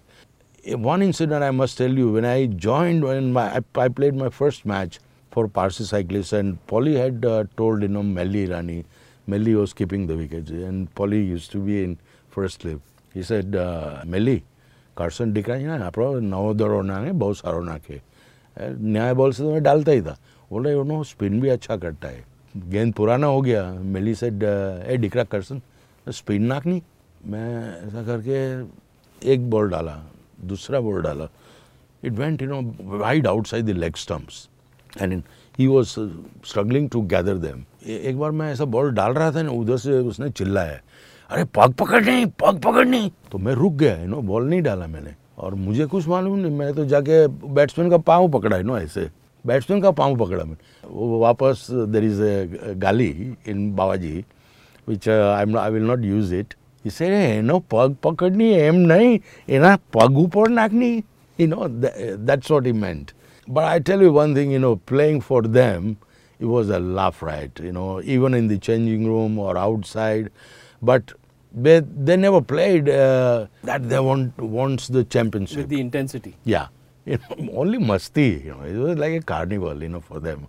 one 0.91 1.01
incident 1.07 1.43
I 1.43 1.51
must 1.61 1.77
tell 1.81 1.95
you 2.01 2.07
when 2.15 2.27
I 2.35 2.39
joined 2.67 3.03
when 3.09 3.25
my 3.37 3.45
I, 3.57 3.61
I 3.85 3.89
played 3.99 4.15
my 4.23 4.29
first 4.39 4.65
match 4.73 4.99
for 5.33 5.43
Parsi 5.57 5.85
cyclists 5.93 6.33
and 6.39 6.49
Polly 6.71 6.95
had 7.03 7.25
uh, 7.33 7.43
told 7.61 7.81
you 7.87 7.91
know 7.95 8.05
Melli 8.17 8.43
Rani 8.53 8.79
Melli 9.27 9.55
was 9.55 9.73
keeping 9.73 10.07
the 10.07 10.15
wickets 10.15 10.51
and 10.51 10.93
Polly 10.95 11.21
used 11.23 11.51
to 11.51 11.59
be 11.59 11.83
in 11.83 11.97
first 12.29 12.61
slip. 12.61 12.81
He 13.13 13.23
said, 13.23 13.55
uh, 13.55 14.01
Melli, 14.05 14.43
કાર્સન 14.99 15.33
દીકરા 15.33 15.57
છે 15.57 15.67
ને 15.67 15.83
આપણો 15.83 16.07
નવો 16.23 16.49
દડો 16.55 16.81
નાખે 16.83 17.11
બહુ 17.13 17.33
સારો 17.35 17.63
નાખે 17.63 17.97
न्याय 18.57 19.13
बॉल 19.13 19.31
से 19.31 19.43
तो 19.43 19.51
मैं 19.51 19.63
डालता 19.63 19.91
ही 19.91 20.01
था 20.01 20.17
बोले 20.51 20.71
यू 20.71 20.83
नो 20.83 21.03
स्पिन 21.05 21.39
भी 21.41 21.49
अच्छा 21.49 21.77
करता 21.77 22.07
है 22.07 22.23
गेंद 22.55 22.93
पुराना 22.93 23.27
हो 23.27 23.41
गया 23.41 23.63
मेली 23.85 24.13
से 24.15 24.27
ए 24.27 24.97
डिकरा 24.97 25.23
करसन 25.25 25.61
स्पिन 26.07 26.45
नाखनी 26.45 26.81
मैं 27.25 27.47
ऐसा 27.87 28.03
करके 28.05 29.31
एक 29.31 29.49
बॉल 29.49 29.69
डाला 29.69 29.97
दूसरा 30.45 30.79
बॉल 30.79 31.01
डाला 31.01 31.27
it 32.03 32.11
went 32.13 32.41
you 32.41 32.47
know 32.49 32.61
wide 32.99 33.27
outside 33.27 33.65
the 33.65 33.77
leg 33.77 33.95
stumps 33.97 34.47
and 34.93 35.21
he 35.59 35.67
was 35.67 35.87
struggling 35.87 36.89
to 36.89 37.01
gather 37.13 37.37
them 37.37 37.63
एक 37.87 38.17
बार 38.17 38.31
मैं 38.31 38.51
ऐसा 38.51 38.65
बॉल 38.75 38.91
डाल 38.93 39.13
रहा 39.13 39.31
था 39.31 39.41
ना 39.41 39.51
उधर 39.53 39.77
से 39.77 39.99
उसने 39.99 40.29
चिल्लाया 40.31 40.79
अरे 41.29 41.43
पग 41.55 41.73
पकड़ 41.79 42.03
नहीं 42.05 42.25
पग 42.41 42.59
पकड़ 42.65 42.85
नहीं 42.87 43.09
तो 43.31 43.37
मैं 43.37 43.53
रुक 43.61 43.73
गया 43.73 43.93
है 43.95 44.07
नो 44.07 44.21
बॉल 44.31 44.49
नहीं 44.49 44.61
डाला 44.61 44.87
मैंने 44.87 45.15
और 45.37 45.55
मुझे 45.55 45.85
कुछ 45.93 46.07
मालूम 46.07 46.37
नहीं 46.39 46.57
मैं 46.57 46.73
तो 46.73 46.85
जाके 46.85 47.25
बैट्समैन 47.27 47.89
का 47.89 47.97
पाँव 48.09 48.27
पकड़ा 48.31 48.57
है 48.57 48.63
नो 48.63 48.77
ऐसे 48.77 49.09
बैट्समैन 49.45 49.81
का 49.81 49.91
पाँव 50.01 50.15
पकड़ा 50.25 50.43
मैंने 50.43 50.87
वो 50.89 51.19
वापस 51.19 51.67
there 51.71 52.03
is 52.03 52.21
a 52.23 52.75
gaali 52.85 53.09
in 53.47 53.71
Babaji 53.75 54.23
which 54.87 55.09
I 55.09 55.41
am 55.41 55.57
I 55.57 55.71
will 55.71 55.83
not 55.87 56.05
use 56.05 56.33
it 56.33 56.53
इसे 56.85 57.05
એનો 57.27 57.55
પગ 57.73 57.89
પકડની 58.05 58.47
એમ 58.69 58.77
નહીં 58.91 59.11
એના 59.57 59.71
પગ 59.95 60.17
ઉપર 60.23 60.47
નાખની 60.59 60.93
you 61.39 61.47
know 61.47 61.63
that's 62.27 62.49
what 62.49 62.65
he 62.65 62.73
meant 62.81 63.13
but 63.47 63.65
i 63.65 63.79
tell 63.79 64.01
you 64.01 64.11
one 64.17 64.33
thing 64.33 64.51
you 64.51 64.59
know 64.59 64.75
playing 64.91 65.17
for 65.21 65.39
them 65.57 65.97
it 66.39 66.45
was 66.45 66.69
a 66.69 66.79
laugh 66.97 67.17
right 67.21 67.59
you 67.59 67.71
know 67.71 67.89
even 68.15 68.33
in 68.33 68.47
the 68.47 68.57
changing 68.57 69.03
room 69.05 69.33
or 69.37 69.57
outside 69.57 70.29
but 70.81 71.13
they, 71.52 71.80
they 71.80 72.16
never 72.16 72.40
played 72.40 72.88
uh, 72.88 73.46
that 73.64 73.88
they 73.88 73.98
want 73.98 74.36
wants 74.38 74.88
the 74.88 75.04
championship. 75.04 75.58
With 75.58 75.68
the 75.68 75.80
intensity. 75.80 76.36
Yeah. 76.44 76.68
You 77.04 77.18
know, 77.18 77.52
only 77.60 77.78
masti, 77.78 78.44
you 78.44 78.50
know, 78.54 78.62
it 78.62 78.76
was 78.76 78.98
like 78.98 79.12
a 79.12 79.20
carnival, 79.22 79.82
you 79.82 79.88
know, 79.88 80.00
for 80.00 80.20
them. 80.20 80.46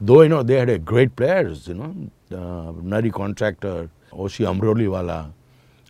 Though, 0.00 0.22
you 0.22 0.28
know, 0.28 0.42
they 0.42 0.54
had 0.54 0.68
a 0.68 0.78
great 0.78 1.16
players, 1.16 1.66
you 1.66 1.74
know, 1.74 1.94
uh, 2.30 2.72
Nari 2.82 3.10
Contractor, 3.10 3.90
Oshi 4.12 4.46
Amroliwala, 4.46 5.32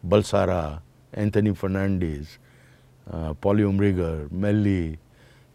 Balsara, 0.06 0.80
Anthony 1.12 1.54
Fernandez, 1.54 2.38
uh, 3.10 3.34
Polly 3.34 3.64
Umrigar, 3.64 4.28
Melli. 4.30 4.96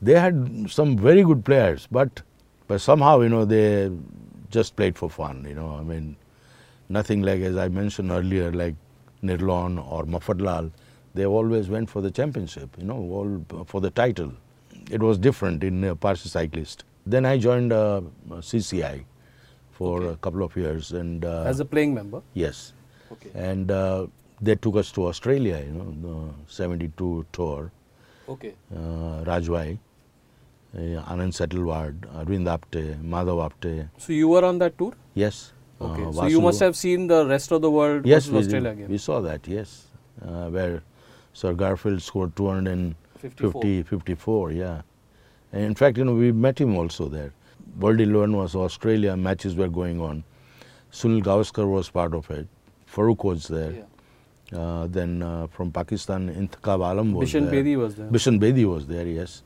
They 0.02 0.20
had 0.20 0.70
some 0.70 0.98
very 0.98 1.24
good 1.24 1.44
players, 1.44 1.88
but, 1.90 2.22
but 2.68 2.80
somehow, 2.80 3.22
you 3.22 3.30
know, 3.30 3.46
they 3.46 3.90
just 4.52 4.76
played 4.76 4.98
for 4.98 5.10
fun, 5.10 5.46
you 5.48 5.56
know, 5.56 5.76
I 5.76 5.82
mean, 5.82 6.16
nothing 6.90 7.24
like, 7.24 7.42
as 7.42 7.58
I 7.58 7.70
mentioned 7.70 8.12
earlier, 8.12 8.52
like 8.52 8.76
Nirlon 9.24 9.80
or 9.92 10.04
Mafatlal, 10.06 10.72
they 11.14 11.26
always 11.26 11.70
went 11.70 11.90
for 11.90 12.02
the 12.02 12.12
championship, 12.12 12.70
you 12.78 12.86
know, 12.86 12.96
all 12.96 13.66
for 13.66 13.82
the 13.82 13.90
title. 13.90 14.34
It 14.92 15.02
was 15.02 15.18
different 15.18 15.64
in 15.64 15.84
uh, 15.84 15.96
Parsi 15.96 16.30
Cyclist. 16.30 16.84
Then 17.06 17.26
I 17.26 17.38
joined 17.38 17.72
uh, 17.72 18.02
CCI 18.30 19.04
for 19.72 20.02
okay. 20.02 20.08
a 20.14 20.16
couple 20.18 20.44
of 20.44 20.56
years. 20.56 20.92
and 20.92 21.24
uh, 21.26 21.44
As 21.44 21.60
a 21.60 21.66
playing 21.66 21.94
member? 21.94 22.22
Yes. 22.34 22.74
Okay. 23.12 23.30
And 23.36 23.72
uh, 23.72 24.08
they 24.42 24.56
took 24.56 24.76
us 24.76 24.92
to 24.94 25.08
Australia, 25.08 25.62
you 25.66 25.72
know, 25.72 26.34
the 26.48 26.52
72 26.54 27.26
tour. 27.32 27.72
Okay. 28.28 28.54
Uh, 28.74 29.24
Rajwai, 29.24 29.78
uh, 30.76 30.80
Anand 30.80 31.34
Setalvad, 31.34 32.00
Arvind 32.16 32.48
Apte, 32.48 33.02
Madhav 33.04 33.50
Apte. 33.50 33.90
So 33.98 34.14
you 34.14 34.28
were 34.28 34.44
on 34.44 34.60
that 34.60 34.78
tour? 34.78 34.94
Yes. 35.14 35.53
Okay, 35.82 36.04
uh, 36.04 36.12
so 36.12 36.26
you 36.28 36.42
must 36.42 36.60
have 36.60 36.76
seen 36.76 37.08
the 37.08 37.26
rest 37.26 37.52
of 37.52 37.62
the 37.62 37.70
world 37.70 38.06
yes, 38.06 38.28
we 38.28 38.40
Australia. 38.40 38.86
We 38.88 38.98
saw 38.98 39.22
that, 39.22 39.48
yes, 39.48 39.88
uh, 40.22 40.48
where 40.50 40.84
Sir 41.34 41.54
Garfield 41.54 42.02
scored 42.02 42.36
250, 42.36 43.84
54, 43.84 44.52
yeah. 44.52 44.82
And 45.52 45.64
in 45.64 45.76
fact, 45.76 45.98
you 45.98 46.06
know, 46.06 46.14
we 46.14 46.32
met 46.32 46.60
him 46.60 46.78
also 46.78 47.08
there. 47.08 47.34
World 47.80 48.00
11 48.00 48.36
was 48.36 48.56
Australia, 48.56 49.18
matches 49.18 49.56
were 49.56 49.68
going 49.68 50.00
on. 50.00 50.24
Sunil 50.92 51.24
Gavaskar 51.24 51.68
was 51.70 51.90
part 51.90 52.14
of 52.14 52.30
it. 52.30 52.48
Farooq 52.92 53.24
was 53.24 53.48
there. 53.48 53.72
Yeah. 53.72 53.84
Uh, 54.60 54.88
then 54.88 55.24
uh, 55.24 55.48
from 55.48 55.72
Pakistan, 55.72 56.30
Intikhab 56.30 56.88
Alam 56.88 57.14
was 57.14 57.30
Bishan 57.30 57.50
there. 57.50 57.64
Bedi 57.64 57.76
was 57.76 57.96
there. 57.96 58.08
Bishan 58.08 58.40
Bedi 58.40 58.66
was 58.66 58.86
there, 58.86 59.08
yes. 59.08 59.42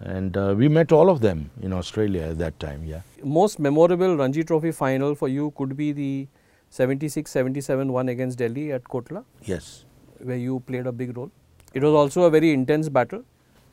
And 0.00 0.36
uh, 0.36 0.54
we 0.56 0.68
met 0.68 0.92
all 0.92 1.10
of 1.10 1.20
them 1.20 1.50
in 1.60 1.72
Australia 1.72 2.22
at 2.22 2.38
that 2.38 2.58
time, 2.58 2.84
yeah. 2.84 3.00
Most 3.22 3.58
memorable 3.58 4.16
Ranji 4.16 4.44
Trophy 4.44 4.72
final 4.72 5.14
for 5.14 5.28
you 5.28 5.52
could 5.56 5.76
be 5.76 5.92
the 5.92 6.28
76-77 6.72 7.90
one 7.90 8.08
against 8.08 8.38
Delhi 8.38 8.72
at 8.72 8.84
Kotla? 8.84 9.24
Yes. 9.44 9.84
Where 10.18 10.36
you 10.36 10.60
played 10.60 10.86
a 10.86 10.92
big 10.92 11.16
role. 11.16 11.30
It 11.74 11.82
was 11.82 11.92
also 11.92 12.22
a 12.22 12.30
very 12.30 12.52
intense 12.52 12.88
battle. 12.88 13.24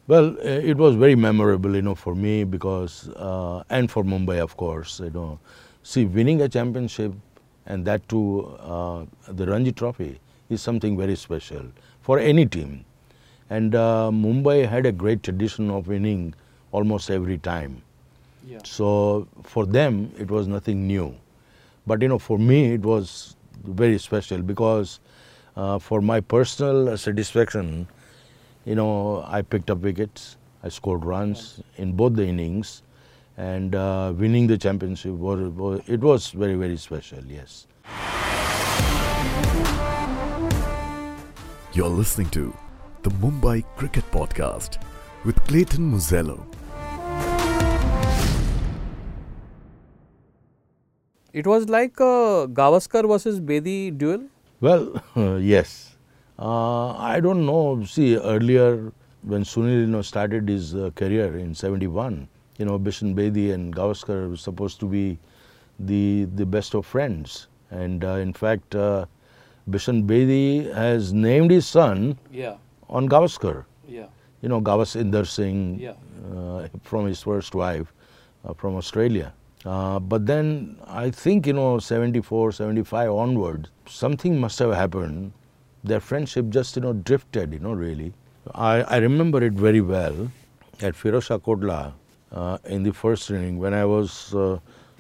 Well, 0.07 0.38
uh, 0.39 0.43
it 0.43 0.78
was 0.78 0.95
very 0.95 1.15
memorable, 1.15 1.75
you 1.75 1.82
know, 1.82 1.95
for 1.95 2.15
me 2.15 2.43
because, 2.43 3.09
uh, 3.09 3.63
and 3.69 3.89
for 3.89 4.03
Mumbai, 4.03 4.39
of 4.39 4.55
course, 4.57 4.99
you 4.99 5.09
know. 5.09 5.39
See, 5.84 6.05
winning 6.05 6.41
a 6.41 6.49
championship 6.49 7.13
and 7.65 7.86
that 7.86 8.07
too, 8.07 8.57
uh, 8.59 9.05
the 9.28 9.45
Ranji 9.45 9.71
Trophy 9.71 10.19
is 10.49 10.61
something 10.61 10.97
very 10.97 11.15
special 11.15 11.63
for 12.01 12.19
any 12.19 12.45
team. 12.45 12.86
And 13.50 13.76
uh, 13.76 14.10
Mumbai 14.12 14.68
had 14.68 14.86
a 14.86 14.91
great 14.91 15.24
tradition 15.24 15.70
of 15.70 15.88
winning 15.88 16.34
almost 16.72 17.10
every 17.10 17.38
time. 17.38 17.82
Yeah. 18.45 18.60
So 18.64 19.28
for 19.43 19.66
them, 19.66 20.12
it 20.18 20.30
was 20.30 20.48
nothing 20.48 20.88
new. 20.88 21.16
But 21.86 22.02
you 22.02 22.08
know, 22.08 22.20
for 22.20 22.38
me, 22.38 22.74
it 22.74 22.82
was 22.82 23.36
very 23.64 23.98
special 23.98 24.41
because 24.41 25.00
Uh, 25.58 25.82
for 25.84 25.98
my 26.08 26.22
personal 26.22 26.95
satisfaction, 27.04 27.70
you 28.64 28.76
know, 28.80 28.89
I 29.38 29.41
picked 29.41 29.72
up 29.74 29.82
wickets, 29.86 30.38
I 30.62 30.70
scored 30.70 31.08
runs 31.12 31.64
in 31.82 31.93
both 32.02 32.14
the 32.14 32.28
innings, 32.34 32.84
and 33.38 33.74
uh, 33.74 34.14
winning 34.20 34.45
the 34.52 34.58
championship 34.66 35.18
was, 35.18 35.41
was 35.62 35.82
it 35.95 36.06
was 36.10 36.30
very 36.43 36.54
very 36.62 36.78
special. 36.78 37.26
Yes. 37.26 37.66
You're 41.74 41.89
listening 41.89 42.30
to 42.38 42.54
the 43.08 43.14
Mumbai 43.26 43.64
Cricket 43.78 44.03
Podcast 44.12 44.78
with 45.24 45.41
Clayton 45.45 45.91
Murzello. 45.91 46.43
It 51.32 51.47
was 51.47 51.70
like 51.70 52.01
a 52.01 52.47
Gavaskar 52.60 53.08
versus 53.08 53.39
Bedi 53.39 53.97
duel. 53.97 54.26
Well, 54.60 55.01
yes. 55.39 55.95
Uh, 56.38 56.97
I 56.97 57.22
don't 57.22 57.45
know. 57.45 57.82
See, 57.86 58.18
earlier 58.18 58.91
when 59.22 59.43
Sunil 59.43 59.80
you 59.82 59.88
know, 59.88 60.01
started 60.01 60.49
his 60.49 60.76
uh, 60.76 60.89
career 60.95 61.38
in 61.38 61.55
71, 61.55 62.28
you 62.58 62.66
know, 62.66 62.78
Bishan 62.78 63.16
Bedi 63.16 63.53
and 63.53 63.74
Gavaskar 63.74 64.30
were 64.32 64.36
supposed 64.36 64.82
to 64.82 64.86
be 64.86 65.18
the, 65.80 66.28
the 66.36 66.45
best 66.45 66.76
of 66.76 66.86
friends. 66.86 67.47
And 67.72 68.03
uh, 68.03 68.16
in 68.28 68.34
fact, 68.34 68.76
uh, 68.76 69.05
Bishan 69.70 70.05
Bedi 70.05 70.74
has 70.74 71.14
named 71.14 71.51
his 71.51 71.68
son 71.68 72.18
Yeah, 72.32 72.55
on 72.90 73.08
Gavaskar. 73.10 73.66
yeah, 73.88 74.08
You 74.42 74.50
know, 74.50 74.62
Gavaskar 74.62 75.26
Singh 75.28 75.80
Yeah. 75.80 75.94
uh, 76.36 76.68
from 76.84 77.06
his 77.06 77.22
first 77.24 77.56
wife 77.56 77.92
uh, 78.46 78.54
from 78.54 78.76
Australia. 78.76 79.34
Uh, 79.66 80.00
but 80.00 80.26
then 80.26 80.78
I 80.88 81.10
think, 81.10 81.48
you 81.48 81.54
know, 81.54 81.80
74, 81.80 82.52
75 82.52 83.12
onward, 83.12 83.70
something 83.88 84.40
must 84.40 84.60
have 84.60 84.74
happened. 84.74 85.34
Their 85.84 86.00
friendship 86.00 86.50
just, 86.50 86.76
you 86.76 86.82
know, 86.82 86.94
drifted, 86.94 87.54
you 87.54 87.60
know, 87.60 87.74
really. 87.74 88.14
I, 88.56 88.82
I 88.84 88.98
remember 88.98 89.44
it 89.44 89.54
very 89.54 89.82
well 89.82 90.32
at 90.82 90.94
Firozshah 90.94 91.40
Kotla 91.42 91.94
uh, 92.32 92.58
in 92.66 92.84
the 92.84 92.94
first 92.94 93.30
inning 93.32 93.58
when 93.58 93.74
I 93.74 93.84
was, 93.86 94.34
uh, 94.36 94.60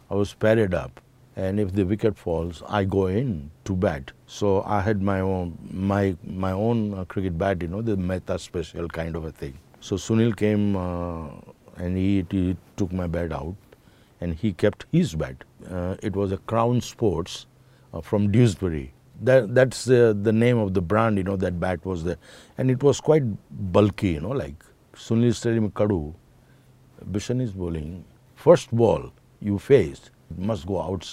I 0.09 0.15
was 0.15 0.33
padded 0.33 0.73
up. 0.73 0.99
And 1.35 1.59
if 1.59 1.73
the 1.73 1.83
wicket 1.85 2.17
falls, 2.17 2.63
I 2.67 2.83
go 2.83 3.07
in 3.07 3.51
to 3.65 3.75
bat. 3.75 4.11
So 4.29 4.61
I 4.63 4.81
had 4.81 5.01
my 5.01 5.21
own, 5.21 5.57
my, 5.71 6.17
my 6.25 6.51
own 6.51 6.93
uh, 6.93 7.05
cricket 7.05 7.37
bat, 7.37 7.61
you 7.61 7.69
know, 7.69 7.81
the 7.81 7.95
Mehta 7.95 8.37
special 8.37 8.89
kind 8.89 9.15
of 9.15 9.23
a 9.23 9.31
thing. 9.31 9.57
So 9.79 9.95
Sunil 9.95 10.35
came 10.35 10.75
uh, 10.75 11.29
and 11.77 11.95
he, 11.95 12.25
he 12.29 12.57
took 12.75 12.91
my 12.91 13.07
bat 13.07 13.31
out 13.31 13.55
and 14.19 14.35
he 14.35 14.51
kept 14.51 14.85
his 14.91 15.15
bat. 15.15 15.45
Uh, 15.71 15.95
it 16.03 16.13
was 16.13 16.33
a 16.33 16.37
Crown 16.39 16.81
Sports 16.81 17.45
uh, 17.93 18.01
from 18.01 18.29
Dewsbury. 18.29 18.93
That, 19.21 19.55
that's 19.55 19.89
uh, 19.89 20.13
the 20.21 20.33
name 20.33 20.57
of 20.57 20.73
the 20.73 20.81
brand, 20.81 21.17
you 21.17 21.23
know, 21.23 21.37
that 21.37 21.57
bat 21.57 21.85
was 21.85 22.03
there. 22.03 22.17
And 22.57 22.69
it 22.69 22.83
was 22.83 22.99
quite 22.99 23.23
bulky, 23.71 24.09
you 24.09 24.19
know, 24.19 24.31
like 24.31 24.61
Sunil 24.93 25.41
telling 25.41 25.63
me, 25.63 25.69
Kadu, 25.69 26.13
Bishan 27.11 27.41
is 27.41 27.53
bowling. 27.53 28.03
First 28.35 28.75
ball 28.75 29.13
you 29.39 29.57
faced 29.57 30.11
must 30.37 30.67
go 30.67 30.81
out, 30.81 31.09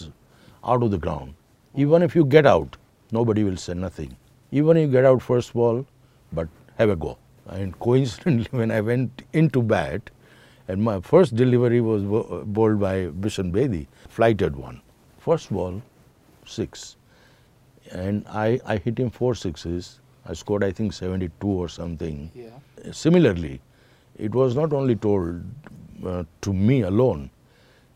out 0.65 0.83
of 0.83 0.91
the 0.91 0.99
ground. 0.99 1.35
Even 1.77 2.03
if 2.03 2.17
you 2.17 2.25
get 2.25 2.45
out, 2.45 2.77
nobody 3.19 3.45
will 3.45 3.57
say 3.57 3.75
nothing. 3.75 4.17
Even 4.51 4.77
if 4.77 4.87
you 4.87 4.93
get 4.93 5.05
out 5.05 5.23
first 5.23 5.55
ball, 5.55 5.85
but 6.33 6.49
have 6.79 6.91
a 6.91 6.97
go. 6.97 7.17
And 7.49 7.79
coincidentally, 7.87 8.49
when 8.51 8.71
I 8.71 8.81
went 8.81 9.23
into 9.33 9.63
bat, 9.63 10.11
and 10.69 10.83
my 10.83 11.01
first 11.01 11.37
delivery 11.37 11.81
was 11.81 12.03
bowled 12.05 12.81
by 12.81 12.95
Bishan 13.25 13.53
Bedi, 13.53 13.87
flighted 14.09 14.57
one. 14.57 14.81
First 15.19 15.53
ball, 15.53 15.83
six. 16.47 16.97
And 17.93 18.25
I, 18.29 18.61
I 18.65 18.79
hit 18.79 18.99
him 18.99 19.11
four 19.11 19.35
sixes. 19.35 20.01
I 20.27 20.33
scored, 20.33 20.65
I 20.65 20.73
think, 20.73 20.95
72 20.95 21.47
or 21.47 21.69
something. 21.69 22.31
yeah. 22.35 22.93
Similarly, 22.93 23.61
it 24.19 24.35
was 24.35 24.57
not 24.57 24.73
only 24.73 24.97
told 24.97 25.43
uh, 26.07 26.25
to 26.43 26.53
me 26.53 26.81
alone. 26.83 27.31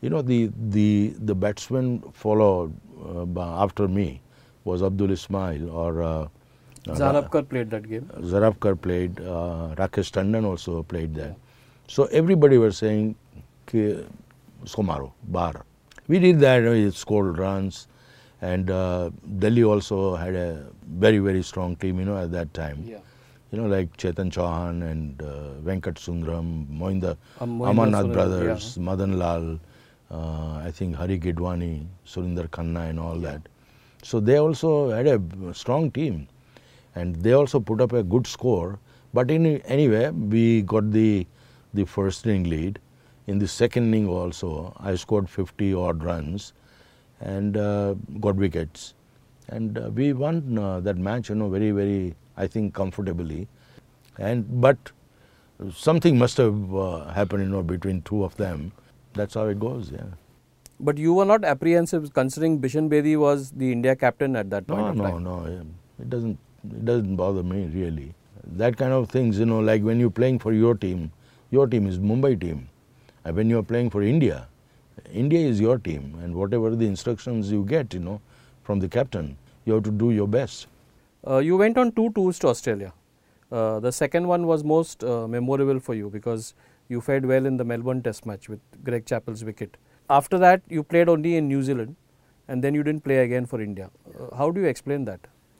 You 0.01 0.11
know, 0.11 0.21
the, 0.21 0.51
the, 0.69 1.13
the 1.17 1.35
batsman 1.35 2.01
followed 2.13 2.73
uh, 3.03 3.63
after 3.63 3.87
me 3.87 4.21
was 4.63 4.83
Abdul 4.83 5.11
Ismail 5.11 5.69
or 5.69 6.03
uh, 6.03 6.27
uh, 6.87 6.95
Zanabkar 6.95 7.47
played 7.47 7.69
that 7.71 7.87
game. 7.89 8.09
Zarafkar 8.19 8.79
played, 8.79 9.19
uh, 9.21 9.75
Rakesh 9.77 10.11
Tandon 10.11 10.45
also 10.45 10.83
played 10.83 11.13
there. 11.15 11.35
So 11.87 12.05
everybody 12.05 12.57
was 12.57 12.77
saying, 12.77 13.15
"Ki, 13.67 14.05
usko 14.63 14.83
maro, 14.85 15.13
bar. 15.23 15.65
We 16.07 16.19
did 16.19 16.39
that, 16.39 16.63
we 16.63 16.89
scored 16.91 17.37
runs, 17.37 17.87
and 18.41 18.69
uh, 18.71 19.11
Delhi 19.39 19.63
also 19.63 20.15
had 20.15 20.35
a 20.35 20.65
very, 20.87 21.19
very 21.19 21.43
strong 21.43 21.75
team, 21.75 21.99
you 21.99 22.05
know, 22.05 22.17
at 22.17 22.31
that 22.31 22.53
time. 22.53 22.83
Yeah. 22.85 22.97
You 23.51 23.59
know, 23.61 23.67
like 23.67 23.95
Chetan 23.97 24.31
Chauhan 24.31 24.83
and 24.91 25.21
uh, 25.21 25.59
Venkat 25.65 25.95
Sundaram, 25.95 26.67
Mohinder, 26.69 27.17
Um, 27.39 27.59
Amarnath 27.59 28.13
brothers, 28.13 28.77
Madan 28.77 29.17
Lal, 29.17 29.59
uh, 30.11 30.53
I 30.57 30.71
think 30.71 30.95
Hari 30.95 31.19
Gidwani, 31.19 31.85
Surinder 32.05 32.47
Khanna 32.47 32.89
and 32.89 32.99
all 32.99 33.17
that. 33.17 33.41
So 34.03 34.19
they 34.19 34.37
also 34.37 34.89
had 34.89 35.07
a 35.07 35.21
strong 35.53 35.91
team 35.91 36.27
and 36.95 37.15
they 37.17 37.33
also 37.33 37.59
put 37.59 37.81
up 37.81 37.93
a 37.93 38.03
good 38.03 38.27
score. 38.27 38.79
But 39.13 39.31
in, 39.31 39.45
anyway, 39.61 40.09
we 40.09 40.61
got 40.61 40.91
the, 40.91 41.25
the 41.73 41.85
first 41.85 42.25
inning 42.25 42.49
lead. 42.49 42.79
In 43.27 43.39
the 43.39 43.47
second 43.47 43.93
inning 43.93 44.07
also, 44.07 44.73
I 44.79 44.95
scored 44.95 45.29
50 45.29 45.73
odd 45.73 46.03
runs 46.03 46.53
and 47.19 47.57
uh, 47.57 47.95
got 48.19 48.35
wickets. 48.35 48.93
And 49.49 49.77
uh, 49.77 49.89
we 49.93 50.13
won 50.13 50.57
uh, 50.57 50.79
that 50.81 50.97
match, 50.97 51.29
you 51.29 51.35
know, 51.35 51.49
very, 51.49 51.71
very, 51.71 52.15
I 52.37 52.47
think, 52.47 52.73
comfortably. 52.73 53.47
And 54.17 54.61
but 54.61 54.77
something 55.73 56.17
must 56.17 56.37
have 56.37 56.75
uh, 56.75 57.05
happened, 57.11 57.43
you 57.43 57.49
know, 57.49 57.63
between 57.63 58.01
two 58.03 58.23
of 58.23 58.35
them. 58.37 58.71
That's 59.13 59.33
how 59.33 59.47
it 59.47 59.59
goes, 59.59 59.91
yeah. 59.91 60.05
But 60.79 60.97
you 60.97 61.13
were 61.13 61.25
not 61.25 61.43
apprehensive 61.43 62.13
considering 62.13 62.59
Bishan 62.59 62.89
Bedi 62.89 63.17
was 63.17 63.51
the 63.51 63.71
India 63.71 63.95
captain 63.95 64.35
at 64.35 64.49
that 64.49 64.65
point 64.67 64.95
No, 64.97 65.03
no, 65.03 65.09
time. 65.09 65.23
no. 65.23 65.65
It 65.99 66.09
doesn't. 66.09 66.37
It 66.63 66.85
doesn't 66.85 67.15
bother 67.15 67.43
me 67.43 67.65
really. 67.73 68.13
That 68.45 68.77
kind 68.77 68.93
of 68.93 69.09
things, 69.09 69.39
you 69.39 69.45
know, 69.45 69.59
like 69.59 69.81
when 69.83 69.99
you're 69.99 70.09
playing 70.09 70.39
for 70.39 70.53
your 70.53 70.75
team, 70.75 71.11
your 71.51 71.67
team 71.67 71.87
is 71.87 71.99
Mumbai 71.99 72.39
team. 72.39 72.69
And 73.25 73.35
when 73.35 73.49
you're 73.49 73.63
playing 73.63 73.89
for 73.89 74.01
India, 74.01 74.47
India 75.11 75.39
is 75.39 75.59
your 75.59 75.77
team, 75.77 76.17
and 76.23 76.33
whatever 76.35 76.75
the 76.75 76.85
instructions 76.85 77.51
you 77.51 77.63
get, 77.65 77.93
you 77.93 77.99
know, 77.99 78.21
from 78.63 78.79
the 78.79 78.87
captain, 78.87 79.37
you 79.65 79.73
have 79.73 79.83
to 79.83 79.91
do 79.91 80.11
your 80.11 80.27
best. 80.27 80.67
Uh, 81.27 81.37
you 81.37 81.57
went 81.57 81.77
on 81.77 81.91
two 81.91 82.11
tours 82.13 82.39
to 82.39 82.47
Australia. 82.47 82.93
Uh, 83.51 83.79
the 83.79 83.91
second 83.91 84.27
one 84.27 84.47
was 84.47 84.63
most 84.63 85.03
uh, 85.03 85.27
memorable 85.27 85.79
for 85.79 85.93
you 85.93 86.09
because 86.09 86.53
you 86.87 87.01
fared 87.01 87.25
well 87.25 87.45
in 87.45 87.57
the 87.57 87.63
Melbourne 87.63 88.01
Test 88.01 88.25
match 88.25 88.47
with 88.49 88.59
Greg 88.83 89.05
Chappell's 89.05 89.43
wicket. 89.43 89.77
After 90.09 90.39
that, 90.39 90.61
you 90.67 90.83
played 90.83 91.07
only 91.07 91.35
in 91.37 91.47
New 91.47 91.61
Zealand 91.61 91.95
and 92.47 92.63
then 92.63 92.73
you 92.73 92.83
didn't 92.83 93.03
play 93.03 93.19
again 93.19 93.45
for 93.45 93.61
India. 93.61 93.89
Uh, 94.19 94.35
how 94.35 94.49
do 94.49 94.59
you 94.59 94.67
explain 94.67 95.05
that? 95.05 95.19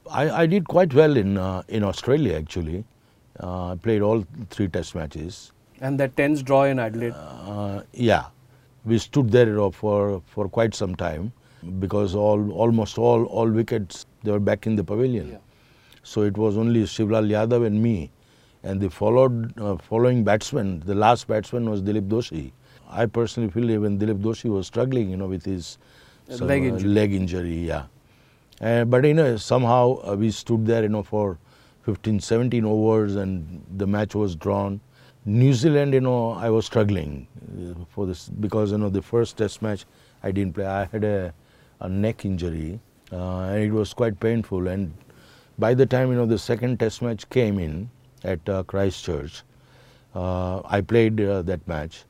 I, 0.09 0.29
I 0.31 0.45
did 0.47 0.67
quite 0.67 0.93
well 0.93 1.15
in 1.15 1.37
uh, 1.37 1.61
in 1.67 1.83
Australia 1.83 2.35
actually. 2.35 2.83
Uh, 3.39 3.73
I 3.73 3.75
played 3.75 4.01
all 4.01 4.25
three 4.49 4.67
Test 4.67 4.95
matches. 4.95 5.51
And 5.81 5.99
that 5.99 6.17
tense 6.17 6.41
draw 6.41 6.63
in 6.63 6.79
Adelaide. 6.79 7.13
Uh, 7.15 7.83
yeah, 7.93 8.25
we 8.85 8.97
stood 8.97 9.31
there 9.31 9.59
uh, 9.59 9.69
for 9.69 10.21
for 10.25 10.49
quite 10.49 10.73
some 10.73 10.95
time 10.95 11.31
because 11.79 12.15
all 12.15 12.51
almost 12.51 12.97
all 12.97 13.25
all 13.25 13.49
wickets 13.49 14.05
they 14.23 14.31
were 14.31 14.39
back 14.39 14.65
in 14.65 14.75
the 14.75 14.83
pavilion. 14.83 15.31
Yeah. 15.31 15.37
So 16.03 16.23
it 16.23 16.37
was 16.37 16.57
only 16.57 16.83
Shivlal 16.83 17.29
Yadav 17.29 17.65
and 17.65 17.83
me, 17.83 18.11
and 18.63 18.81
the 18.81 18.89
followed 18.89 19.57
uh, 19.59 19.77
following 19.77 20.23
batsman, 20.23 20.79
the 20.85 20.95
last 20.95 21.27
batsman 21.27 21.69
was 21.69 21.83
Dilip 21.83 22.09
Doshi. 22.09 22.51
I 22.89 23.05
personally 23.05 23.49
feel 23.49 23.69
even 23.69 23.99
Dilip 23.99 24.21
Doshi 24.21 24.49
was 24.49 24.67
struggling, 24.67 25.09
you 25.09 25.17
know, 25.17 25.27
with 25.27 25.45
his 25.45 25.77
some, 26.29 26.47
leg 26.47 26.63
uh, 26.63 26.67
injury. 26.67 26.89
leg 26.89 27.13
injury, 27.13 27.67
yeah. 27.67 27.85
Uh, 28.61 28.83
but 28.85 29.05
you 29.05 29.13
know, 29.13 29.37
somehow 29.37 29.99
uh, 30.03 30.15
we 30.15 30.31
stood 30.31 30.65
there, 30.65 30.83
you 30.83 30.89
know, 30.89 31.03
for 31.03 31.37
15, 31.83 32.19
17 32.19 32.65
overs, 32.65 33.15
and 33.15 33.63
the 33.77 33.87
match 33.87 34.15
was 34.15 34.35
drawn. 34.35 34.79
New 35.25 35.53
Zealand, 35.53 35.93
you 35.93 36.01
know, 36.01 36.31
I 36.31 36.49
was 36.49 36.65
struggling 36.65 37.27
uh, 37.53 37.85
for 37.89 38.05
this 38.05 38.29
because 38.29 38.71
you 38.71 38.77
know 38.77 38.89
the 38.89 39.01
first 39.01 39.37
Test 39.37 39.61
match 39.61 39.85
I 40.23 40.31
didn't 40.31 40.55
play. 40.55 40.65
I 40.65 40.85
had 40.85 41.03
a, 41.03 41.33
a 41.79 41.89
neck 41.89 42.25
injury, 42.25 42.79
uh, 43.11 43.41
and 43.41 43.63
it 43.63 43.71
was 43.71 43.93
quite 43.93 44.19
painful. 44.19 44.67
And 44.67 44.93
by 45.57 45.73
the 45.73 45.85
time 45.85 46.09
you 46.09 46.15
know 46.15 46.25
the 46.25 46.39
second 46.39 46.79
Test 46.79 47.01
match 47.01 47.29
came 47.29 47.59
in 47.59 47.89
at 48.23 48.47
uh, 48.49 48.63
Christchurch, 48.63 49.43
uh, 50.15 50.61
I 50.65 50.81
played 50.81 51.21
uh, 51.21 51.41
that 51.43 51.65
match, 51.67 52.03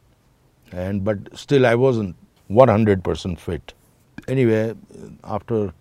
and 0.71 1.03
but 1.03 1.17
still 1.37 1.65
I 1.65 1.75
wasn't 1.75 2.15
100% 2.49 3.39
fit. 3.39 3.73
Anyway, 4.27 4.73
after 5.23 5.73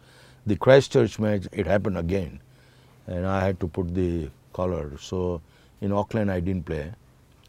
the 0.47 0.57
Christchurch 0.57 1.19
match, 1.19 1.47
it 1.53 1.67
happened 1.67 1.99
again, 1.99 2.41
and 3.07 3.27
I 3.27 3.45
had 3.45 3.61
to 3.61 3.69
put 3.69 3.95
the 3.95 4.31
collar. 4.53 4.93
So 4.99 5.41
in 5.81 5.93
Auckland, 5.93 6.31
I 6.31 6.41
didn't 6.41 6.67
play, 6.67 6.93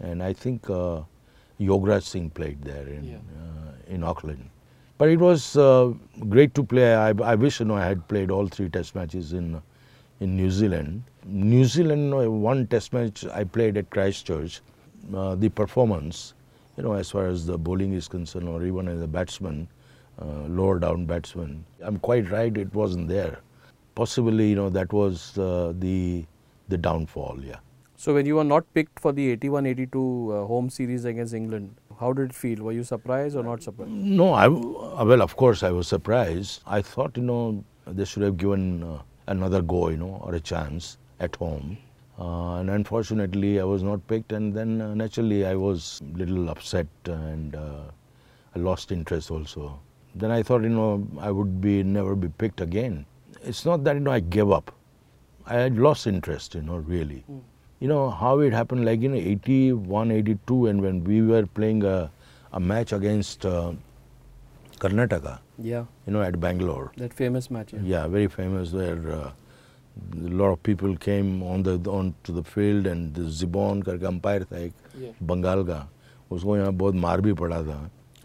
and 0.01 0.21
I 0.23 0.33
think 0.33 0.69
uh, 0.69 1.01
Yograj 1.59 2.03
Singh 2.03 2.29
played 2.29 2.61
there 2.63 2.87
in 2.87 3.03
Yeah. 3.03 3.15
uh, 3.17 3.71
in 3.87 4.03
Auckland. 4.03 4.49
But 4.97 5.09
it 5.09 5.19
was 5.19 5.55
uh, 5.55 5.93
great 6.27 6.53
to 6.55 6.63
play. 6.63 6.93
I, 6.93 7.09
I 7.23 7.35
wish 7.35 7.59
you 7.61 7.65
know 7.65 7.75
I 7.75 7.85
had 7.85 8.05
played 8.07 8.29
all 8.31 8.47
three 8.47 8.69
Test 8.69 8.95
matches 8.95 9.31
in 9.33 9.61
in 10.19 10.35
New 10.35 10.51
Zealand. 10.51 11.03
New 11.25 11.63
Zealand, 11.65 12.13
uh, 12.13 12.29
one 12.29 12.67
test 12.67 12.91
match 12.93 13.25
I 13.25 13.43
played 13.43 13.77
at 13.77 13.89
Christchurch, 13.89 14.61
uh, 15.15 15.35
the 15.35 15.49
performance, 15.49 16.33
you 16.79 16.85
know, 16.85 16.93
as 16.93 17.11
far 17.11 17.27
as 17.27 17.45
the 17.45 17.57
bowling 17.57 17.91
is 17.91 18.07
concerned, 18.07 18.47
or 18.47 18.63
even 18.63 18.87
as 18.87 19.01
a 19.01 19.07
batsman, 19.07 19.67
uh, 20.21 20.43
lower 20.47 20.79
down 20.79 21.05
batsman, 21.05 21.65
I'm 21.81 21.97
quite 21.97 22.31
right, 22.31 22.55
it 22.57 22.73
wasn't 22.73 23.09
there. 23.09 23.39
Possibly, 23.95 24.51
you 24.51 24.55
know, 24.55 24.69
that 24.69 24.93
was 24.93 25.37
uh, 25.37 25.73
the 25.77 26.25
the 26.69 26.77
downfall. 26.77 27.39
Yeah. 27.43 27.57
So 27.97 28.13
when 28.13 28.25
you 28.25 28.35
were 28.35 28.45
not 28.45 28.73
picked 28.73 28.97
for 28.97 29.11
the 29.11 29.35
81-82 29.35 29.95
uh, 30.43 30.47
home 30.47 30.69
series 30.69 31.03
against 31.03 31.33
England, 31.33 31.75
how 31.99 32.13
did 32.13 32.29
it 32.29 32.33
feel? 32.33 32.63
Were 32.63 32.71
you 32.71 32.85
surprised 32.85 33.35
or 33.35 33.43
not 33.43 33.61
surprised? 33.61 33.91
No, 33.91 34.31
I 34.31 34.45
uh, 34.45 35.03
well, 35.03 35.21
of 35.21 35.35
course, 35.35 35.63
I 35.63 35.71
was 35.71 35.89
surprised. 35.89 36.61
I 36.65 36.81
thought, 36.81 37.17
you 37.17 37.23
know, 37.23 37.65
they 37.85 38.05
should 38.05 38.23
have 38.23 38.37
given 38.37 38.83
uh, 38.83 39.01
another 39.27 39.61
go, 39.61 39.89
you 39.89 39.97
know, 39.97 40.21
or 40.23 40.33
a 40.35 40.39
chance 40.39 40.97
at 41.19 41.35
home. 41.35 41.77
Uh, 42.19 42.55
and 42.59 42.69
unfortunately, 42.69 43.59
I 43.59 43.63
was 43.63 43.81
not 43.81 44.05
picked, 44.07 44.33
and 44.33 44.53
then 44.53 44.81
uh, 44.81 44.93
naturally, 44.93 45.45
I 45.45 45.55
was 45.55 46.01
a 46.13 46.17
little 46.17 46.49
upset 46.49 46.87
and 47.05 47.55
uh, 47.55 47.83
I 48.55 48.59
lost 48.59 48.91
interest 48.91 49.31
also. 49.31 49.79
Then 50.15 50.31
I 50.31 50.43
thought, 50.43 50.63
you 50.63 50.69
know, 50.69 51.07
I 51.19 51.31
would 51.31 51.61
be 51.61 51.81
never 51.83 52.15
be 52.15 52.27
picked 52.27 52.59
again. 52.61 53.05
It's 53.43 53.63
not 53.65 53.83
that 53.85 53.93
you 53.95 54.01
know 54.01 54.11
I 54.11 54.19
gave 54.19 54.51
up. 54.51 54.71
I 55.45 55.53
had 55.55 55.77
lost 55.77 56.07
interest, 56.07 56.55
you 56.55 56.61
know, 56.61 56.77
really. 56.77 57.23
You 57.79 57.87
know 57.87 58.09
how 58.09 58.39
it 58.39 58.51
happened, 58.51 58.83
like 58.85 58.99
you 59.01 59.07
know, 59.09 59.15
81, 59.15 60.11
82, 60.11 60.65
and 60.67 60.81
when 60.81 61.03
we 61.05 61.21
were 61.21 61.45
playing 61.45 61.83
a, 61.85 62.11
a 62.51 62.59
match 62.59 62.91
against 62.91 63.45
uh, 63.45 63.71
Karnataka, 64.79 65.39
Yeah, 65.57 65.85
you 66.05 66.11
know, 66.13 66.21
at 66.21 66.39
Bangalore. 66.39 66.91
that 66.97 67.13
famous 67.13 67.49
match. 67.49 67.71
Yeah. 67.73 67.79
Yeah, 67.83 68.07
very 68.07 68.27
famous 68.27 68.73
where 68.73 69.11
uh, 69.11 69.31
a 70.26 70.28
lot 70.28 70.50
of 70.52 70.62
people 70.62 70.96
came 70.96 71.42
on 71.42 71.62
the 71.62 71.78
on 71.90 72.14
to 72.24 72.32
the 72.32 72.42
field 72.42 72.86
and 72.86 73.14
the 73.14 73.22
Zibon 73.22 73.82
करके 73.84 74.06
umpire 74.12 74.44
था 74.44 74.58
एक 74.58 74.72
Yeah. 75.02 75.12
Bengal 75.22 75.64
का 75.66 75.86
उसको 76.32 76.56
यहाँ 76.56 76.72
बहुत 76.82 76.94
मार 77.04 77.20
भी 77.20 77.32
पड़ा 77.42 77.62
था 77.66 77.78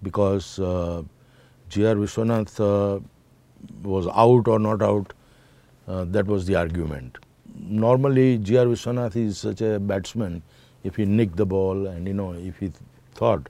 because 0.04 0.60
uh, 0.60 1.04
G.R. 1.70 1.96
Vishwanath 1.96 2.60
uh, 2.60 3.00
was 3.84 4.08
out 4.26 4.48
or 4.48 4.60
not 4.60 4.82
out 4.82 5.14
uh, 5.88 6.06
that 6.06 6.26
was 6.26 6.46
the 6.48 6.56
argument. 6.56 7.18
Normally 7.60 8.38
G.R. 8.38 8.66
Vishwanath 8.66 9.16
is 9.16 9.38
such 9.38 9.62
a 9.62 9.80
batsman 9.80 10.42
if 10.84 10.96
he 10.96 11.06
nicked 11.06 11.36
the 11.36 11.46
ball 11.46 11.88
and 11.88 12.08
you 12.08 12.14
know 12.14 12.34
if 12.34 12.58
he 12.60 12.72
thought 13.16 13.50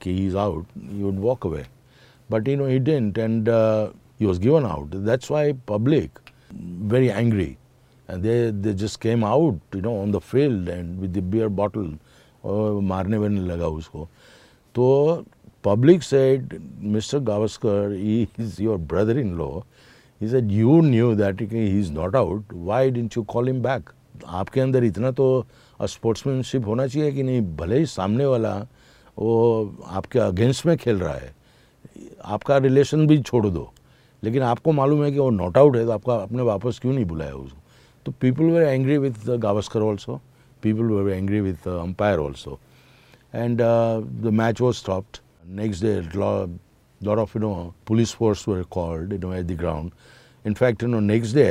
कि 0.00 0.16
he's 0.18 0.34
out 0.34 0.64
he 0.90 1.02
would 1.02 1.18
walk 1.18 1.44
away 1.44 1.64
but 2.30 2.46
you 2.46 2.56
know 2.56 2.66
he 2.66 2.78
didn't 2.78 3.18
and 3.18 3.48
uh, 3.48 3.90
he 4.18 4.24
was 4.26 4.38
given 4.38 4.64
out 4.64 4.88
that's 5.10 5.28
why 5.28 5.52
public 5.66 6.10
very 6.53 7.11
angry 7.11 7.57
and 8.07 8.23
they 8.23 8.51
they 8.51 8.73
just 8.73 8.99
came 8.99 9.23
out 9.23 9.59
you 9.73 9.81
know 9.81 9.97
on 9.97 10.11
the 10.11 10.21
field 10.21 10.67
and 10.69 10.99
with 10.99 11.13
the 11.13 11.21
beer 11.21 11.49
bottle 11.49 11.89
और 12.45 12.81
मारने 12.81 13.17
वारने 13.17 13.41
लगा 13.41 13.67
उसको 13.67 14.07
तो 14.75 15.25
public 15.63 16.03
said 16.03 16.61
Mr. 16.95 17.19
Gavaskar 17.19 17.97
he 17.97 18.29
is 18.37 18.59
your 18.59 18.77
brother-in-law 18.77 19.63
he 20.21 20.27
said 20.27 20.51
you 20.51 20.81
knew 20.83 21.15
that 21.15 21.39
he 21.39 21.79
is 21.79 21.89
not 21.89 22.15
out 22.15 22.53
why 22.53 22.89
didn't 22.89 23.15
you 23.15 23.23
call 23.23 23.47
him 23.47 23.61
back 23.61 23.93
आपके 24.23 24.61
अंदर 24.61 24.83
इतना 24.83 25.11
तो 25.11 25.25
sportsmanship 25.91 26.65
होना 26.67 26.85
चाहिए 26.87 27.11
कि 27.11 27.23
नहीं 27.23 27.41
भले 27.55 27.77
ही 27.79 27.85
सामने 27.85 28.25
वाला 28.25 28.53
वो 29.19 29.33
आपके 29.99 30.19
अगेंस्ट 30.19 30.65
में 30.65 30.75
खेल 30.77 30.99
रहा 30.99 31.13
है 31.13 31.33
आपका 32.35 32.57
रिलेशन 32.57 33.05
भी 33.07 33.21
छोड़ 33.21 33.45
दो 33.47 33.71
लेकिन 34.25 34.41
आपको 34.43 34.71
मालूम 34.71 35.03
है 35.03 35.11
कि 35.11 35.19
वो 35.19 35.29
नॉट 35.29 35.57
आउट 35.57 35.75
है 35.77 35.85
तो 35.85 35.91
आपका 35.91 36.13
आपने 36.13 36.43
वापस 36.43 36.79
क्यों 36.79 36.93
नहीं 36.93 37.05
बुलाया 37.05 37.33
उसको? 37.35 37.59
तो 38.05 38.11
people 38.21 38.49
were 38.51 38.63
angry 38.63 38.97
with 38.97 39.25
the 39.25 39.39
Gavaskar 39.41 39.81
also 39.81 40.19
people 40.63 40.91
were 40.93 41.13
angry 41.15 41.39
with 41.41 41.67
umpire 41.67 42.19
also 42.19 42.59
and 43.35 43.57
the 43.57 44.29
match 44.33 44.61
was 44.61 44.75
stopped 44.75 45.17
next 45.55 45.83
day 45.83 45.95
lot 47.01 47.17
of 47.19 47.37
you 47.37 47.41
know 47.41 47.53
police 47.87 48.13
force 48.15 48.47
were 48.49 48.63
called 48.71 49.13
you 49.13 49.33
at 49.33 49.45
the 49.45 49.57
ground 49.59 49.91
in fact 50.45 50.83
you 50.83 50.89
know 50.89 50.99
next 50.99 51.35
day 51.35 51.49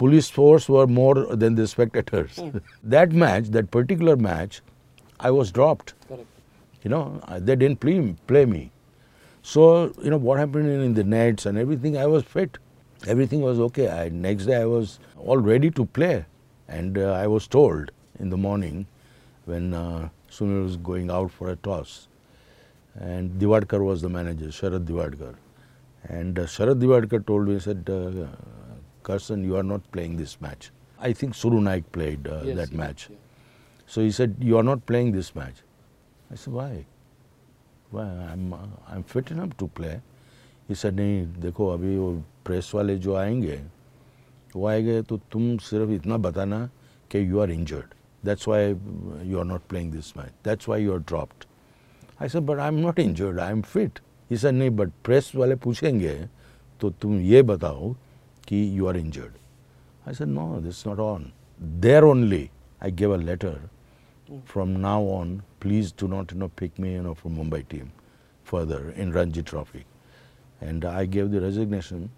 police 0.00 0.30
force 0.32 0.68
were 0.70 0.86
more 0.92 1.24
than 1.36 1.54
the 1.54 1.64
spectators 1.66 2.40
that 2.86 3.12
match 3.24 3.46
that 3.46 3.68
particular 3.70 4.16
match 4.22 4.60
I 5.20 5.30
was 5.30 5.52
dropped 5.52 5.90
you 6.84 6.90
know 6.90 7.02
they 7.40 7.56
didn't 7.56 7.78
play 8.28 8.44
me 8.46 8.68
So 9.46 9.92
you 10.02 10.10
know 10.10 10.16
what 10.16 10.38
happened 10.38 10.68
in, 10.74 10.80
in 10.80 10.94
the 10.94 11.04
nets 11.04 11.44
and 11.46 11.58
everything. 11.58 11.96
I 11.98 12.06
was 12.06 12.22
fit. 12.24 12.56
Everything 13.06 13.42
was 13.42 13.60
okay. 13.64 13.88
I, 13.90 14.08
next 14.08 14.46
day 14.46 14.56
I 14.56 14.64
was 14.64 14.98
all 15.18 15.36
ready 15.36 15.70
to 15.72 15.84
play, 15.98 16.24
and 16.66 16.96
uh, 16.96 17.12
I 17.12 17.26
was 17.26 17.46
told 17.46 17.90
in 18.18 18.30
the 18.30 18.38
morning 18.38 18.86
when 19.44 19.74
uh, 19.74 20.08
Sunil 20.30 20.62
was 20.62 20.78
going 20.78 21.10
out 21.10 21.30
for 21.30 21.50
a 21.50 21.56
toss, 21.56 22.08
and 22.94 23.38
Divadkar 23.42 23.84
was 23.84 24.00
the 24.00 24.08
manager, 24.08 24.46
Sharad 24.46 24.86
Divadkar, 24.86 25.34
and 26.04 26.38
uh, 26.38 26.46
Sharad 26.54 26.80
Divadkar 26.86 27.26
told 27.26 27.46
me, 27.48 27.54
he 27.54 27.60
said, 27.60 27.84
uh, 27.90 28.26
Karsan, 29.02 29.44
you 29.44 29.56
are 29.56 29.62
not 29.62 29.82
playing 29.92 30.16
this 30.16 30.40
match. 30.40 30.70
I 30.98 31.12
think 31.12 31.34
Suru 31.34 31.60
Naik 31.60 31.92
played 31.92 32.26
uh, 32.26 32.40
Yes, 32.42 32.56
that 32.56 32.68
he 32.70 32.76
did, 32.76 32.78
match. 32.78 33.08
yeah. 33.10 33.16
So 33.86 34.00
he 34.00 34.10
said, 34.10 34.36
you 34.40 34.56
are 34.56 34.62
not 34.62 34.86
playing 34.86 35.12
this 35.12 35.34
match. 35.34 35.56
I 36.32 36.36
said, 36.36 36.54
why? 36.54 36.86
I'm 37.96 38.54
I'm 38.88 39.04
fit 39.04 39.30
enough 39.30 39.56
to 39.58 39.68
play. 39.68 40.00
He 40.68 40.74
said, 40.74 40.94
नहीं, 40.94 41.26
देखो, 41.40 41.68
अभी 41.68 41.96
वो 41.96 42.12
press 42.44 42.70
वाले 42.74 42.96
जो 42.98 43.14
आएँगे, 43.16 43.60
वो 44.56 44.66
आएँगे 44.66 45.02
तो 45.02 45.16
तुम 45.32 45.56
सिर्फ़ 45.58 45.90
इतना 45.90 46.16
बताना 46.16 46.68
कि 47.10 47.28
you 47.30 47.38
are 47.40 47.50
injured 47.50 47.94
that's 48.24 48.48
why 48.48 48.70
you 49.30 49.38
are 49.38 49.44
not 49.44 49.62
playing 49.68 49.92
this 49.92 50.12
match 50.16 50.32
that's 50.44 50.68
why 50.68 50.84
you 50.84 50.92
are 50.92 50.98
dropped 50.98 51.44
I 52.22 52.28
sir 52.28 52.40
but 52.40 52.58
I 52.58 52.68
am 52.68 52.78
not 52.80 52.98
injured 52.98 53.40
I 53.40 53.52
am 53.52 53.62
fit 53.62 53.98
is 54.30 54.42
sir 54.42 54.52
नहीं 54.52 54.70
बट 54.70 54.90
प्रेस 55.04 55.32
वाले 55.36 55.56
पूछेंगे 55.64 56.14
तो 56.80 56.90
तुम 56.90 57.18
ये 57.20 57.42
बताओ 57.42 57.92
कि 58.48 58.66
you 58.78 58.86
are 58.86 58.96
injured 58.96 59.32
I 60.08 60.14
sir 60.14 60.26
no 60.26 60.60
this 60.60 60.86
not 60.86 60.98
on 60.98 61.30
there 61.62 62.04
only 62.04 62.48
I 62.82 62.92
gave 62.92 63.14
a 63.14 63.16
letter 63.16 63.60
from 64.52 64.68
now 64.68 65.08
on 65.10 65.40
please 65.64 65.92
do 65.92 66.08
not 66.08 66.32
you 66.32 66.38
know, 66.38 66.48
pick 66.48 66.78
me 66.78 66.92
you 66.92 67.02
know, 67.02 67.14
from 67.14 67.36
Mumbai 67.36 67.66
team 67.68 67.90
further 68.44 68.90
in 68.96 69.12
Ranji 69.12 69.42
Trophy. 69.42 69.84
And 70.60 70.84
I 70.84 71.06
gave 71.06 71.30
the 71.30 71.40
resignation 71.40 72.10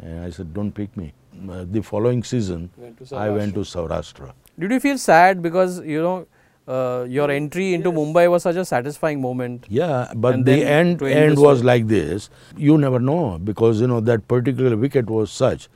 and 0.00 0.24
I 0.24 0.30
said, 0.30 0.54
don't 0.54 0.72
pick 0.72 0.96
me. 0.96 1.12
Uh, 1.50 1.64
the 1.70 1.82
following 1.82 2.22
season, 2.22 2.70
Went 2.76 3.12
I 3.12 3.30
went 3.30 3.54
to 3.54 3.60
Saurashtra. 3.60 4.32
Did 4.58 4.70
you 4.70 4.80
feel 4.80 4.98
sad 4.98 5.42
because 5.42 5.80
you 5.80 6.02
know 6.02 6.26
uh, 6.68 7.04
your 7.08 7.30
entry 7.30 7.72
into 7.74 7.90
Mumbai 7.90 8.30
was 8.30 8.42
such 8.42 8.56
a 8.56 8.64
satisfying 8.64 9.20
moment? 9.20 9.64
Yeah, 9.68 10.12
but 10.14 10.34
And 10.34 10.44
the 10.44 10.58
end 10.64 11.02
end 11.02 11.12
end 11.20 11.38
was 11.38 11.60
way. 11.60 11.66
like 11.68 11.88
this. 11.88 12.28
You 12.56 12.76
never 12.76 13.00
know 13.00 13.38
because 13.38 13.80
you 13.80 13.86
know 13.92 14.00
that 14.00 14.28
particular 14.28 14.76
wicket 14.76 15.08
was 15.08 15.32
such. 15.32 15.68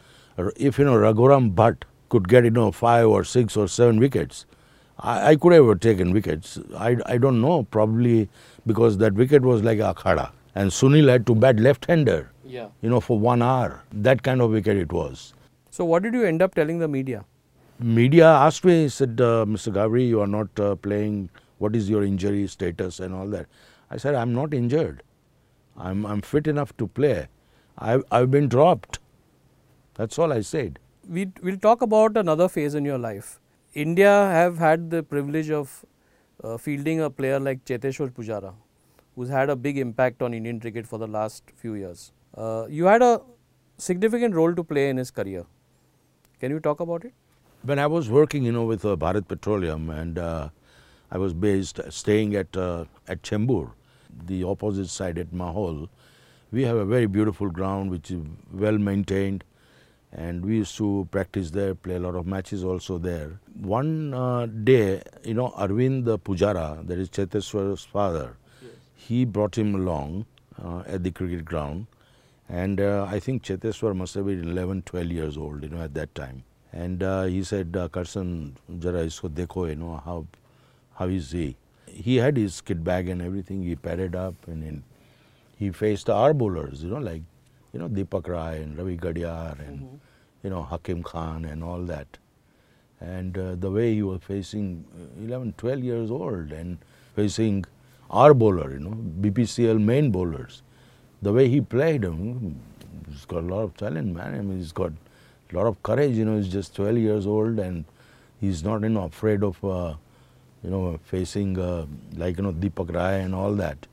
If 0.69 0.79
you 0.79 0.85
know 0.85 0.95
Raghuram 1.07 1.55
Bhatt 1.55 1.89
could 2.11 2.29
get 2.29 2.45
you 2.45 2.51
know 2.51 2.71
five 2.83 3.09
or 3.09 3.25
six 3.25 3.57
or 3.57 3.67
seven 3.79 3.99
wickets, 3.99 4.45
I, 5.07 5.31
I 5.31 5.37
could 5.37 5.53
have 5.53 5.81
taken 5.81 6.13
wickets. 6.13 6.59
I 6.77 6.97
I 7.07 7.19
don't 7.19 7.41
know 7.41 7.63
probably 7.77 8.29
because 8.67 8.99
that 9.05 9.15
wicket 9.15 9.43
was 9.53 9.63
like 9.63 9.79
a 9.79 9.95
akhada 9.95 10.31
and 10.57 10.71
Sunil 10.71 11.09
had 11.13 11.27
to 11.31 11.35
bat 11.35 11.61
left-hander. 11.61 12.33
Yeah. 12.45 12.69
You 12.81 12.91
know 12.91 13.01
for 13.01 13.19
one 13.19 13.43
hour. 13.43 13.83
That 13.93 14.23
kind 14.23 14.41
of 14.41 14.51
wicket 14.51 14.79
it 14.85 14.93
was. 14.93 15.33
So 15.71 15.85
what 15.85 16.03
did 16.03 16.15
you 16.15 16.25
end 16.25 16.43
up 16.43 16.55
telling 16.55 16.79
the 16.79 16.89
media? 16.89 17.25
Media 17.79 18.27
asked 18.27 18.65
me, 18.65 18.83
he 18.85 18.89
said, 18.89 19.21
uh, 19.21 19.45
Mr. 19.47 19.71
Ghavri, 19.71 20.09
you 20.09 20.23
are 20.23 20.27
not 20.27 20.49
uh, 20.59 20.75
playing. 20.77 21.29
What 21.59 21.77
is 21.77 21.91
your 21.91 22.03
injury 22.03 22.47
status 22.47 23.01
and 23.01 23.15
all 23.15 23.27
that? 23.29 23.47
I 23.91 23.99
said, 23.99 24.15
I'm 24.15 24.33
not 24.33 24.55
injured. 24.55 25.03
I'm, 25.77 26.07
I'm 26.07 26.23
fit 26.23 26.47
enough 26.47 26.75
to 26.79 26.87
play. 26.87 27.29
I've, 27.77 28.05
I've 28.11 28.31
been 28.31 28.49
dropped. 28.49 28.99
That's 29.95 30.19
all 30.19 30.33
I 30.33 30.41
said. 30.41 30.79
We 31.07 31.31
will 31.43 31.59
talk 31.59 31.83
about 31.83 32.17
another 32.17 32.49
phase 32.49 32.75
in 32.75 32.87
your 32.87 32.99
life. 32.99 33.39
India 33.83 34.11
have 34.33 34.57
had 34.57 34.89
the 34.91 35.03
privilege 35.03 35.51
of 35.51 35.85
uh, 36.43 36.57
fielding 36.57 37.03
a 37.03 37.11
player 37.11 37.39
like 37.39 37.63
Cheteshwar 37.67 38.11
Pujara, 38.11 38.55
who's 39.15 39.29
had 39.29 39.51
a 39.51 39.57
big 39.57 39.77
impact 39.77 40.23
on 40.23 40.33
Indian 40.33 40.59
cricket 40.59 40.87
for 40.87 40.99
the 40.99 41.07
last 41.07 41.43
few 41.55 41.75
years. 41.75 42.11
Uh, 42.35 42.65
you 42.71 42.87
had 42.87 43.03
a 43.03 43.21
significant 43.77 44.35
role 44.35 44.55
to 44.55 44.65
play 44.65 44.89
in 44.89 44.97
his 44.97 45.11
career. 45.11 45.45
Can 46.41 46.53
you 46.53 46.59
talk 46.59 46.81
about 46.81 47.05
it? 47.05 47.13
When 47.65 47.79
I 47.79 47.87
was 47.87 48.09
working, 48.09 48.45
you 48.45 48.53
know, 48.53 48.65
with 48.65 48.83
uh, 48.87 48.97
Bharat 48.97 49.29
Petroleum 49.29 49.91
and 49.91 50.19
uh, 50.19 50.49
I 51.11 51.19
was 51.19 51.35
based, 51.35 51.79
staying 51.91 52.35
at, 52.35 52.57
uh, 52.57 52.87
at 53.07 53.21
Chembur, 53.21 53.73
the 54.25 54.43
opposite 54.45 54.89
side 54.89 55.19
at 55.19 55.33
Mahul, 55.33 55.91
we 56.51 56.63
have 56.63 56.79
a 56.79 56.87
very 56.87 57.05
beautiful 57.05 57.51
ground 57.51 57.91
which 57.91 58.11
is 58.11 58.23
well 58.51 58.79
maintained 58.79 59.45
and 60.17 60.45
we 60.45 60.57
used 60.57 60.77
to 60.79 61.07
practice 61.11 61.51
there, 61.51 61.75
play 61.75 61.97
a 61.97 62.01
lot 62.01 62.15
of 62.15 62.27
matches 62.27 62.65
also 62.65 62.97
there. 62.97 63.39
One 63.61 64.15
uh, 64.15 64.47
day, 64.47 65.03
you 65.23 65.35
know, 65.35 65.51
Arvind 65.51 66.07
the 66.07 66.19
Pujara, 66.19 66.87
that 66.87 66.99
is 66.99 67.11
Cheteshwar's 67.11 67.85
father, 67.85 68.37
he 68.95 69.27
brought 69.27 69.57
him 69.57 69.75
along 69.75 70.25
uh, 70.63 70.83
at 70.87 71.05
the 71.05 71.11
cricket 71.11 71.45
ground 71.45 71.87
and 72.49 72.81
uh, 72.81 73.07
I 73.11 73.21
think 73.21 73.43
Cheteshwar 73.43 73.95
must 73.95 74.15
have 74.15 74.27
been 74.27 74.49
11, 74.49 74.83
12 74.83 75.07
years 75.11 75.37
old, 75.37 75.63
you 75.63 75.69
know, 75.69 75.83
at 75.83 75.95
that 75.95 76.15
time. 76.15 76.45
And 76.73 77.03
uh, 77.03 77.25
he 77.25 77.43
said, 77.43 77.77
uh, 77.77 77.89
Karsan, 77.89 78.53
jara 78.79 79.05
isko 79.05 79.29
dekho, 79.29 79.69
you 79.69 79.77
know, 79.77 80.01
how, 80.05 80.27
how 80.95 81.09
is 81.09 81.33
he? 81.33 81.57
He 81.87 82.17
had 82.17 82.37
his 82.37 82.61
kit 82.61 82.85
bag 82.85 83.09
and 83.09 83.21
everything. 83.21 83.63
He 83.63 83.75
padded 83.75 84.15
up 84.15 84.35
and 84.47 84.63
then 84.63 84.85
he 85.59 85.71
faced 85.71 86.09
our 86.09 86.33
bowlers, 86.35 86.83
you 86.83 86.91
know, 86.91 86.99
like, 86.99 87.23
you 87.73 87.81
know, 87.81 87.89
Deepak 87.89 88.29
Rai 88.29 88.63
and 88.63 88.79
Ravi 88.79 88.97
Gadiyar 88.97 89.59
and, 89.67 90.01
you 90.47 90.51
know, 90.51 90.63
Hakim 90.63 91.03
Khan 91.03 91.45
and 91.45 91.65
all 91.65 91.83
that. 91.93 92.19
And 93.01 93.37
uh, 93.37 93.57
the 93.57 93.71
way 93.71 93.95
he 93.95 94.03
was 94.03 94.21
facing 94.23 94.85
uh, 94.97 95.25
11, 95.25 95.55
12 95.59 95.81
years 95.85 96.11
old 96.11 96.53
and 96.53 96.79
facing 97.17 97.65
our 98.11 98.33
bowler, 98.33 98.73
you 98.73 98.79
know, 98.79 98.97
BPCL 99.21 99.81
main 99.81 100.13
bowlers, 100.13 100.63
the 101.21 101.33
way 101.33 101.49
he 101.49 101.61
played, 101.61 102.05
him, 102.05 102.61
he's 103.11 103.25
got 103.25 103.43
a 103.43 103.47
lot 103.55 103.63
of 103.63 103.77
talent, 103.77 104.15
man. 104.15 104.35
I 104.35 104.41
mean, 104.41 104.59
he's 104.59 104.73
got 104.73 104.93
a 105.53 105.57
lot 105.57 105.67
of 105.67 105.83
courage, 105.83 106.13
you 106.13 106.25
know, 106.25 106.37
he's 106.37 106.49
just 106.49 106.77
12 106.77 106.99
years 106.99 107.27
old 107.27 107.59
and 107.59 107.85
he's 108.41 108.63
not, 108.63 108.83
you 108.83 108.89
know, 108.91 109.05
afraid 109.05 109.43
of, 109.43 109.63
uh, 109.65 109.95
you 110.63 110.71
know, 110.71 110.99
facing 111.05 111.59
uh, 111.59 111.87
like, 112.17 112.37
you 112.37 112.45
know, 112.45 112.53
Deepak 112.53 112.95
Rai 112.95 113.21
and 113.21 113.35
all 113.35 113.53
that. 113.55 113.87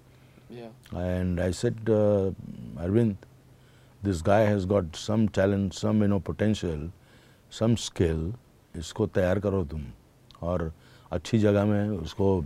Yeah. 0.51 0.68
And 0.91 1.41
I 1.41 1.49
said, 1.49 1.78
uh, 1.88 2.32
Arvind, 2.78 3.16
this 4.04 4.22
guy 4.22 4.41
has 4.43 4.66
got 4.66 4.95
some 4.95 5.28
talent, 5.30 5.74
some, 5.74 6.01
you 6.01 6.08
know, 6.08 6.20
potential, 6.32 6.88
some 7.51 7.76
skill. 7.84 8.24
इसको 8.76 9.06
तैयार 9.08 9.39
करो 9.39 9.64
तुम। 9.72 9.82
और 10.41 10.72
अच्छी 11.12 11.38
जगह 11.39 11.66
में 11.66 11.89
उसको 11.89 12.39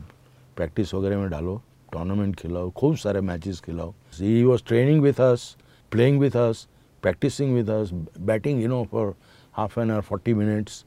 practice 0.57 0.93
वगैरह 0.93 1.17
में 1.17 1.29
डालो 1.29 1.61
टूर्नामेंट 1.93 2.35
खिलाओ 2.35 2.69
खूब 2.77 2.95
सारे 2.97 3.21
मैचेस 3.21 3.61
खिलाओ। 3.65 3.93
He 4.19 4.43
was 4.43 4.63
training 4.67 5.01
with 5.01 5.21
us 5.21 5.55
playing 5.91 6.19
with 6.19 6.35
us 6.37 6.67
practicing 7.03 7.53
with 7.55 7.69
us 7.71 7.91
batting 8.19 8.61
you 8.61 8.67
know 8.67 8.83
for 8.91 9.13
half 9.57 9.79
an 9.79 9.91
hour 9.91 10.01
forty 10.01 10.33
minutes 10.33 10.83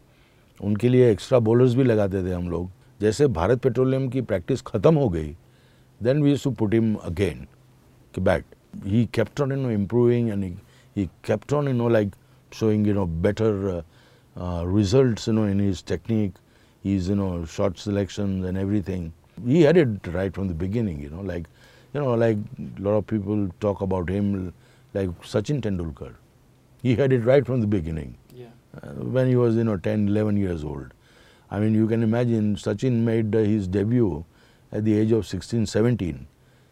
उनके 0.61 0.89
लिए 0.89 1.11
एक्स्ट्रा 1.12 1.39
बॉलर्स 1.39 1.75
भी 1.75 1.85
लगाते 1.85 2.23
थे 2.25 2.33
हम 2.33 2.51
लोग। 2.51 2.71
जैसे 3.01 3.27
भारत 3.41 3.61
पेट्रोलियम 3.62 4.09
की 4.09 4.21
प्रैक्टिस 4.23 4.62
ख़त्म 4.62 4.95
हो 4.95 5.09
गई 5.09 5.37
then 6.01 6.23
we 6.23 6.37
too 6.45 6.51
put 6.51 6.75
him 6.75 6.95
again 6.95 7.47
कि 8.14 8.21
bat 8.21 8.45
he 8.85 9.11
kept 9.12 9.41
on 9.41 9.51
you 9.51 9.57
know 9.57 9.68
improving 9.68 10.31
and 10.31 10.45
he, 10.45 10.57
he 10.95 11.09
kept 11.23 11.53
on 11.53 11.66
you 11.66 11.73
know 11.73 11.87
like 11.87 12.12
showing 12.53 12.85
you 12.85 12.95
know 12.95 13.07
better 13.07 13.71
uh, 13.71 13.83
uh, 14.41 14.64
results 14.66 15.27
you 15.27 15.33
know 15.33 15.45
in 15.45 15.59
his 15.59 15.83
technique 15.83 16.33
his 16.83 17.09
you 17.09 17.16
know 17.16 17.45
shot 17.45 17.79
selections 17.79 18.45
and 18.47 18.57
everything. 18.57 19.12
He 19.47 19.62
had 19.62 19.77
it 19.77 20.07
right 20.09 20.35
from 20.35 20.49
the 20.49 20.55
beginning 20.55 21.01
you 21.01 21.11
know 21.11 21.21
like 21.21 21.47
you 21.95 22.01
know 22.01 22.14
like 22.14 22.39
a 22.59 22.83
lot 22.83 22.93
of 22.93 23.07
people 23.07 23.49
talk 23.61 23.81
about 23.81 24.09
him 24.09 24.53
like 24.95 25.09
Sachin 25.23 25.61
Tendulkar. 25.61 26.14
He 26.83 26.95
had 26.97 27.12
it 27.12 27.21
right 27.21 27.45
from 27.45 27.61
the 27.61 27.66
beginning. 27.66 28.16
Yeah. 28.35 28.47
uh, 28.83 28.89
when 29.16 29.29
he 29.29 29.37
was 29.37 29.57
you 29.57 29.64
know 29.64 29.77
10 29.77 30.09
11 30.09 30.37
years 30.37 30.64
old. 30.64 30.93
I 31.51 31.59
mean 31.59 31.75
you 31.75 31.87
can 31.89 32.03
imagine 32.03 32.57
sachin 32.57 32.93
made 33.05 33.35
uh, 33.35 33.39
his 33.39 33.66
debut 33.66 34.25
at 34.73 34.85
the 34.85 34.97
age 34.99 35.12
of 35.12 35.27
16 35.27 35.66
17 35.66 36.27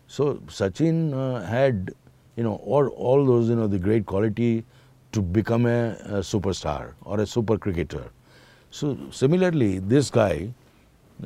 so 0.08 0.34
sachin 0.58 1.14
uh, 1.14 1.44
had 1.44 1.94
you 2.36 2.42
know 2.42 2.56
all, 2.64 2.88
all 2.88 3.24
those 3.24 3.48
you 3.48 3.56
know 3.56 3.66
the 3.66 3.78
great 3.78 4.06
quality 4.06 4.64
to 5.12 5.22
become 5.22 5.66
a, 5.66 5.92
a 6.18 6.20
superstar 6.28 6.92
or 7.02 7.20
a 7.20 7.26
super 7.26 7.56
cricketer. 7.58 8.10
So 8.70 8.96
similarly 9.10 9.78
this 9.78 10.10
guy 10.10 10.52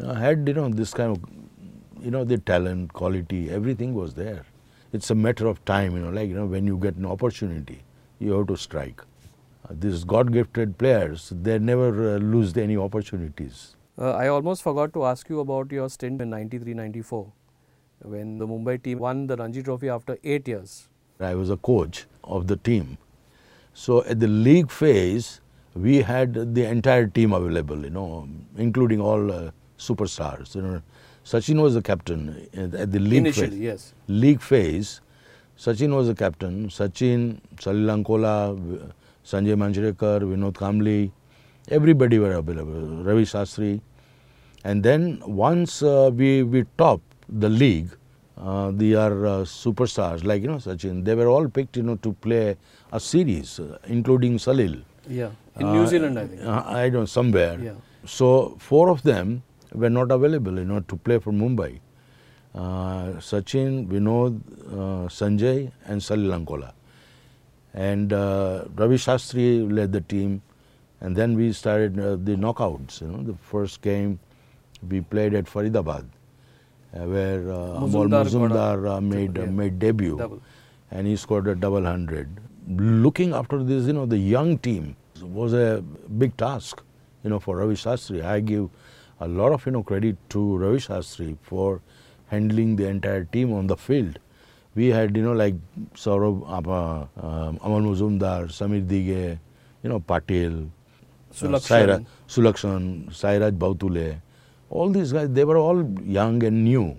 uh, 0.00 0.14
had 0.14 0.46
you 0.48 0.54
know 0.54 0.68
this 0.68 0.92
kind 0.92 1.16
of 1.16 2.04
you 2.04 2.10
know 2.10 2.24
the 2.24 2.38
talent 2.38 2.92
quality 2.92 3.50
everything 3.50 3.94
was 3.94 4.14
there. 4.14 4.44
It's 4.92 5.10
a 5.10 5.14
matter 5.14 5.46
of 5.46 5.64
time 5.64 5.96
you 5.96 6.02
know 6.02 6.10
like 6.10 6.28
you 6.28 6.34
know 6.34 6.46
when 6.46 6.66
you 6.66 6.76
get 6.76 6.96
an 6.96 7.06
opportunity 7.06 7.82
you 8.18 8.32
have 8.32 8.48
to 8.48 8.56
strike. 8.56 9.00
Uh, 9.68 9.74
these 9.78 10.02
god 10.02 10.32
gifted 10.32 10.76
players 10.76 11.32
they 11.42 11.56
never 11.58 12.16
uh, 12.16 12.18
lose 12.18 12.56
any 12.56 12.76
opportunities. 12.76 13.76
Uh, 13.96 14.10
I 14.10 14.26
almost 14.26 14.62
forgot 14.62 14.92
to 14.94 15.04
ask 15.04 15.28
you 15.28 15.38
about 15.38 15.70
your 15.70 15.88
stint 15.88 16.20
in 16.20 16.30
93-94 16.30 17.30
when 18.04 18.38
the 18.38 18.46
Mumbai 18.46 18.82
team 18.82 18.98
won 18.98 19.26
the 19.26 19.36
Ranji 19.36 19.62
Trophy 19.62 19.88
after 19.88 20.18
eight 20.24 20.48
years. 20.48 20.88
I 21.20 21.34
was 21.34 21.50
a 21.50 21.56
coach 21.56 22.06
of 22.24 22.46
the 22.46 22.56
team. 22.56 22.98
So 23.74 24.04
at 24.04 24.20
the 24.20 24.26
league 24.28 24.70
phase, 24.70 25.40
we 25.74 26.02
had 26.02 26.54
the 26.54 26.64
entire 26.66 27.06
team 27.06 27.32
available, 27.32 27.82
you 27.82 27.90
know, 27.90 28.28
including 28.56 29.00
all 29.00 29.30
uh, 29.32 29.50
superstars. 29.78 30.54
You 30.54 30.62
know, 30.62 30.82
Sachin 31.24 31.62
was 31.62 31.74
the 31.74 31.82
captain 31.82 32.48
at 32.54 32.92
the 32.92 32.98
league 32.98 33.18
Initially, 33.20 33.50
phase. 33.50 33.58
yes. 33.60 33.94
League 34.08 34.40
phase, 34.40 35.00
Sachin 35.56 35.94
was 35.94 36.08
the 36.08 36.14
captain. 36.14 36.68
Sachin, 36.68 37.40
Salil 37.56 38.04
Ankola, 38.04 38.92
Sanjay 39.24 39.54
Manjrekar, 39.56 40.20
Vinod 40.22 40.54
Kambli, 40.54 41.10
everybody 41.68 42.18
were 42.18 42.32
available. 42.32 43.02
Ravi 43.04 43.22
Shastri. 43.22 43.80
And 44.64 44.82
then 44.82 45.22
once 45.24 45.82
uh, 45.82 46.10
we 46.12 46.42
we 46.42 46.64
topped 46.78 47.11
the 47.38 47.48
league, 47.48 47.90
uh, 48.38 48.70
they 48.72 48.94
are 48.94 49.26
uh, 49.26 49.32
superstars 49.44 50.24
like 50.24 50.42
you 50.42 50.48
know 50.48 50.56
Sachin. 50.56 51.04
They 51.04 51.14
were 51.14 51.28
all 51.28 51.48
picked 51.48 51.76
you 51.76 51.82
know 51.82 51.96
to 51.96 52.12
play 52.14 52.56
a 52.92 53.00
series, 53.00 53.58
uh, 53.60 53.78
including 53.86 54.38
Salil. 54.38 54.82
Yeah. 55.08 55.30
In 55.58 55.72
New 55.72 55.82
Uh, 55.82 55.86
Zealand, 55.86 56.18
I 56.18 56.26
think. 56.26 56.42
uh, 56.42 56.62
I 56.66 56.88
don't 56.88 57.06
somewhere. 57.06 57.58
Yeah. 57.60 57.72
So 58.04 58.56
four 58.58 58.88
of 58.88 59.02
them 59.02 59.42
were 59.72 59.90
not 59.90 60.10
available, 60.10 60.58
you 60.58 60.64
know, 60.64 60.80
to 60.80 60.96
play 60.96 61.18
for 61.18 61.32
Mumbai. 61.32 61.80
Uh, 62.54 63.12
Sachin, 63.30 63.86
Vinod, 63.88 64.40
uh, 64.70 65.08
Sanjay, 65.08 65.70
and 65.86 66.00
Salil 66.00 66.32
Ankola. 66.38 66.72
And 67.74 68.12
uh, 68.12 68.64
Ravi 68.76 68.96
Shastri 68.96 69.70
led 69.72 69.92
the 69.92 70.02
team, 70.02 70.42
and 71.00 71.16
then 71.16 71.34
we 71.34 71.52
started 71.52 71.98
uh, 71.98 72.16
the 72.16 72.36
knockouts. 72.36 73.00
You 73.00 73.08
know, 73.08 73.22
the 73.22 73.34
first 73.34 73.80
game 73.80 74.18
we 74.88 75.00
played 75.00 75.32
at 75.34 75.46
Faridabad, 75.46 76.04
uh, 76.04 76.04
where 76.92 77.50
uh, 77.50 77.80
Amol 77.80 78.08
Muzumdar 78.08 78.10
got 78.10 78.26
a 78.26 78.30
Muzumdar 78.30 78.96
uh, 78.96 79.00
made 79.00 79.36
yeah. 79.36 79.44
uh, 79.44 79.46
made 79.46 79.78
debut 79.78 80.16
Double. 80.18 80.42
and 80.90 81.06
he 81.06 81.16
scored 81.16 81.48
a 81.48 81.54
double 81.54 81.84
hundred. 81.84 82.28
Looking 82.68 83.32
after 83.34 83.62
this, 83.62 83.86
you 83.86 83.92
know, 83.92 84.06
the 84.06 84.18
young 84.18 84.58
team 84.58 84.96
was 85.20 85.52
a 85.52 85.82
big 86.18 86.36
task, 86.36 86.82
you 87.24 87.30
know, 87.30 87.38
for 87.40 87.56
Ravi 87.56 87.74
Shastri. 87.74 88.22
I 88.24 88.40
give 88.40 88.68
a 89.20 89.26
lot 89.28 89.52
of, 89.52 89.64
you 89.66 89.72
know, 89.72 89.82
credit 89.82 90.16
to 90.30 90.56
Ravi 90.56 90.78
Shastri 90.78 91.36
for 91.42 91.80
handling 92.28 92.76
the 92.76 92.86
entire 92.88 93.24
team 93.24 93.52
on 93.52 93.66
the 93.66 93.76
field. 93.76 94.18
We 94.74 94.88
had, 94.88 95.16
you 95.16 95.22
know, 95.22 95.32
like 95.32 95.54
Saurabh, 95.94 96.42
uh, 96.48 97.26
um, 97.26 97.58
Amol 97.58 97.82
Muzumdar, 97.84 98.46
Sameer 98.46 98.86
Dighe, 98.86 99.38
you 99.82 99.88
know, 99.90 100.00
Patel, 100.00 100.52
uh, 100.62 101.34
Sulakshan. 101.34 101.60
Saira, 101.60 102.06
Sulakshan, 102.28 103.10
Sairaj 103.10 103.58
Bahutule, 103.58 104.20
all 104.72 104.88
these 104.88 105.12
guys, 105.12 105.28
they 105.30 105.44
were 105.44 105.58
all 105.58 105.80
young 106.18 106.42
and 106.44 106.64
new. 106.64 106.96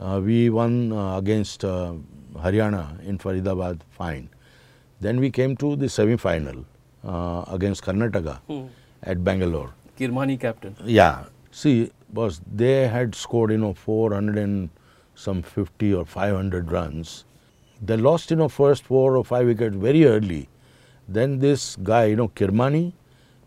Uh, 0.00 0.20
we 0.24 0.50
won 0.50 0.92
uh, 0.92 1.16
against 1.16 1.64
uh, 1.64 1.92
Haryana 2.44 2.84
in 3.06 3.18
Faridabad, 3.18 3.80
fine. 3.90 4.28
Then 5.00 5.20
we 5.20 5.30
came 5.30 5.56
to 5.62 5.76
the 5.76 5.88
semi-final 5.88 6.64
uh, 7.04 7.44
against 7.48 7.82
Karnataka 7.84 8.38
Hmm. 8.48 8.62
at 9.02 9.22
Bangalore. 9.24 9.70
Kirmani 9.98 10.38
captain. 10.40 10.74
Yeah, 10.84 11.24
see, 11.50 11.90
boss, 12.12 12.40
they 12.62 12.88
had 12.88 13.14
scored, 13.14 13.50
you 13.52 13.58
know, 13.58 13.74
400 13.74 14.38
and 14.38 14.70
some 15.14 15.42
50 15.42 15.94
or 15.94 16.04
500 16.04 16.72
runs. 16.72 17.24
They 17.80 17.96
lost, 17.96 18.30
you 18.30 18.36
know, 18.36 18.48
first 18.48 18.84
four 18.84 19.16
or 19.16 19.24
five 19.24 19.46
wickets 19.46 19.76
very 19.76 20.04
early. 20.06 20.48
Then 21.08 21.38
this 21.38 21.76
guy, 21.76 22.04
you 22.06 22.16
know, 22.16 22.28
Kirmani 22.28 22.92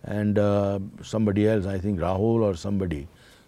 and 0.04 0.38
uh, 0.38 0.80
somebody 1.02 1.48
else, 1.48 1.66
I 1.66 1.78
think 1.80 2.00
Rahul 2.00 2.44
or 2.50 2.56
somebody, 2.56 3.08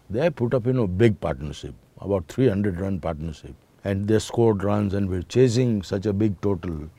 they 0.10 0.30
put 0.30 0.54
up, 0.54 0.66
you 0.66 0.74
know, 0.74 0.88
big 0.88 1.20
partnership, 1.20 1.74
about 2.00 2.28
300 2.28 2.80
run 2.80 3.00
partnership. 3.00 3.54
And 3.84 4.08
they 4.08 4.20
scored 4.20 4.64
runs 4.64 4.94
and 4.94 5.10
we 5.10 5.18
were 5.18 5.24
chasing 5.24 5.84
such 5.84 6.06
a 6.06 6.14
big 6.14 6.40
total, 6.42 6.90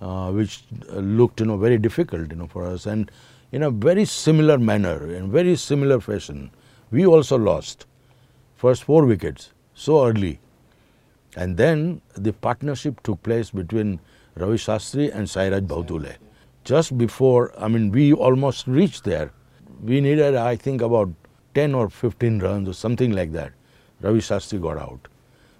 uh, 0.00 0.30
which 0.30 0.64
uh, 0.90 0.96
looked, 0.96 1.40
you 1.40 1.46
know, 1.46 1.56
very 1.56 1.78
difficult, 1.78 2.30
you 2.30 2.36
know, 2.36 2.46
for 2.46 2.66
us. 2.66 2.86
And 2.86 3.10
in 3.52 3.62
a 3.62 3.70
very 3.70 4.04
similar 4.04 4.58
manner, 4.58 5.12
in 5.12 5.30
very 5.30 5.56
similar 5.56 6.00
fashion, 6.00 6.50
we 6.90 7.06
also 7.06 7.36
lost 7.38 7.86
first 8.56 8.84
four 8.84 9.04
wickets 9.04 9.52
so 9.74 10.06
early. 10.06 10.40
And 11.36 11.56
then 11.56 12.00
the 12.14 12.32
partnership 12.32 13.02
took 13.02 13.22
place 13.22 13.50
between 13.50 14.00
Ravi 14.36 14.56
Shastri 14.56 15.14
and 15.14 15.26
Sairaj 15.26 15.66
Bahutule. 15.66 16.16
Just 16.64 16.98
before, 16.98 17.52
I 17.58 17.68
mean, 17.68 17.90
we 17.90 18.12
almost 18.12 18.66
reached 18.66 19.04
there. 19.04 19.32
We 19.82 20.00
needed, 20.00 20.34
I 20.34 20.56
think, 20.56 20.82
about 20.82 21.10
10 21.57 21.73
or 21.75 21.89
15 21.89 22.39
runs 22.39 22.67
or 22.69 22.73
something 22.73 23.11
like 23.11 23.31
that. 23.31 23.51
Ravi 24.01 24.19
Shastri 24.19 24.61
got 24.61 24.77
out. 24.77 25.07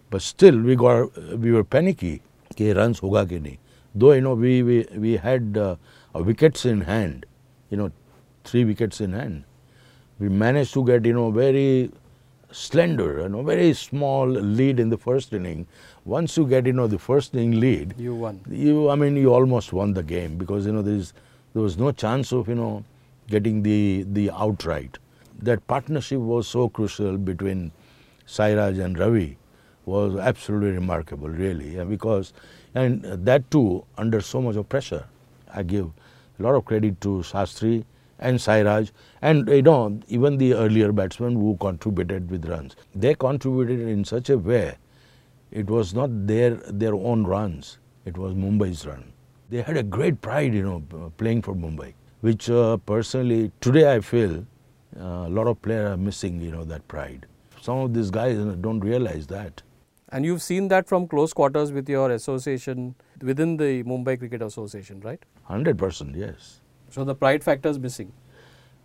But 0.09 0.21
still, 0.21 0.59
we 0.59 0.75
got, 0.75 1.17
we 1.39 1.51
were 1.51 1.63
panicky. 1.63 2.21
कि 2.55 2.75
runs 2.75 2.99
होगा 2.99 3.27
कि 3.29 3.39
नहीं 3.41 3.57
though 3.95 4.11
you 4.11 4.21
know 4.21 4.33
we 4.35 4.61
we, 4.63 4.85
we 4.97 5.15
had 5.17 5.57
uh, 5.57 5.75
uh, 6.15 6.19
wickets 6.19 6.65
in 6.65 6.81
hand 6.81 7.25
you 7.71 7.77
know 7.77 7.91
three 8.43 8.63
wickets 8.63 9.01
in 9.01 9.13
hand 9.13 9.43
we 10.19 10.29
managed 10.29 10.73
to 10.73 10.83
get 10.85 11.05
you 11.05 11.13
know 11.13 11.31
very 11.31 11.91
slender 12.51 13.21
you 13.21 13.29
know 13.29 13.41
very 13.41 13.73
small 13.73 14.27
lead 14.27 14.79
in 14.79 14.89
the 14.89 14.97
first 14.97 15.33
inning 15.33 15.65
once 16.05 16.37
you 16.37 16.45
get 16.45 16.65
you 16.67 16.73
know 16.73 16.85
the 16.87 16.99
first 16.99 17.33
inning 17.33 17.59
lead 17.59 17.95
You 17.97 18.13
won. 18.13 18.41
you 18.47 18.89
i 18.89 18.95
mean 18.95 19.15
you 19.17 19.33
almost 19.33 19.73
won 19.73 19.93
the 19.93 20.03
game 20.03 20.37
because 20.37 20.67
you 20.67 20.73
know 20.73 20.83
there 20.83 20.95
is 20.95 21.13
there 21.53 21.63
was 21.63 21.77
no 21.77 21.91
chance 21.91 22.31
of 22.31 22.47
you 22.47 22.55
know 22.55 22.83
getting 23.29 23.63
the, 23.63 24.05
the 24.11 24.29
outright. 24.31 24.97
that 25.40 25.66
partnership 25.66 26.18
was 26.18 26.48
so 26.48 26.68
crucial 26.68 27.16
between 27.16 27.72
Sairaj 28.26 28.82
and 28.84 28.98
Ravi 28.98 29.38
was 29.86 30.16
absolutely 30.16 30.70
remarkable, 30.72 31.28
really, 31.28 31.82
because, 31.84 32.32
and 32.74 33.02
that 33.04 33.50
too 33.50 33.84
under 33.96 34.20
so 34.20 34.42
much 34.42 34.56
of 34.56 34.68
pressure. 34.68 35.04
I 35.52 35.62
give 35.62 35.90
a 36.38 36.42
lot 36.42 36.54
of 36.54 36.64
credit 36.64 37.00
to 37.02 37.22
Shastri 37.30 37.84
and 38.18 38.38
Sairaj 38.38 38.90
and 39.22 39.48
you 39.48 39.62
know 39.62 40.00
even 40.08 40.38
the 40.38 40.54
earlier 40.54 40.92
batsmen 40.92 41.34
who 41.34 41.56
contributed 41.60 42.30
with 42.30 42.46
runs. 42.46 42.76
They 42.94 43.14
contributed 43.14 43.80
in 43.80 44.04
such 44.04 44.28
a 44.30 44.36
way 44.38 44.76
it 45.50 45.66
was 45.70 45.94
not 45.94 46.10
their 46.26 46.56
their 46.82 46.94
own 46.94 47.24
runs, 47.24 47.78
it 48.04 48.18
was 48.18 48.34
Mumbai's 48.34 48.86
run. 48.86 49.12
They 49.50 49.62
had 49.62 49.76
a 49.76 49.82
great 49.82 50.20
pride, 50.20 50.52
you 50.54 50.62
know, 50.62 51.10
playing 51.16 51.42
for 51.42 51.54
Mumbai, 51.54 51.94
which 52.20 52.50
uh, 52.50 52.76
personally 52.78 53.50
today 53.60 53.94
I 53.94 54.00
feel 54.00 54.44
a 54.98 55.28
lot 55.28 55.46
of 55.46 55.60
players 55.62 55.90
are 55.90 55.96
missing, 55.96 56.40
you 56.40 56.50
know, 56.50 56.64
that 56.64 56.86
pride. 56.88 57.26
Some 57.60 57.78
of 57.78 57.94
these 57.94 58.10
guys 58.10 58.36
don't 58.36 58.80
realize 58.80 59.26
that. 59.28 59.62
And 60.10 60.24
you've 60.24 60.42
seen 60.42 60.68
that 60.68 60.88
from 60.88 61.06
close 61.06 61.32
quarters 61.32 61.70
with 61.70 61.88
your 61.88 62.10
association 62.10 62.94
within 63.20 63.56
the 63.56 63.82
Mumbai 63.84 64.18
Cricket 64.18 64.40
Association, 64.42 65.00
right? 65.00 65.22
100%, 65.50 66.16
yes. 66.16 66.60
So 66.90 67.04
the 67.04 67.14
pride 67.14 67.44
factor 67.44 67.68
is 67.68 67.78
missing. 67.78 68.12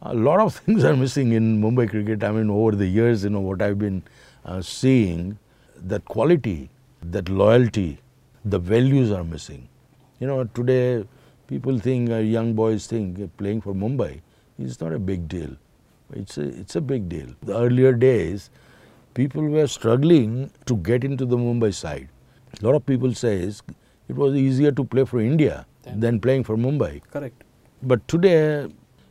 A 0.02 0.14
lot 0.14 0.42
of 0.42 0.56
things 0.66 0.84
are 0.84 0.96
missing 0.96 1.32
in 1.32 1.62
Mumbai 1.62 1.90
cricket. 1.90 2.24
I 2.24 2.32
mean, 2.32 2.50
over 2.50 2.76
the 2.76 2.86
years, 2.86 3.24
you 3.24 3.30
know, 3.30 3.40
what 3.40 3.62
I've 3.62 3.80
been 3.80 4.04
uh, 4.44 4.62
seeing, 4.62 5.38
that 5.78 6.04
quality, 6.06 6.70
that 7.02 7.30
loyalty, 7.30 8.00
the 8.44 8.60
values 8.60 9.12
are 9.12 9.24
missing. 9.24 9.70
You 10.20 10.28
know, 10.28 10.44
today 10.44 11.06
people 11.48 11.80
think, 11.80 12.10
uh, 12.10 12.18
young 12.18 12.54
boys 12.54 12.88
think 12.88 13.20
uh, 13.22 13.28
playing 13.38 13.62
for 13.62 13.74
Mumbai 13.74 14.20
is 14.60 14.82
not 14.82 14.92
a 14.92 15.00
big 15.00 15.28
deal. 15.30 15.56
It's 16.16 16.38
a, 16.38 16.44
it's 16.44 16.76
a 16.76 16.82
big 16.82 17.10
deal. 17.10 17.28
The 17.44 17.58
earlier 17.58 17.94
days, 17.94 18.50
people 19.14 19.44
were 19.44 19.68
struggling 19.68 20.52
to 20.66 20.78
get 20.78 21.04
into 21.04 21.26
the 21.26 21.38
Mumbai 21.38 21.74
side. 21.74 22.10
A 22.62 22.66
lot 22.66 22.76
of 22.76 22.86
people 22.86 23.14
say 23.14 23.40
it 24.08 24.16
was 24.16 24.36
easier 24.36 24.72
to 24.72 24.84
play 24.84 25.06
for 25.06 25.20
India 25.20 25.66
than 25.96 26.20
playing 26.20 26.44
for 26.44 26.56
Mumbai. 26.56 27.02
Correct. 27.12 27.44
But 27.82 28.08
today, 28.08 28.68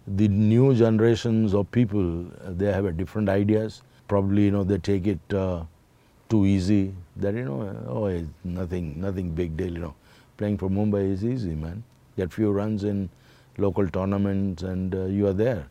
the 0.06 0.28
new 0.28 0.74
generations 0.74 1.54
of 1.54 1.70
people, 1.70 2.24
they 2.48 2.72
have 2.72 2.84
a 2.84 2.92
different 2.92 3.28
ideas. 3.28 3.82
Probably, 4.08 4.44
you 4.44 4.50
know, 4.50 4.64
they 4.64 4.78
take 4.78 5.06
it 5.06 5.34
uh, 5.34 5.64
too 6.28 6.46
easy. 6.46 6.94
That 7.16 7.34
you 7.34 7.44
know, 7.44 7.84
oh, 7.86 8.06
it's 8.06 8.28
nothing, 8.44 9.00
nothing 9.00 9.30
big 9.30 9.56
deal. 9.56 9.72
You 9.72 9.80
know, 9.80 9.94
playing 10.36 10.58
for 10.58 10.68
Mumbai 10.68 11.12
is 11.12 11.24
easy, 11.24 11.54
man. 11.54 11.82
Get 12.16 12.32
few 12.32 12.50
runs 12.50 12.84
in 12.84 13.10
local 13.58 13.88
tournaments, 13.88 14.62
and 14.62 14.94
uh, 14.94 15.04
you 15.04 15.26
are 15.26 15.32
there. 15.32 15.66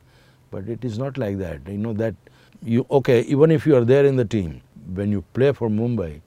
But 0.51 0.69
it 0.69 0.85
is 0.85 0.99
not 0.99 1.17
like 1.17 1.37
that. 1.39 1.67
You 1.67 1.77
know 1.77 1.93
that 1.93 2.15
you 2.61 2.85
okay. 2.91 3.21
Even 3.21 3.51
if 3.51 3.65
you 3.65 3.75
are 3.75 3.85
there 3.85 4.05
in 4.05 4.15
the 4.17 4.25
team, 4.25 4.61
when 4.93 5.11
you 5.11 5.23
play 5.33 5.51
for 5.53 5.69
Mumbai, 5.69 6.21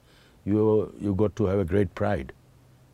you 0.45 0.93
you 0.99 1.15
got 1.15 1.35
to 1.37 1.45
have 1.45 1.59
a 1.59 1.65
great 1.65 1.93
pride. 1.95 2.33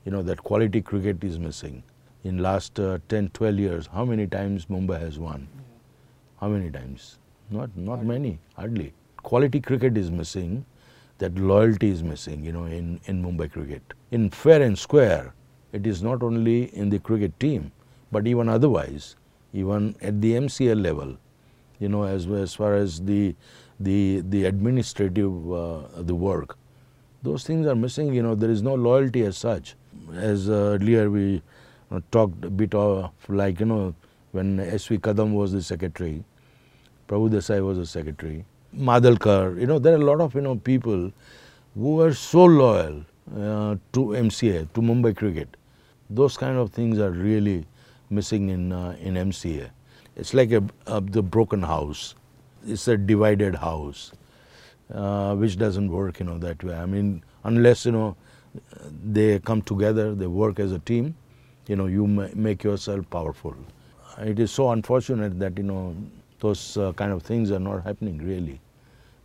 You 0.05 0.11
know 0.11 0.21
that 0.23 0.43
quality 0.43 0.81
cricket 0.81 1.23
is 1.23 1.39
missing 1.39 1.81
in 2.23 2.37
last 2.37 2.79
uh, 2.79 2.99
10, 3.09 3.29
12 3.29 3.59
years, 3.59 3.89
how 3.91 4.05
many 4.05 4.27
times 4.27 4.65
Mumbai 4.65 4.99
has 4.99 5.17
won? 5.17 5.47
How 6.39 6.49
many 6.49 6.69
times? 6.69 7.17
Not, 7.49 7.75
not 7.75 7.97
hardly. 7.97 8.07
many, 8.07 8.39
hardly. 8.55 8.93
Quality 9.23 9.59
cricket 9.59 9.97
is 9.97 10.11
missing, 10.11 10.65
that 11.17 11.35
loyalty 11.35 11.89
is 11.89 12.03
missing, 12.03 12.43
you 12.43 12.51
know, 12.51 12.65
in, 12.65 12.99
in 13.05 13.23
Mumbai 13.23 13.51
cricket. 13.51 13.81
In 14.11 14.29
fair 14.29 14.61
and 14.61 14.77
square, 14.77 15.33
it 15.71 15.85
is 15.87 16.01
not 16.03 16.23
only 16.23 16.75
in 16.75 16.89
the 16.89 16.99
cricket 16.99 17.39
team, 17.39 17.71
but 18.11 18.27
even 18.27 18.49
otherwise, 18.49 19.15
even 19.53 19.95
at 20.01 20.21
the 20.21 20.33
MCL 20.33 20.81
level, 20.81 21.17
you 21.81 21.89
know, 21.89 22.03
as, 22.03 22.27
as 22.27 22.53
far 22.53 22.75
as 22.75 23.01
the, 23.01 23.35
the, 23.79 24.21
the 24.29 24.45
administrative, 24.45 25.51
uh, 25.51 25.79
the 25.97 26.13
work, 26.15 26.57
those 27.23 27.43
things 27.43 27.65
are 27.67 27.75
missing, 27.75 28.13
you 28.13 28.21
know, 28.21 28.35
there 28.35 28.51
is 28.51 28.61
no 28.61 28.75
loyalty 28.75 29.23
as 29.23 29.37
such. 29.37 29.75
As 30.13 30.49
uh, 30.49 30.77
earlier 30.79 31.09
we 31.09 31.41
uh, 31.91 31.99
talked 32.11 32.45
a 32.45 32.49
bit 32.49 32.73
of 32.75 33.11
like, 33.27 33.59
you 33.59 33.65
know, 33.65 33.95
when 34.31 34.59
S.V. 34.59 34.99
Kadam 34.99 35.33
was 35.33 35.51
the 35.51 35.61
secretary, 35.61 36.23
Prabhu 37.07 37.29
Desai 37.29 37.65
was 37.65 37.77
the 37.77 37.85
secretary, 37.85 38.45
Madalkar, 38.77 39.59
you 39.59 39.67
know, 39.67 39.79
there 39.79 39.93
are 39.93 40.01
a 40.01 40.05
lot 40.05 40.21
of, 40.21 40.35
you 40.35 40.41
know, 40.41 40.55
people 40.55 41.11
who 41.75 41.95
were 41.95 42.13
so 42.13 42.45
loyal 42.45 43.03
uh, 43.35 43.75
to 43.93 43.99
MCA, 43.99 44.71
to 44.73 44.81
Mumbai 44.81 45.15
cricket. 45.15 45.57
Those 46.09 46.37
kind 46.37 46.57
of 46.57 46.71
things 46.71 46.99
are 46.99 47.11
really 47.11 47.65
missing 48.09 48.49
in, 48.49 48.71
uh, 48.71 48.95
in 49.01 49.15
MCA. 49.15 49.69
It's 50.15 50.33
like 50.33 50.51
a, 50.51 50.63
a, 50.87 51.01
the 51.01 51.23
broken 51.23 51.61
house. 51.61 52.15
It's 52.65 52.87
a 52.87 52.97
divided 52.97 53.55
house, 53.55 54.11
uh, 54.93 55.35
which 55.35 55.57
doesn't 55.57 55.89
work, 55.89 56.19
you 56.19 56.25
know, 56.25 56.37
that 56.39 56.63
way. 56.63 56.75
I 56.75 56.85
mean, 56.85 57.23
unless, 57.43 57.85
you 57.85 57.91
know, 57.91 58.15
they 59.03 59.39
come 59.39 59.61
together, 59.61 60.13
they 60.13 60.27
work 60.27 60.59
as 60.59 60.71
a 60.71 60.79
team, 60.79 61.15
you 61.67 61.75
know, 61.75 61.87
you 61.87 62.05
make 62.05 62.63
yourself 62.63 63.09
powerful. 63.09 63.55
It 64.19 64.39
is 64.39 64.51
so 64.51 64.71
unfortunate 64.71 65.39
that, 65.39 65.57
you 65.57 65.63
know, 65.63 65.95
those 66.39 66.77
uh, 66.77 66.91
kind 66.93 67.11
of 67.11 67.23
things 67.23 67.51
are 67.51 67.59
not 67.59 67.83
happening 67.83 68.17
really, 68.17 68.59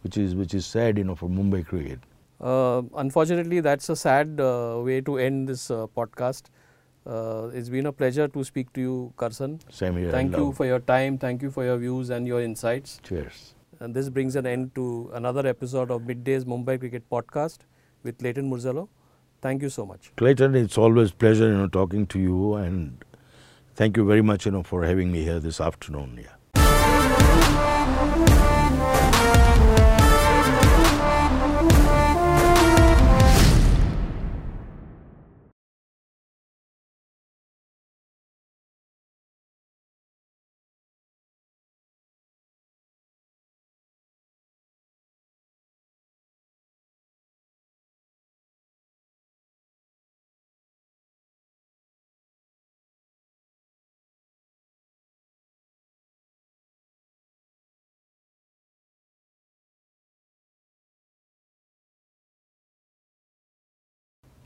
which 0.02 0.16
is, 0.16 0.34
which 0.34 0.54
is 0.54 0.64
sad, 0.64 0.98
you 0.98 1.04
know, 1.04 1.14
for 1.14 1.28
Mumbai 1.28 1.66
cricket. 1.66 1.98
Uh, 2.40 2.82
unfortunately, 2.96 3.60
that's 3.60 3.88
a 3.88 3.96
sad 3.96 4.40
uh, 4.40 4.80
way 4.84 5.00
to 5.00 5.18
end 5.18 5.48
this 5.48 5.70
uh, 5.70 5.86
podcast. 5.96 6.44
Uh, 7.06 7.50
it's 7.54 7.68
been 7.68 7.86
a 7.86 7.92
pleasure 7.92 8.26
to 8.26 8.42
speak 8.42 8.72
to 8.72 8.80
you, 8.80 9.12
Karsan. 9.16 9.60
Same 9.72 9.96
here. 9.96 10.10
Thank 10.10 10.36
you 10.36 10.52
for 10.52 10.66
your 10.66 10.80
time. 10.80 11.18
Thank 11.18 11.42
you 11.42 11.50
for 11.50 11.64
your 11.64 11.76
views 11.76 12.10
and 12.10 12.26
your 12.26 12.42
insights. 12.42 13.00
Cheers. 13.02 13.54
And 13.78 13.94
this 13.94 14.08
brings 14.08 14.36
an 14.36 14.46
end 14.46 14.74
to 14.74 15.10
another 15.14 15.46
episode 15.46 15.90
of 15.90 16.06
Midday's 16.06 16.44
Mumbai 16.44 16.78
Cricket 16.80 17.08
Podcast 17.08 17.58
with 18.02 18.18
Clayton 18.18 18.50
Murzello. 18.50 18.88
Thank 19.42 19.62
you 19.62 19.68
so 19.68 19.86
much. 19.86 20.10
Clayton, 20.16 20.54
it's 20.54 20.78
always 20.78 21.12
pleasure, 21.12 21.48
you 21.48 21.56
know, 21.56 21.68
talking 21.68 22.06
to 22.08 22.18
you 22.18 22.54
and 22.54 23.04
thank 23.74 23.96
you 23.96 24.04
very 24.04 24.22
much, 24.22 24.46
you 24.46 24.52
know, 24.52 24.62
for 24.62 24.84
having 24.84 25.12
me 25.12 25.22
here 25.22 25.38
this 25.38 25.60
afternoon. 25.60 26.18
Yeah. 26.22 26.35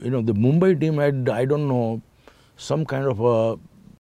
You 0.02 0.10
know, 0.10 0.22
the 0.22 0.32
Mumbai 0.32 0.78
team 0.80 0.98
had, 0.98 1.28
I 1.28 1.44
don't 1.44 1.68
know, 1.68 2.02
some 2.56 2.84
kind 2.84 3.06
of 3.06 3.20
a 3.20 3.58